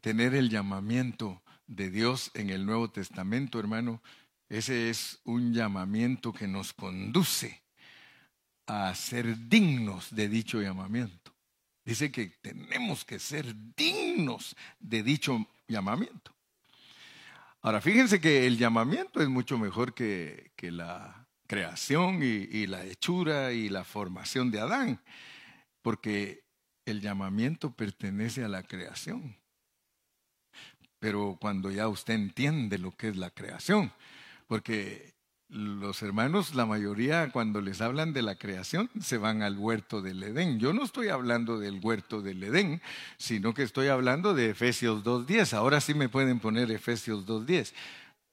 tener 0.00 0.36
el 0.36 0.48
llamamiento 0.48 1.42
de 1.66 1.90
Dios 1.90 2.30
en 2.34 2.50
el 2.50 2.64
Nuevo 2.64 2.92
Testamento, 2.92 3.58
hermano, 3.58 4.00
ese 4.48 4.90
es 4.90 5.20
un 5.24 5.52
llamamiento 5.52 6.32
que 6.32 6.46
nos 6.46 6.72
conduce 6.72 7.63
a 8.66 8.94
ser 8.94 9.36
dignos 9.48 10.14
de 10.14 10.28
dicho 10.28 10.60
llamamiento. 10.60 11.34
Dice 11.84 12.10
que 12.10 12.28
tenemos 12.40 13.04
que 13.04 13.18
ser 13.18 13.54
dignos 13.76 14.56
de 14.78 15.02
dicho 15.02 15.46
llamamiento. 15.68 16.34
Ahora, 17.60 17.80
fíjense 17.80 18.20
que 18.20 18.46
el 18.46 18.58
llamamiento 18.58 19.20
es 19.20 19.28
mucho 19.28 19.58
mejor 19.58 19.94
que, 19.94 20.52
la 20.60 21.26
creación 21.46 22.22
y, 22.22 22.26
y 22.26 22.66
la 22.66 22.84
hechura 22.84 23.52
y 23.52 23.68
la 23.68 23.84
formación 23.84 24.50
de 24.50 24.60
Adán, 24.60 25.00
porque 25.82 26.44
el 26.86 27.00
llamamiento 27.00 27.70
pertenece 27.70 28.44
a 28.44 28.48
la 28.48 28.62
creación. 28.62 29.36
Pero 30.98 31.36
cuando 31.38 31.70
ya 31.70 31.88
usted 31.88 32.14
entiende 32.14 32.78
lo 32.78 32.92
que 32.92 33.08
es 33.08 33.16
la 33.16 33.30
creación, 33.30 33.92
porque 34.46 35.13
los 35.48 36.02
hermanos, 36.02 36.54
la 36.54 36.66
mayoría, 36.66 37.30
cuando 37.30 37.60
les 37.60 37.80
hablan 37.80 38.12
de 38.12 38.22
la 38.22 38.36
creación, 38.36 38.90
se 39.00 39.18
van 39.18 39.42
al 39.42 39.58
huerto 39.58 40.02
del 40.02 40.22
Edén. 40.22 40.58
Yo 40.58 40.72
no 40.72 40.84
estoy 40.84 41.08
hablando 41.08 41.58
del 41.58 41.80
huerto 41.82 42.22
del 42.22 42.42
Edén, 42.42 42.82
sino 43.18 43.54
que 43.54 43.62
estoy 43.62 43.88
hablando 43.88 44.34
de 44.34 44.50
Efesios 44.50 45.04
2.10. 45.04 45.52
Ahora 45.52 45.80
sí 45.80 45.94
me 45.94 46.08
pueden 46.08 46.40
poner 46.40 46.70
Efesios 46.70 47.26
2.10, 47.26 47.72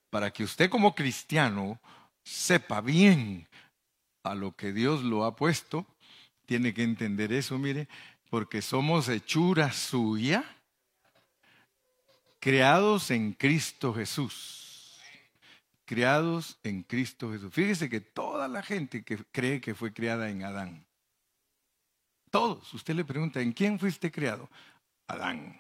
para 0.10 0.32
que 0.32 0.44
usted 0.44 0.70
como 0.70 0.96
cristiano 0.96 1.80
sepa 2.24 2.82
bien 2.82 3.48
a 4.24 4.36
lo 4.36 4.56
que 4.56 4.72
Dios 4.72 5.04
lo 5.04 5.26
ha 5.26 5.36
puesto, 5.36 5.86
tiene 6.46 6.74
que 6.74 6.84
entender 6.84 7.34
eso, 7.34 7.58
mire, 7.58 7.88
porque 8.30 8.62
somos 8.62 9.10
hechura 9.10 9.72
suya 9.72 10.44
creados 12.40 13.12
en 13.12 13.34
Cristo 13.34 13.94
Jesús. 13.94 14.61
Creados 15.92 16.58
en 16.64 16.84
Cristo 16.84 17.34
Jesús. 17.34 17.54
Fíjese 17.54 17.90
que 17.90 18.00
toda 18.00 18.48
la 18.48 18.64
gente 18.64 19.04
que 19.04 19.18
cree 19.26 19.60
que 19.60 19.76
fue 19.76 19.92
criada 19.92 20.30
en 20.30 20.42
Adán, 20.42 20.86
todos, 22.30 22.74
usted 22.74 22.96
le 22.96 23.04
pregunta, 23.04 23.42
¿en 23.42 23.52
quién 23.52 23.78
fuiste 23.78 24.10
criado? 24.10 24.50
Adán. 25.08 25.60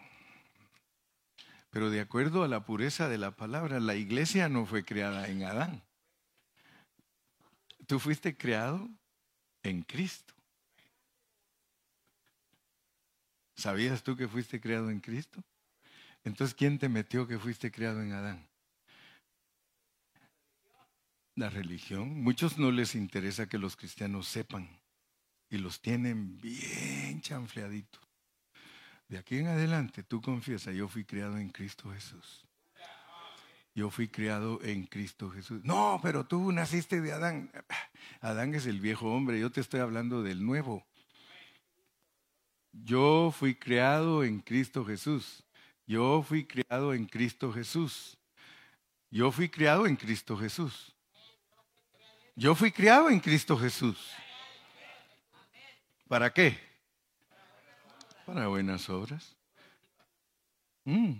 Pero 1.70 1.90
de 1.90 2.00
acuerdo 2.00 2.46
a 2.46 2.48
la 2.48 2.64
pureza 2.64 3.10
de 3.10 3.18
la 3.18 3.32
palabra, 3.36 3.82
la 3.82 3.96
iglesia 3.96 4.48
no 4.48 4.66
fue 4.66 4.86
creada 4.86 5.28
en 5.28 5.44
Adán. 5.44 5.84
Tú 7.86 8.00
fuiste 8.00 8.38
creado 8.38 8.88
en 9.64 9.82
Cristo. 9.82 10.34
¿Sabías 13.58 14.02
tú 14.02 14.16
que 14.16 14.30
fuiste 14.30 14.62
creado 14.62 14.92
en 14.92 15.02
Cristo? 15.02 15.44
Entonces, 16.24 16.56
¿quién 16.56 16.80
te 16.80 16.88
metió 16.88 17.28
que 17.28 17.38
fuiste 17.38 17.70
creado 17.70 18.02
en 18.02 18.14
Adán? 18.14 18.51
La 21.36 21.50
religión. 21.50 22.22
Muchos 22.22 22.58
no 22.58 22.72
les 22.72 22.96
interesa 22.96 23.48
que 23.48 23.58
los 23.58 23.76
cristianos 23.76 24.28
sepan 24.28 24.70
y 25.50 25.58
los 25.58 25.82
tienen 25.82 26.38
bien 26.40 27.22
chanfleaditos. 27.22 28.02
De 29.08 29.18
aquí 29.18 29.38
en 29.38 29.48
adelante, 29.48 30.04
tú 30.04 30.22
confiesa, 30.22 30.72
yo 30.72 30.88
fui 30.88 31.04
criado 31.04 31.38
en 31.38 31.50
Cristo 31.50 31.92
Jesús. 31.92 32.46
Yo 33.74 33.90
fui 33.90 34.10
criado 34.10 34.60
en 34.64 34.86
Cristo 34.86 35.30
Jesús. 35.30 35.62
No, 35.64 36.00
pero 36.02 36.26
tú 36.26 36.52
naciste 36.52 37.00
de 37.00 37.14
Adán. 37.14 37.52
Adán 38.22 38.54
es 38.54 38.66
el 38.66 38.82
viejo 38.82 39.14
hombre, 39.14 39.40
yo 39.40 39.50
te 39.50 39.62
estoy 39.62 39.80
hablando 39.80 40.24
del 40.24 40.46
nuevo. 40.46 40.86
Yo 42.74 43.34
fui 43.38 43.56
criado 43.56 44.24
en 44.24 44.40
Cristo 44.40 44.86
Jesús. 44.86 45.44
Yo 45.88 46.24
fui 46.24 46.46
criado 46.46 46.94
en 46.94 47.06
Cristo 47.06 47.52
Jesús. 47.52 48.18
Yo 49.10 49.32
fui 49.32 49.50
criado 49.50 49.88
en 49.88 49.98
Cristo 49.98 50.38
Jesús. 50.38 50.91
Yo 52.42 52.56
fui 52.56 52.72
criado 52.72 53.12
en 53.12 53.20
Cristo 53.20 53.56
Jesús. 53.56 54.00
¿Para 56.08 56.34
qué? 56.34 56.58
Para 58.26 58.48
buenas 58.48 58.90
obras. 58.90 59.38
Mm. 60.84 61.20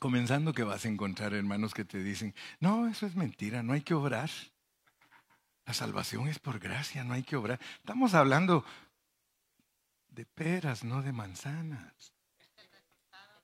Comenzando 0.00 0.52
que 0.52 0.64
vas 0.64 0.84
a 0.84 0.88
encontrar 0.88 1.34
hermanos 1.34 1.72
que 1.72 1.84
te 1.84 2.02
dicen, 2.02 2.34
no, 2.58 2.88
eso 2.88 3.06
es 3.06 3.14
mentira, 3.14 3.62
no 3.62 3.74
hay 3.74 3.82
que 3.82 3.94
obrar. 3.94 4.28
La 5.64 5.72
salvación 5.72 6.26
es 6.26 6.40
por 6.40 6.58
gracia, 6.58 7.04
no 7.04 7.14
hay 7.14 7.22
que 7.22 7.36
obrar. 7.36 7.60
Estamos 7.76 8.14
hablando 8.14 8.64
de 10.08 10.26
peras, 10.26 10.82
no 10.82 11.02
de 11.02 11.12
manzanas. 11.12 12.12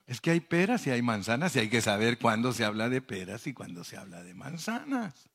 Es 0.07 0.21
que 0.21 0.31
hay 0.31 0.39
peras 0.39 0.87
y 0.87 0.89
hay 0.89 1.01
manzanas 1.01 1.55
y 1.55 1.59
hay 1.59 1.69
que 1.69 1.81
saber 1.81 2.17
cuándo 2.17 2.53
se 2.53 2.63
habla 2.63 2.87
de 2.87 3.01
peras 3.01 3.45
y 3.45 3.53
cuándo 3.53 3.83
se 3.83 3.97
habla 3.97 4.23
de 4.23 4.33
manzanas. 4.33 5.29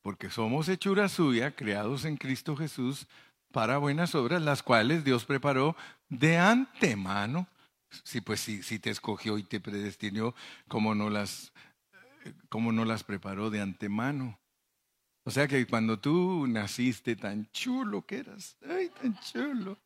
Porque 0.00 0.30
somos 0.30 0.66
hechura 0.68 1.10
suya, 1.10 1.54
creados 1.54 2.06
en 2.06 2.16
Cristo 2.16 2.56
Jesús 2.56 3.06
para 3.52 3.76
buenas 3.76 4.14
obras, 4.14 4.40
las 4.40 4.62
cuales 4.62 5.04
Dios 5.04 5.26
preparó 5.26 5.76
de 6.08 6.38
antemano. 6.38 7.46
Sí, 8.02 8.22
pues 8.22 8.40
si, 8.40 8.62
si 8.62 8.78
te 8.78 8.88
escogió 8.88 9.36
y 9.36 9.42
te 9.42 9.60
predestinó, 9.60 10.34
¿cómo 10.66 10.94
no 10.94 11.10
las, 11.10 11.52
cómo 12.48 12.72
no 12.72 12.86
las 12.86 13.04
preparó 13.04 13.50
de 13.50 13.60
antemano? 13.60 14.40
O 15.24 15.30
sea 15.30 15.46
que 15.46 15.66
cuando 15.66 15.98
tú 15.98 16.46
naciste 16.46 17.14
tan 17.14 17.50
chulo 17.52 18.06
que 18.06 18.18
eras, 18.18 18.56
ay, 18.66 18.88
tan 18.88 19.18
chulo. 19.20 19.76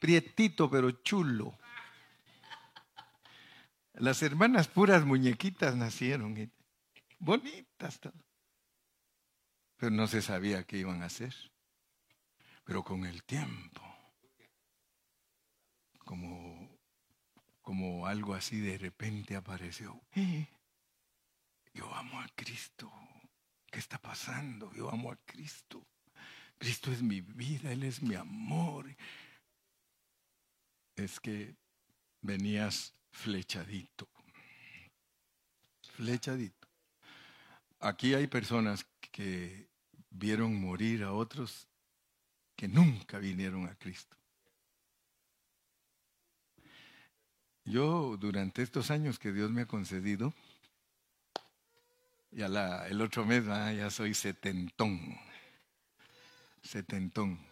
Prietito 0.00 0.68
pero 0.68 0.90
chulo. 0.90 1.56
Las 3.92 4.22
hermanas 4.22 4.66
puras 4.66 5.04
muñequitas 5.04 5.76
nacieron, 5.76 6.50
bonitas, 7.18 8.00
pero 9.76 9.90
no 9.92 10.06
se 10.08 10.22
sabía 10.22 10.64
qué 10.64 10.78
iban 10.78 11.02
a 11.02 11.06
hacer. 11.06 11.34
Pero 12.64 12.82
con 12.82 13.04
el 13.04 13.22
tiempo, 13.24 13.82
como, 16.04 16.78
como 17.60 18.06
algo 18.06 18.34
así 18.34 18.60
de 18.60 18.78
repente 18.78 19.36
apareció. 19.36 20.00
Eh, 20.14 20.46
yo 21.74 21.94
amo 21.94 22.20
a 22.20 22.28
Cristo. 22.34 22.90
¿Qué 23.70 23.78
está 23.78 23.98
pasando? 23.98 24.72
Yo 24.72 24.90
amo 24.90 25.12
a 25.12 25.16
Cristo. 25.26 25.86
Cristo 26.58 26.90
es 26.90 27.02
mi 27.02 27.20
vida, 27.20 27.72
Él 27.72 27.82
es 27.82 28.02
mi 28.02 28.14
amor. 28.14 28.94
Es 31.00 31.18
que 31.18 31.56
venías 32.20 32.94
flechadito. 33.10 34.06
Flechadito. 35.94 36.68
Aquí 37.80 38.12
hay 38.12 38.26
personas 38.26 38.86
que 39.10 39.70
vieron 40.10 40.60
morir 40.60 41.02
a 41.04 41.12
otros 41.12 41.66
que 42.54 42.68
nunca 42.68 43.18
vinieron 43.18 43.66
a 43.66 43.74
Cristo. 43.76 44.14
Yo 47.64 48.18
durante 48.18 48.60
estos 48.60 48.90
años 48.90 49.18
que 49.18 49.32
Dios 49.32 49.50
me 49.50 49.62
ha 49.62 49.66
concedido, 49.66 50.34
ya 52.30 52.46
el 52.88 53.00
otro 53.00 53.24
mes 53.24 53.46
ya 53.46 53.90
soy 53.90 54.12
setentón, 54.12 55.18
setentón. 56.62 57.49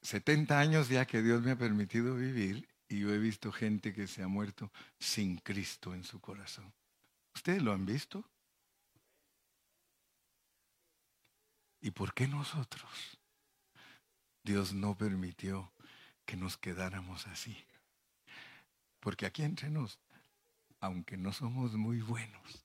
Setenta 0.00 0.60
años 0.60 0.88
ya 0.88 1.06
que 1.06 1.22
Dios 1.22 1.42
me 1.42 1.52
ha 1.52 1.58
permitido 1.58 2.14
vivir 2.14 2.68
y 2.88 3.00
yo 3.00 3.12
he 3.12 3.18
visto 3.18 3.52
gente 3.52 3.92
que 3.92 4.06
se 4.06 4.22
ha 4.22 4.28
muerto 4.28 4.72
sin 4.98 5.38
Cristo 5.38 5.94
en 5.94 6.04
su 6.04 6.20
corazón. 6.20 6.72
¿Ustedes 7.34 7.62
lo 7.62 7.72
han 7.72 7.84
visto? 7.84 8.24
¿Y 11.80 11.90
por 11.90 12.14
qué 12.14 12.26
nosotros? 12.26 13.18
Dios 14.42 14.72
no 14.72 14.96
permitió 14.96 15.72
que 16.24 16.36
nos 16.36 16.56
quedáramos 16.56 17.26
así. 17.26 17.56
Porque 19.00 19.26
aquí 19.26 19.42
entre 19.42 19.70
nos, 19.70 19.98
aunque 20.80 21.16
no 21.16 21.32
somos 21.32 21.74
muy 21.74 22.00
buenos, 22.00 22.64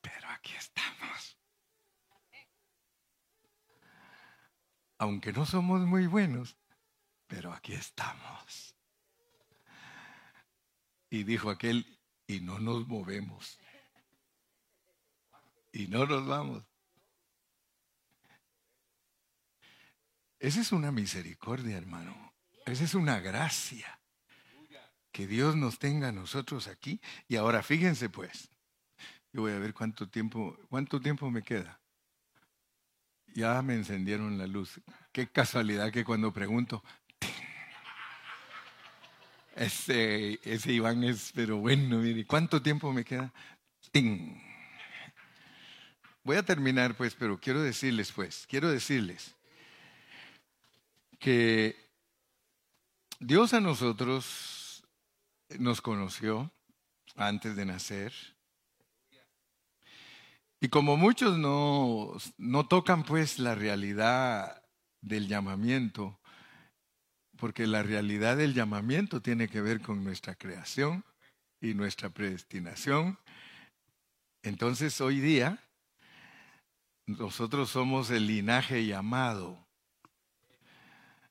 pero 0.00 0.28
aquí 0.30 0.54
estamos. 0.54 0.95
Aunque 4.98 5.32
no 5.32 5.44
somos 5.44 5.80
muy 5.82 6.06
buenos, 6.06 6.56
pero 7.26 7.52
aquí 7.52 7.74
estamos. 7.74 8.74
Y 11.10 11.24
dijo 11.24 11.50
aquel, 11.50 11.98
y 12.26 12.40
no 12.40 12.58
nos 12.58 12.86
movemos. 12.88 13.58
Y 15.72 15.88
no 15.88 16.06
nos 16.06 16.26
vamos. 16.26 16.64
Esa 20.38 20.60
es 20.60 20.72
una 20.72 20.92
misericordia, 20.92 21.76
hermano. 21.76 22.34
Esa 22.66 22.84
es 22.84 22.94
una 22.94 23.20
gracia. 23.20 24.00
Que 25.12 25.26
Dios 25.26 25.56
nos 25.56 25.78
tenga 25.78 26.08
a 26.08 26.12
nosotros 26.12 26.66
aquí. 26.66 27.00
Y 27.28 27.36
ahora 27.36 27.62
fíjense 27.62 28.08
pues. 28.08 28.50
Yo 29.32 29.42
voy 29.42 29.52
a 29.52 29.58
ver 29.58 29.74
cuánto 29.74 30.08
tiempo, 30.08 30.56
cuánto 30.68 31.00
tiempo 31.00 31.30
me 31.30 31.42
queda. 31.42 31.80
Ya 33.36 33.60
me 33.60 33.74
encendieron 33.74 34.38
la 34.38 34.46
luz. 34.46 34.80
Qué 35.12 35.28
casualidad 35.28 35.92
que 35.92 36.06
cuando 36.06 36.32
pregunto, 36.32 36.82
ese, 39.54 40.40
ese 40.42 40.72
Iván 40.72 41.04
es, 41.04 41.32
pero 41.34 41.58
bueno, 41.58 41.98
mire, 41.98 42.24
¿cuánto 42.24 42.62
tiempo 42.62 42.94
me 42.94 43.04
queda? 43.04 43.30
¡Ting! 43.92 44.40
Voy 46.24 46.38
a 46.38 46.44
terminar, 46.44 46.96
pues, 46.96 47.14
pero 47.14 47.38
quiero 47.38 47.62
decirles, 47.62 48.10
pues, 48.10 48.46
quiero 48.48 48.70
decirles 48.70 49.34
que 51.18 51.76
Dios 53.20 53.52
a 53.52 53.60
nosotros 53.60 54.82
nos 55.58 55.82
conoció 55.82 56.50
antes 57.16 57.54
de 57.54 57.66
nacer. 57.66 58.14
Y 60.60 60.68
como 60.68 60.96
muchos 60.96 61.38
no, 61.38 62.16
no 62.38 62.66
tocan 62.66 63.04
pues 63.04 63.38
la 63.38 63.54
realidad 63.54 64.62
del 65.00 65.28
llamamiento, 65.28 66.18
porque 67.36 67.66
la 67.66 67.82
realidad 67.82 68.36
del 68.36 68.54
llamamiento 68.54 69.20
tiene 69.20 69.48
que 69.48 69.60
ver 69.60 69.80
con 69.80 70.02
nuestra 70.02 70.34
creación 70.34 71.04
y 71.60 71.74
nuestra 71.74 72.10
predestinación. 72.10 73.18
Entonces 74.42 75.00
hoy 75.00 75.20
día 75.20 75.62
nosotros 77.06 77.70
somos 77.70 78.10
el 78.10 78.26
linaje 78.26 78.84
llamado. 78.86 79.64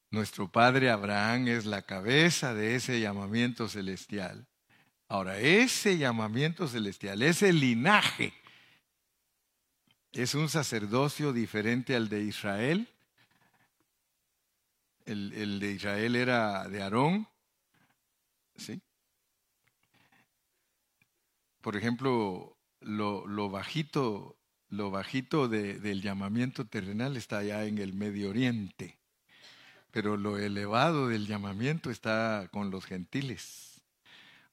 Nuestro 0.09 0.49
padre 0.49 0.89
Abraham 0.89 1.49
es 1.49 1.65
la 1.65 1.81
cabeza 1.81 2.53
de 2.53 2.75
ese 2.75 3.01
llamamiento 3.01 3.67
celestial. 3.67 4.47
Ahora, 5.09 5.37
ese 5.39 5.97
llamamiento 5.97 6.67
celestial, 6.67 7.21
ese 7.21 7.51
linaje, 7.51 8.33
es 10.15 10.33
un 10.33 10.49
sacerdocio 10.49 11.31
diferente 11.31 11.95
al 11.95 12.09
de 12.09 12.23
Israel 12.23 12.89
el, 15.05 15.59
de 15.59 15.71
Israel 15.71 16.15
era 16.15 16.67
de 16.67 16.81
Aarón. 16.81 17.27
¿sí? 18.57 18.81
Por 21.61 21.75
ejemplo, 21.75 22.57
lo, 22.81 23.49
bajito, 23.49 24.37
lo 24.69 24.91
bajito 24.91 25.47
del 25.47 26.01
llamamiento 26.01 26.65
terrenal 26.65 27.17
está 27.17 27.39
allá 27.39 27.65
en 27.65 27.77
el 27.77 27.93
Medio 27.93 28.29
Oriente, 28.29 28.99
pero 29.91 30.17
lo 30.17 30.37
elevado 30.37 31.07
del 31.07 31.27
llamamiento 31.27 31.89
está 31.89 32.49
con 32.51 32.69
los 32.69 32.85
gentiles, 32.85 33.81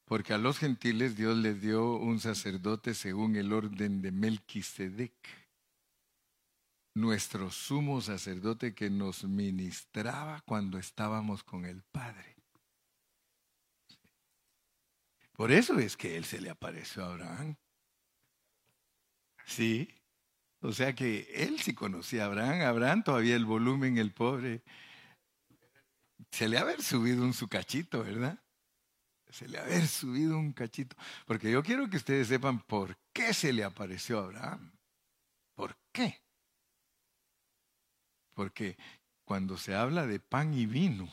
porque 0.05 0.33
a 0.33 0.39
los 0.39 0.59
gentiles 0.59 1.17
Dios 1.17 1.37
les 1.37 1.61
dio 1.61 1.97
un 1.97 2.21
sacerdote 2.21 2.95
según 2.95 3.37
el 3.37 3.53
orden 3.53 4.01
de 4.01 4.13
Melquisedec 4.13 5.42
nuestro 6.95 7.51
sumo 7.51 8.01
sacerdote 8.01 8.75
que 8.75 8.91
nos 8.91 9.25
ministraba 9.25 10.43
cuando 10.47 10.79
estábamos 10.79 11.43
con 11.43 11.65
el 11.65 11.83
Padre. 11.83 12.37
Por 15.33 15.51
eso 15.51 15.79
es 15.79 15.97
que 15.97 16.17
Él 16.17 16.25
se 16.25 16.41
le 16.41 16.51
apareció 16.51 17.05
a 17.05 17.13
Abraham. 17.13 17.57
Sí. 19.47 19.89
O 20.61 20.73
sea 20.73 20.95
que 20.95 21.29
Él 21.35 21.59
sí 21.61 21.75
conocía 21.75 22.25
a 22.25 22.27
Abraham. 22.27 22.61
Abraham 22.61 23.03
todavía 23.03 23.35
el 23.35 23.45
volumen, 23.45 23.99
el 23.99 24.13
pobre. 24.13 24.63
Se 26.31 26.49
le 26.49 26.59
ha 26.59 26.61
haber 26.61 26.83
subido 26.83 27.25
un 27.25 27.35
su 27.35 27.49
cachito, 27.49 28.05
¿verdad? 28.05 28.39
Se 29.31 29.49
le 29.49 29.59
ha 29.59 29.63
haber 29.63 29.89
subido 29.89 30.39
un 30.39 30.53
cachito. 30.53 30.97
Porque 31.27 31.51
yo 31.51 31.63
quiero 31.63 31.89
que 31.89 31.97
ustedes 31.97 32.29
sepan 32.29 32.61
por 32.61 32.97
qué 33.13 33.35
se 33.35 33.53
le 33.53 33.65
apareció 33.65 34.19
a 34.19 34.25
Abraham. 34.25 34.73
¿Por 35.55 35.77
qué? 35.93 36.23
Porque 38.35 38.77
cuando 39.25 39.57
se 39.57 39.75
habla 39.75 40.07
de 40.07 40.21
pan 40.21 40.55
y 40.55 40.67
vino, 40.67 41.09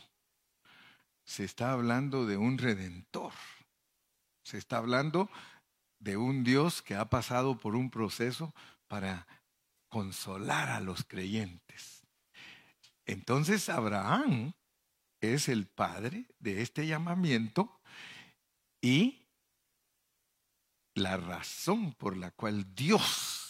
se 1.23 1.43
está 1.43 1.71
hablando 1.71 2.25
de 2.25 2.37
un 2.37 2.57
redentor. 2.57 3.33
Se 4.43 4.57
está 4.57 4.77
hablando 4.77 5.29
de 5.99 6.17
un 6.17 6.43
Dios 6.43 6.81
que 6.81 6.95
ha 6.95 7.09
pasado 7.09 7.57
por 7.57 7.75
un 7.75 7.91
proceso 7.91 8.53
para 8.87 9.27
consolar 9.89 10.69
a 10.69 10.79
los 10.79 11.03
creyentes. 11.03 12.01
Entonces 13.05 13.69
Abraham 13.69 14.53
es 15.21 15.49
el 15.49 15.67
padre 15.67 16.25
de 16.39 16.61
este 16.61 16.87
llamamiento 16.87 17.79
y 18.81 19.27
la 20.93 21.17
razón 21.17 21.93
por 21.93 22.17
la 22.17 22.31
cual 22.31 22.73
Dios 22.75 23.48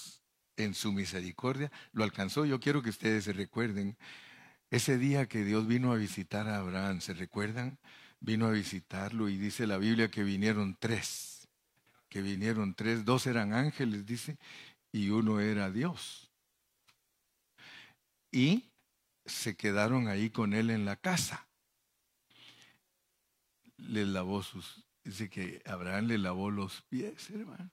en 0.63 0.73
su 0.73 0.91
misericordia 0.91 1.71
lo 1.93 2.03
alcanzó. 2.03 2.45
Yo 2.45 2.59
quiero 2.59 2.81
que 2.81 2.89
ustedes 2.89 3.25
se 3.25 3.33
recuerden 3.33 3.97
ese 4.71 4.97
día 4.97 5.27
que 5.27 5.43
Dios 5.43 5.67
vino 5.67 5.91
a 5.91 5.95
visitar 5.95 6.47
a 6.47 6.57
Abraham. 6.57 7.01
¿Se 7.01 7.13
recuerdan? 7.13 7.79
Vino 8.19 8.47
a 8.47 8.51
visitarlo 8.51 9.29
y 9.29 9.37
dice 9.37 9.65
la 9.67 9.77
Biblia 9.77 10.11
que 10.11 10.23
vinieron 10.23 10.75
tres. 10.79 11.47
Que 12.09 12.21
vinieron 12.21 12.73
tres. 12.73 13.05
Dos 13.05 13.27
eran 13.27 13.53
ángeles, 13.53 14.05
dice, 14.05 14.37
y 14.91 15.09
uno 15.09 15.39
era 15.39 15.71
Dios. 15.71 16.29
Y 18.31 18.65
se 19.25 19.55
quedaron 19.55 20.07
ahí 20.07 20.29
con 20.29 20.53
él 20.53 20.69
en 20.69 20.85
la 20.85 20.95
casa. 20.95 21.47
Le 23.77 24.05
lavó 24.05 24.43
sus. 24.43 24.83
Dice 25.03 25.29
que 25.29 25.61
Abraham 25.65 26.07
le 26.07 26.17
lavó 26.17 26.51
los 26.51 26.81
pies, 26.83 27.29
hermano 27.29 27.71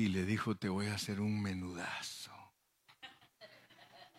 y 0.00 0.08
le 0.08 0.24
dijo, 0.24 0.56
te 0.56 0.68
voy 0.68 0.86
a 0.86 0.94
hacer 0.94 1.20
un 1.20 1.42
menudazo, 1.42 2.32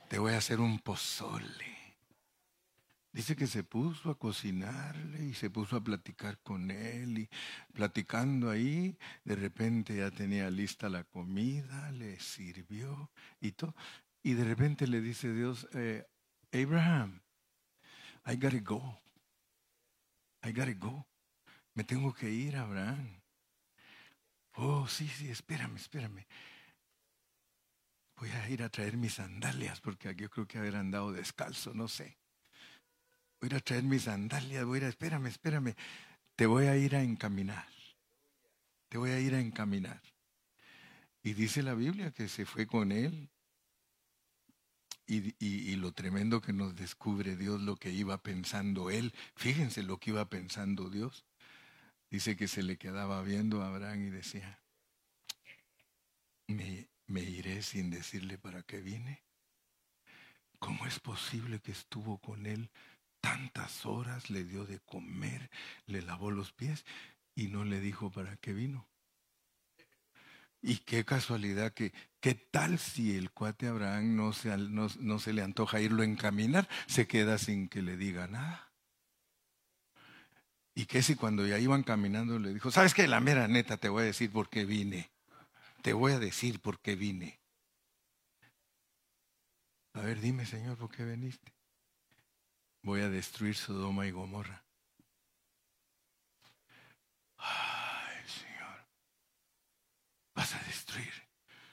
te 0.09 0.19
voy 0.19 0.33
a 0.33 0.37
hacer 0.37 0.59
un 0.59 0.79
pozole, 0.79 1.81
Dice 3.13 3.35
que 3.35 3.45
se 3.45 3.65
puso 3.65 4.09
a 4.09 4.17
cocinarle 4.17 5.25
y 5.25 5.33
se 5.33 5.49
puso 5.49 5.75
a 5.75 5.83
platicar 5.83 6.39
con 6.39 6.71
él 6.71 7.17
y 7.17 7.29
platicando 7.73 8.49
ahí, 8.49 8.97
de 9.25 9.35
repente 9.35 9.97
ya 9.97 10.09
tenía 10.11 10.49
lista 10.49 10.87
la 10.87 11.03
comida, 11.03 11.91
le 11.91 12.17
sirvió 12.21 13.11
y 13.41 13.51
todo. 13.51 13.75
Y 14.23 14.33
de 14.33 14.45
repente 14.45 14.87
le 14.87 15.01
dice 15.01 15.33
Dios, 15.33 15.67
eh, 15.73 16.07
Abraham, 16.53 17.21
I 18.25 18.35
gotta 18.35 18.59
go. 18.59 18.97
I 20.43 20.53
gotta 20.53 20.73
go. 20.73 21.05
Me 21.73 21.83
tengo 21.83 22.13
que 22.13 22.29
ir, 22.29 22.55
Abraham. 22.55 23.20
Oh, 24.63 24.87
sí, 24.87 25.07
sí, 25.07 25.29
espérame, 25.29 25.75
espérame. 25.75 26.25
Voy 28.17 28.29
a 28.29 28.49
ir 28.49 28.63
a 28.63 28.69
traer 28.69 28.97
mis 28.97 29.15
sandalias 29.15 29.81
porque 29.81 30.13
yo 30.15 30.29
creo 30.29 30.47
que 30.47 30.59
haber 30.59 30.75
andado 30.75 31.11
descalzo, 31.11 31.73
no 31.73 31.87
sé 31.87 32.21
voy 33.41 33.57
a 33.57 33.59
traer 33.59 33.83
mis 33.83 34.03
sandalias, 34.03 34.63
voy 34.65 34.77
a 34.77 34.81
ir 34.81 34.85
a, 34.85 34.89
espérame, 34.89 35.27
espérame, 35.27 35.75
te 36.35 36.45
voy 36.45 36.65
a 36.65 36.77
ir 36.77 36.95
a 36.95 37.01
encaminar, 37.01 37.67
te 38.87 38.97
voy 38.97 39.09
a 39.09 39.19
ir 39.19 39.33
a 39.33 39.39
encaminar. 39.39 40.01
Y 41.23 41.33
dice 41.33 41.63
la 41.63 41.73
Biblia 41.73 42.11
que 42.11 42.27
se 42.27 42.45
fue 42.45 42.67
con 42.67 42.91
él 42.91 43.29
y, 45.05 45.35
y, 45.45 45.75
lo 45.75 45.91
tremendo 45.91 46.41
que 46.41 46.53
nos 46.53 46.75
descubre 46.75 47.35
Dios, 47.35 47.61
lo 47.61 47.75
que 47.75 47.91
iba 47.91 48.17
pensando 48.23 48.89
él. 48.89 49.13
Fíjense 49.35 49.83
lo 49.83 49.97
que 49.97 50.11
iba 50.11 50.29
pensando 50.29 50.89
Dios. 50.89 51.25
Dice 52.11 52.37
que 52.37 52.47
se 52.47 52.61
le 52.61 52.77
quedaba 52.77 53.23
viendo 53.23 53.63
a 53.63 53.69
Abraham 53.69 54.05
y 54.05 54.09
decía, 54.11 54.61
me, 56.47 56.87
me 57.07 57.21
iré 57.21 57.63
sin 57.63 57.89
decirle 57.89 58.37
para 58.37 58.61
qué 58.61 58.81
vine. 58.81 59.23
¿Cómo 60.59 60.85
es 60.85 60.99
posible 60.99 61.59
que 61.59 61.71
estuvo 61.71 62.19
con 62.19 62.45
él 62.45 62.69
tantas 63.21 63.85
horas, 63.85 64.29
le 64.29 64.43
dio 64.43 64.65
de 64.65 64.79
comer, 64.79 65.49
le 65.85 66.01
lavó 66.01 66.31
los 66.31 66.51
pies 66.51 66.85
y 67.35 67.47
no 67.47 67.63
le 67.63 67.79
dijo 67.79 68.11
para 68.11 68.35
qué 68.37 68.53
vino. 68.53 68.87
Y 70.63 70.77
qué 70.77 71.05
casualidad 71.05 71.73
que, 71.73 71.93
¿qué 72.19 72.35
tal 72.35 72.77
si 72.77 73.15
el 73.15 73.31
cuate 73.31 73.67
Abraham 73.67 74.15
no 74.15 74.33
se, 74.33 74.55
no, 74.57 75.19
se 75.19 75.33
le 75.33 75.41
antoja 75.41 75.79
irlo 75.79 76.03
a 76.03 76.05
encaminar, 76.05 76.67
se 76.87 77.07
queda 77.07 77.37
sin 77.37 77.67
que 77.67 77.81
le 77.81 77.97
diga 77.97 78.27
nada? 78.27 78.70
¿Y 80.73 80.85
qué 80.85 81.01
si 81.03 81.15
cuando 81.15 81.45
ya 81.45 81.59
iban 81.59 81.83
caminando 81.83 82.39
le 82.39 82.53
dijo, 82.53 82.71
sabes 82.71 82.93
que 82.93 83.07
la 83.07 83.19
mera 83.19 83.47
neta 83.47 83.77
te 83.77 83.89
voy 83.89 84.03
a 84.03 84.05
decir 84.05 84.31
por 84.31 84.49
qué 84.49 84.65
vine? 84.65 85.11
Te 85.81 85.93
voy 85.93 86.13
a 86.13 86.19
decir 86.19 86.59
por 86.61 86.79
qué 86.79 86.95
vine. 86.95 87.39
A 89.93 90.01
ver, 90.01 90.21
dime, 90.21 90.45
Señor, 90.45 90.77
¿por 90.77 90.89
qué 90.89 91.03
viniste? 91.03 91.51
voy 92.83 93.01
a 93.01 93.09
destruir 93.09 93.55
Sodoma 93.55 94.07
y 94.07 94.11
Gomorra. 94.11 94.63
Ay, 97.37 98.27
Señor, 98.27 98.87
vas 100.35 100.55
a 100.55 100.59
destruir. 100.63 101.13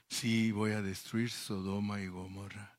Sí, 0.09 0.53
voy 0.53 0.72
a 0.72 0.82
destruir 0.82 1.30
Sodoma 1.30 2.01
y 2.01 2.09
Gomorra. 2.09 2.78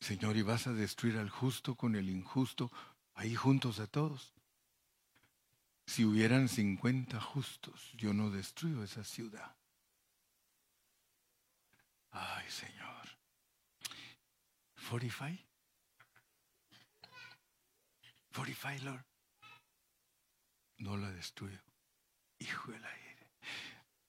Señor, 0.00 0.36
y 0.36 0.42
vas 0.42 0.66
a 0.66 0.72
destruir 0.72 1.16
al 1.18 1.30
justo 1.30 1.74
con 1.74 1.96
el 1.96 2.08
injusto, 2.08 2.70
ahí 3.16 3.34
juntos 3.34 3.80
a 3.80 3.86
todos. 3.86 4.32
Si 5.86 6.04
hubieran 6.04 6.48
50 6.48 7.20
justos, 7.20 7.92
yo 7.94 8.12
no 8.12 8.30
destruyo 8.30 8.82
esa 8.82 9.04
ciudad. 9.04 9.56
Ay, 12.10 12.48
Señor. 12.50 13.08
45. 14.88 15.42
45, 18.34 18.84
Lord. 18.84 19.04
No 20.78 20.96
la 20.96 21.10
destruyo. 21.10 21.58
Hijo 22.38 22.72
del 22.72 22.84
aire. 22.84 23.30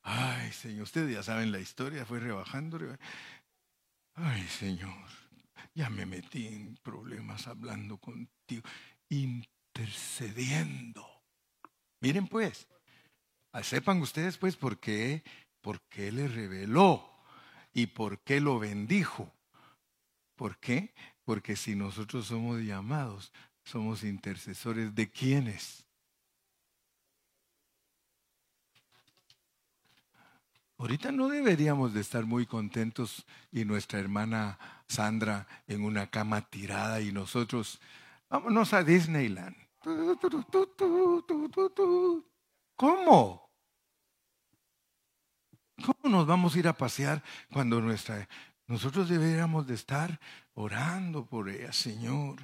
Ay, 0.03 0.51
Señor, 0.51 0.83
ustedes 0.83 1.13
ya 1.13 1.23
saben 1.23 1.51
la 1.51 1.59
historia, 1.59 2.05
fue 2.05 2.19
rebajando. 2.19 2.79
Ay, 4.15 4.47
Señor, 4.47 5.07
ya 5.73 5.89
me 5.89 6.05
metí 6.05 6.47
en 6.47 6.75
problemas 6.77 7.47
hablando 7.47 7.97
contigo, 7.97 8.63
intercediendo. 9.09 11.05
Miren 11.99 12.27
pues, 12.27 12.67
ah, 13.51 13.63
sepan 13.63 14.01
ustedes 14.01 14.37
pues 14.37 14.55
por 14.55 14.79
qué, 14.79 15.23
por 15.61 15.81
qué 15.89 16.11
le 16.11 16.27
reveló 16.27 17.09
y 17.73 17.87
por 17.87 18.19
qué 18.19 18.39
lo 18.39 18.59
bendijo. 18.59 19.33
¿Por 20.35 20.57
qué? 20.59 20.93
Porque 21.23 21.55
si 21.55 21.75
nosotros 21.75 22.27
somos 22.27 22.61
llamados 22.61 23.31
somos 23.67 24.03
intercesores 24.03 24.95
de 24.95 25.09
quiénes. 25.09 25.85
Ahorita 30.77 31.11
no 31.11 31.27
deberíamos 31.27 31.93
de 31.93 32.01
estar 32.01 32.25
muy 32.25 32.45
contentos 32.45 33.25
y 33.51 33.65
nuestra 33.65 33.99
hermana 33.99 34.57
Sandra 34.87 35.47
en 35.67 35.83
una 35.83 36.07
cama 36.09 36.41
tirada 36.41 37.01
y 37.01 37.11
nosotros, 37.11 37.81
vámonos 38.29 38.73
a 38.73 38.83
Disneyland. 38.83 39.55
¿Cómo? 42.75 43.47
¿Cómo 45.85 46.15
nos 46.15 46.25
vamos 46.25 46.55
a 46.55 46.59
ir 46.59 46.67
a 46.67 46.73
pasear 46.73 47.23
cuando 47.51 47.79
nuestra... 47.81 48.27
Nosotros 48.67 49.07
deberíamos 49.07 49.65
de 49.65 49.75
estar 49.75 50.19
orando 50.55 51.25
por 51.25 51.47
ella, 51.49 51.71
Señor. 51.71 52.35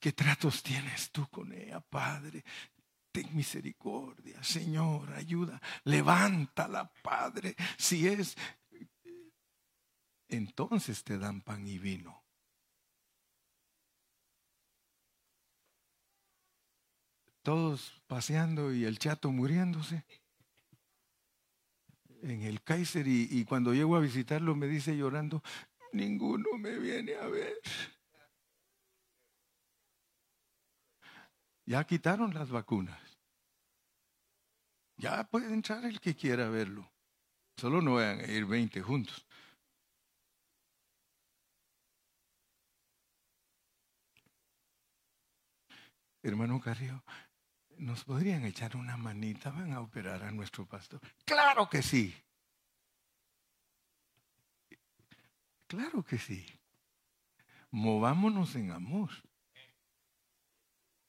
¿Qué 0.00 0.12
tratos 0.12 0.62
tienes 0.62 1.10
tú 1.10 1.28
con 1.28 1.52
ella, 1.52 1.80
Padre? 1.80 2.42
Ten 3.12 3.34
misericordia, 3.36 4.42
Señor, 4.42 5.12
ayuda. 5.12 5.60
Levántala, 5.84 6.90
Padre. 7.02 7.54
Si 7.76 8.06
es, 8.06 8.36
entonces 10.28 11.04
te 11.04 11.18
dan 11.18 11.42
pan 11.42 11.66
y 11.66 11.78
vino. 11.78 12.22
Todos 17.48 18.02
paseando 18.06 18.74
y 18.74 18.84
el 18.84 18.98
chato 18.98 19.32
muriéndose 19.32 20.04
en 22.20 22.42
el 22.42 22.62
Kaiser 22.62 23.08
y, 23.08 23.42
cuando 23.46 23.72
llego 23.72 23.96
a 23.96 24.00
visitarlo 24.00 24.54
me 24.54 24.66
dice 24.66 24.94
llorando, 24.94 25.42
ninguno 25.94 26.58
me 26.58 26.78
viene 26.78 27.14
a 27.14 27.26
ver. 27.26 27.54
Ya 31.64 31.82
quitaron 31.84 32.34
las 32.34 32.50
vacunas. 32.50 33.18
Ya 34.98 35.24
puede 35.24 35.46
entrar 35.46 35.86
el 35.86 36.02
que 36.02 36.14
quiera 36.14 36.50
verlo. 36.50 36.92
Solo 37.56 37.80
no 37.80 37.94
vayan 37.94 38.20
a 38.20 38.26
ir 38.26 38.44
20 38.44 38.82
juntos. 38.82 39.26
Hermano 46.22 46.60
Carrillo, 46.60 47.02
¿nos 47.78 48.04
podrían 48.04 48.44
echar 48.44 48.76
una 48.76 48.96
manita? 48.96 49.50
¿Van 49.50 49.72
a 49.72 49.80
operar 49.80 50.22
a 50.22 50.30
nuestro 50.30 50.66
pastor? 50.66 51.00
Claro 51.24 51.68
que 51.68 51.82
sí. 51.82 52.14
Claro 55.66 56.02
que 56.02 56.18
sí. 56.18 56.46
Movámonos 57.70 58.54
en 58.56 58.70
amor. 58.70 59.10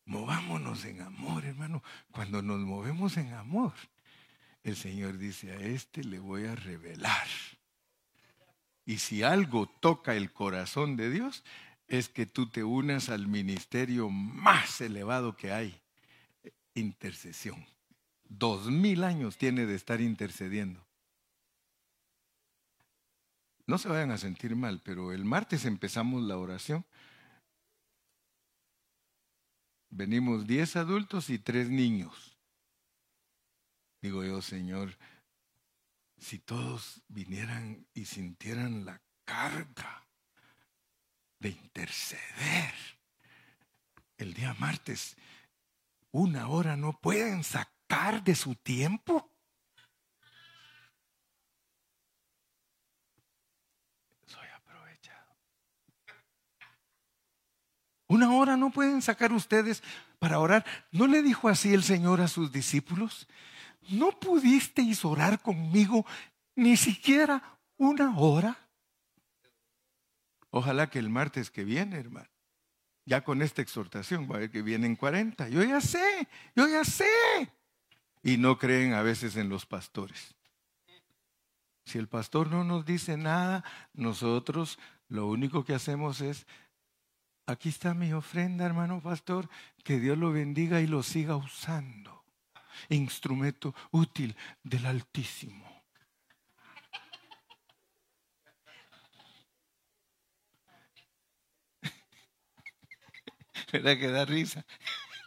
Movámonos 0.05 0.85
en 0.85 1.01
amor, 1.01 1.45
hermano. 1.45 1.83
Cuando 2.11 2.41
nos 2.41 2.59
movemos 2.59 3.15
en 3.17 3.33
amor, 3.33 3.73
el 4.63 4.75
Señor 4.75 5.17
dice, 5.17 5.51
a 5.51 5.55
este 5.55 6.03
le 6.03 6.19
voy 6.19 6.45
a 6.45 6.55
revelar. 6.55 7.27
Y 8.85 8.97
si 8.97 9.23
algo 9.23 9.67
toca 9.67 10.15
el 10.15 10.33
corazón 10.33 10.97
de 10.97 11.09
Dios, 11.09 11.43
es 11.87 12.09
que 12.09 12.25
tú 12.25 12.49
te 12.49 12.63
unas 12.63 13.09
al 13.09 13.27
ministerio 13.27 14.09
más 14.09 14.81
elevado 14.81 15.35
que 15.35 15.51
hay, 15.51 15.81
intercesión. 16.79 17.65
Dos 18.23 18.67
mil 18.67 19.03
años 19.03 19.37
tiene 19.37 19.65
de 19.65 19.75
estar 19.75 20.01
intercediendo. 20.01 20.85
No 23.65 23.77
se 23.77 23.89
vayan 23.89 24.11
a 24.11 24.17
sentir 24.17 24.55
mal, 24.55 24.81
pero 24.83 25.11
el 25.11 25.25
martes 25.25 25.65
empezamos 25.65 26.23
la 26.23 26.37
oración 26.37 26.85
Venimos 29.91 30.45
diez 30.45 30.75
adultos 30.75 31.29
y 31.29 31.39
tres 31.39 31.69
niños. 31.69 32.37
Digo 34.01 34.23
yo, 34.23 34.41
Señor, 34.41 34.97
si 36.17 36.39
todos 36.39 37.01
vinieran 37.07 37.87
y 37.93 38.05
sintieran 38.05 38.85
la 38.85 39.01
carga 39.25 40.07
de 41.39 41.49
interceder 41.49 42.73
el 44.17 44.33
día 44.33 44.53
martes, 44.59 45.17
una 46.11 46.47
hora 46.49 46.75
no 46.75 46.99
pueden 46.99 47.43
sacar 47.43 48.23
de 48.23 48.35
su 48.35 48.55
tiempo. 48.55 49.31
Soy 54.25 54.47
aprovechado. 54.55 55.35
Una 58.07 58.33
hora 58.33 58.57
no 58.57 58.71
pueden 58.71 59.01
sacar 59.01 59.33
ustedes 59.33 59.83
para 60.19 60.39
orar. 60.39 60.65
¿No 60.91 61.07
le 61.07 61.21
dijo 61.21 61.49
así 61.49 61.73
el 61.73 61.83
Señor 61.83 62.21
a 62.21 62.27
sus 62.27 62.51
discípulos? 62.51 63.27
¿No 63.89 64.11
pudisteis 64.19 65.03
orar 65.05 65.41
conmigo 65.41 66.05
ni 66.55 66.77
siquiera 66.77 67.59
una 67.77 68.17
hora? 68.17 68.57
Ojalá 70.51 70.89
que 70.89 70.99
el 70.99 71.09
martes 71.09 71.51
que 71.51 71.63
viene, 71.63 71.97
hermano, 71.97 72.29
ya 73.09 73.23
con 73.23 73.41
esta 73.41 73.63
exhortación, 73.63 74.29
va 74.31 74.35
a 74.35 74.39
ver 74.39 74.51
que 74.51 74.61
vienen 74.61 74.95
40. 74.95 75.49
Yo 75.49 75.63
ya 75.63 75.81
sé, 75.81 76.27
yo 76.55 76.67
ya 76.67 76.85
sé. 76.85 77.09
Y 78.21 78.37
no 78.37 78.59
creen 78.59 78.93
a 78.93 79.01
veces 79.01 79.35
en 79.35 79.49
los 79.49 79.65
pastores. 79.65 80.35
Si 81.85 81.97
el 81.97 82.07
pastor 82.07 82.51
no 82.51 82.63
nos 82.63 82.85
dice 82.85 83.17
nada, 83.17 83.63
nosotros 83.93 84.77
lo 85.07 85.27
único 85.27 85.65
que 85.65 85.73
hacemos 85.73 86.21
es 86.21 86.45
Aquí 87.47 87.69
está 87.69 87.95
mi 87.95 88.13
ofrenda, 88.13 88.63
hermano 88.63 89.01
pastor. 89.01 89.49
Que 89.83 89.99
Dios 89.99 90.15
lo 90.19 90.31
bendiga 90.31 90.81
y 90.81 90.85
lo 90.85 91.01
siga 91.01 91.35
usando. 91.35 92.23
Instrumento 92.89 93.73
útil 93.89 94.35
del 94.61 94.85
Altísimo. 94.85 95.68
¿Verdad 103.71 103.97
que 103.97 104.07
da 104.07 104.25
risa? 104.25 104.65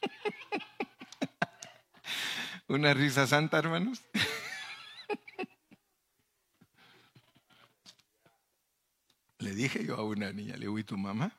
Una 2.69 2.95
risa 2.95 3.27
santa, 3.27 3.59
hermanos. 3.59 4.03
Le 9.39 9.55
dije 9.55 9.85
yo 9.85 9.97
a 9.97 10.05
una 10.05 10.33
niña, 10.33 10.55
le 10.55 10.61
digo, 10.61 10.79
¿y 10.79 10.85
tu 10.85 10.97
mamá? 10.97 11.37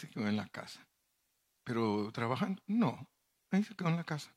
se 0.00 0.08
quedó 0.08 0.26
en 0.26 0.36
la 0.36 0.48
casa. 0.48 0.86
Pero 1.62 2.10
trabajando, 2.12 2.62
no, 2.66 3.06
ahí 3.50 3.62
se 3.62 3.74
quedó 3.74 3.90
en 3.90 3.96
la 3.96 4.04
casa. 4.04 4.34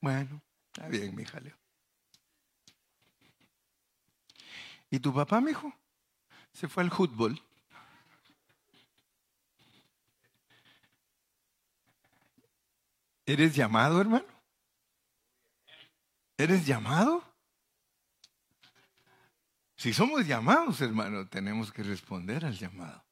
Bueno, 0.00 0.42
está 0.66 0.88
bien, 0.88 1.14
mi 1.14 1.24
jaleo. 1.24 1.56
¿Y 4.90 4.98
tu 4.98 5.14
papá, 5.14 5.40
mi 5.40 5.52
hijo? 5.52 5.72
Se 6.52 6.68
fue 6.68 6.82
al 6.82 6.90
fútbol. 6.90 7.40
¿Eres 13.26 13.56
llamado, 13.56 14.00
hermano? 14.00 14.24
¿Eres 16.38 16.64
llamado? 16.64 17.24
Si 19.76 19.92
somos 19.92 20.26
llamados, 20.26 20.80
hermano, 20.80 21.28
tenemos 21.28 21.72
que 21.72 21.82
responder 21.82 22.44
al 22.44 22.56
llamado. 22.56 23.04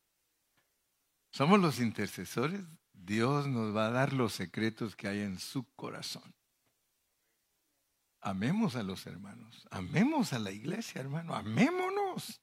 Somos 1.31 1.61
los 1.61 1.81
intercesores. 1.81 2.63
Dios 2.93 3.49
nos 3.49 3.77
va 3.77 3.89
a 3.89 3.91
dar 3.91 4.13
los 4.13 4.33
secretos 4.33 4.95
que 4.95 5.09
hay 5.09 5.21
en 5.21 5.39
su 5.39 5.65
corazón. 5.75 6.35
Amemos 8.21 8.77
a 8.77 8.83
los 8.83 9.07
hermanos, 9.07 9.67
amemos 9.71 10.33
a 10.33 10.39
la 10.39 10.51
iglesia, 10.51 11.03
hermano, 11.03 11.35
amémonos, 11.35 12.41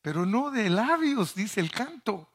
pero 0.00 0.24
no 0.24 0.50
de 0.50 0.70
labios, 0.70 1.34
dice 1.34 1.60
el 1.60 1.70
canto, 1.70 2.32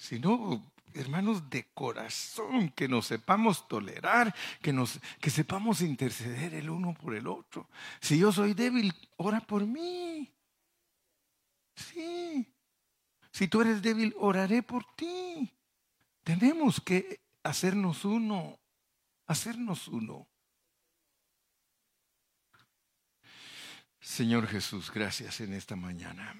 sino, 0.00 0.72
hermanos, 1.00 1.48
de 1.50 1.64
corazón, 1.74 2.70
que 2.70 2.88
nos 2.88 3.06
sepamos 3.06 3.68
tolerar, 3.68 4.34
que, 4.62 4.72
nos, 4.72 5.00
que 5.20 5.30
sepamos 5.30 5.80
interceder 5.80 6.54
el 6.54 6.70
uno 6.70 6.94
por 6.94 7.14
el 7.14 7.26
otro. 7.26 7.68
Si 8.00 8.18
yo 8.18 8.32
soy 8.32 8.54
débil, 8.54 8.92
ora 9.16 9.40
por 9.40 9.66
mí. 9.66 10.32
Sí, 11.74 12.46
si 13.32 13.48
tú 13.48 13.60
eres 13.60 13.82
débil, 13.82 14.14
oraré 14.18 14.62
por 14.62 14.84
ti. 14.94 15.52
Tenemos 16.24 16.80
que 16.80 17.20
hacernos 17.42 18.04
uno, 18.04 18.58
hacernos 19.26 19.88
uno. 19.88 20.26
Señor 24.00 24.46
Jesús, 24.46 24.90
gracias 24.90 25.40
en 25.40 25.52
esta 25.52 25.76
mañana. 25.76 26.34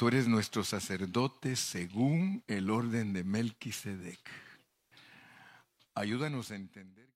Tú 0.00 0.08
eres 0.08 0.28
nuestro 0.28 0.64
sacerdote 0.64 1.56
según 1.56 2.42
el 2.46 2.70
orden 2.70 3.12
de 3.12 3.22
Melquisedec. 3.22 4.18
Ayúdanos 5.94 6.50
a 6.50 6.56
entender. 6.56 7.09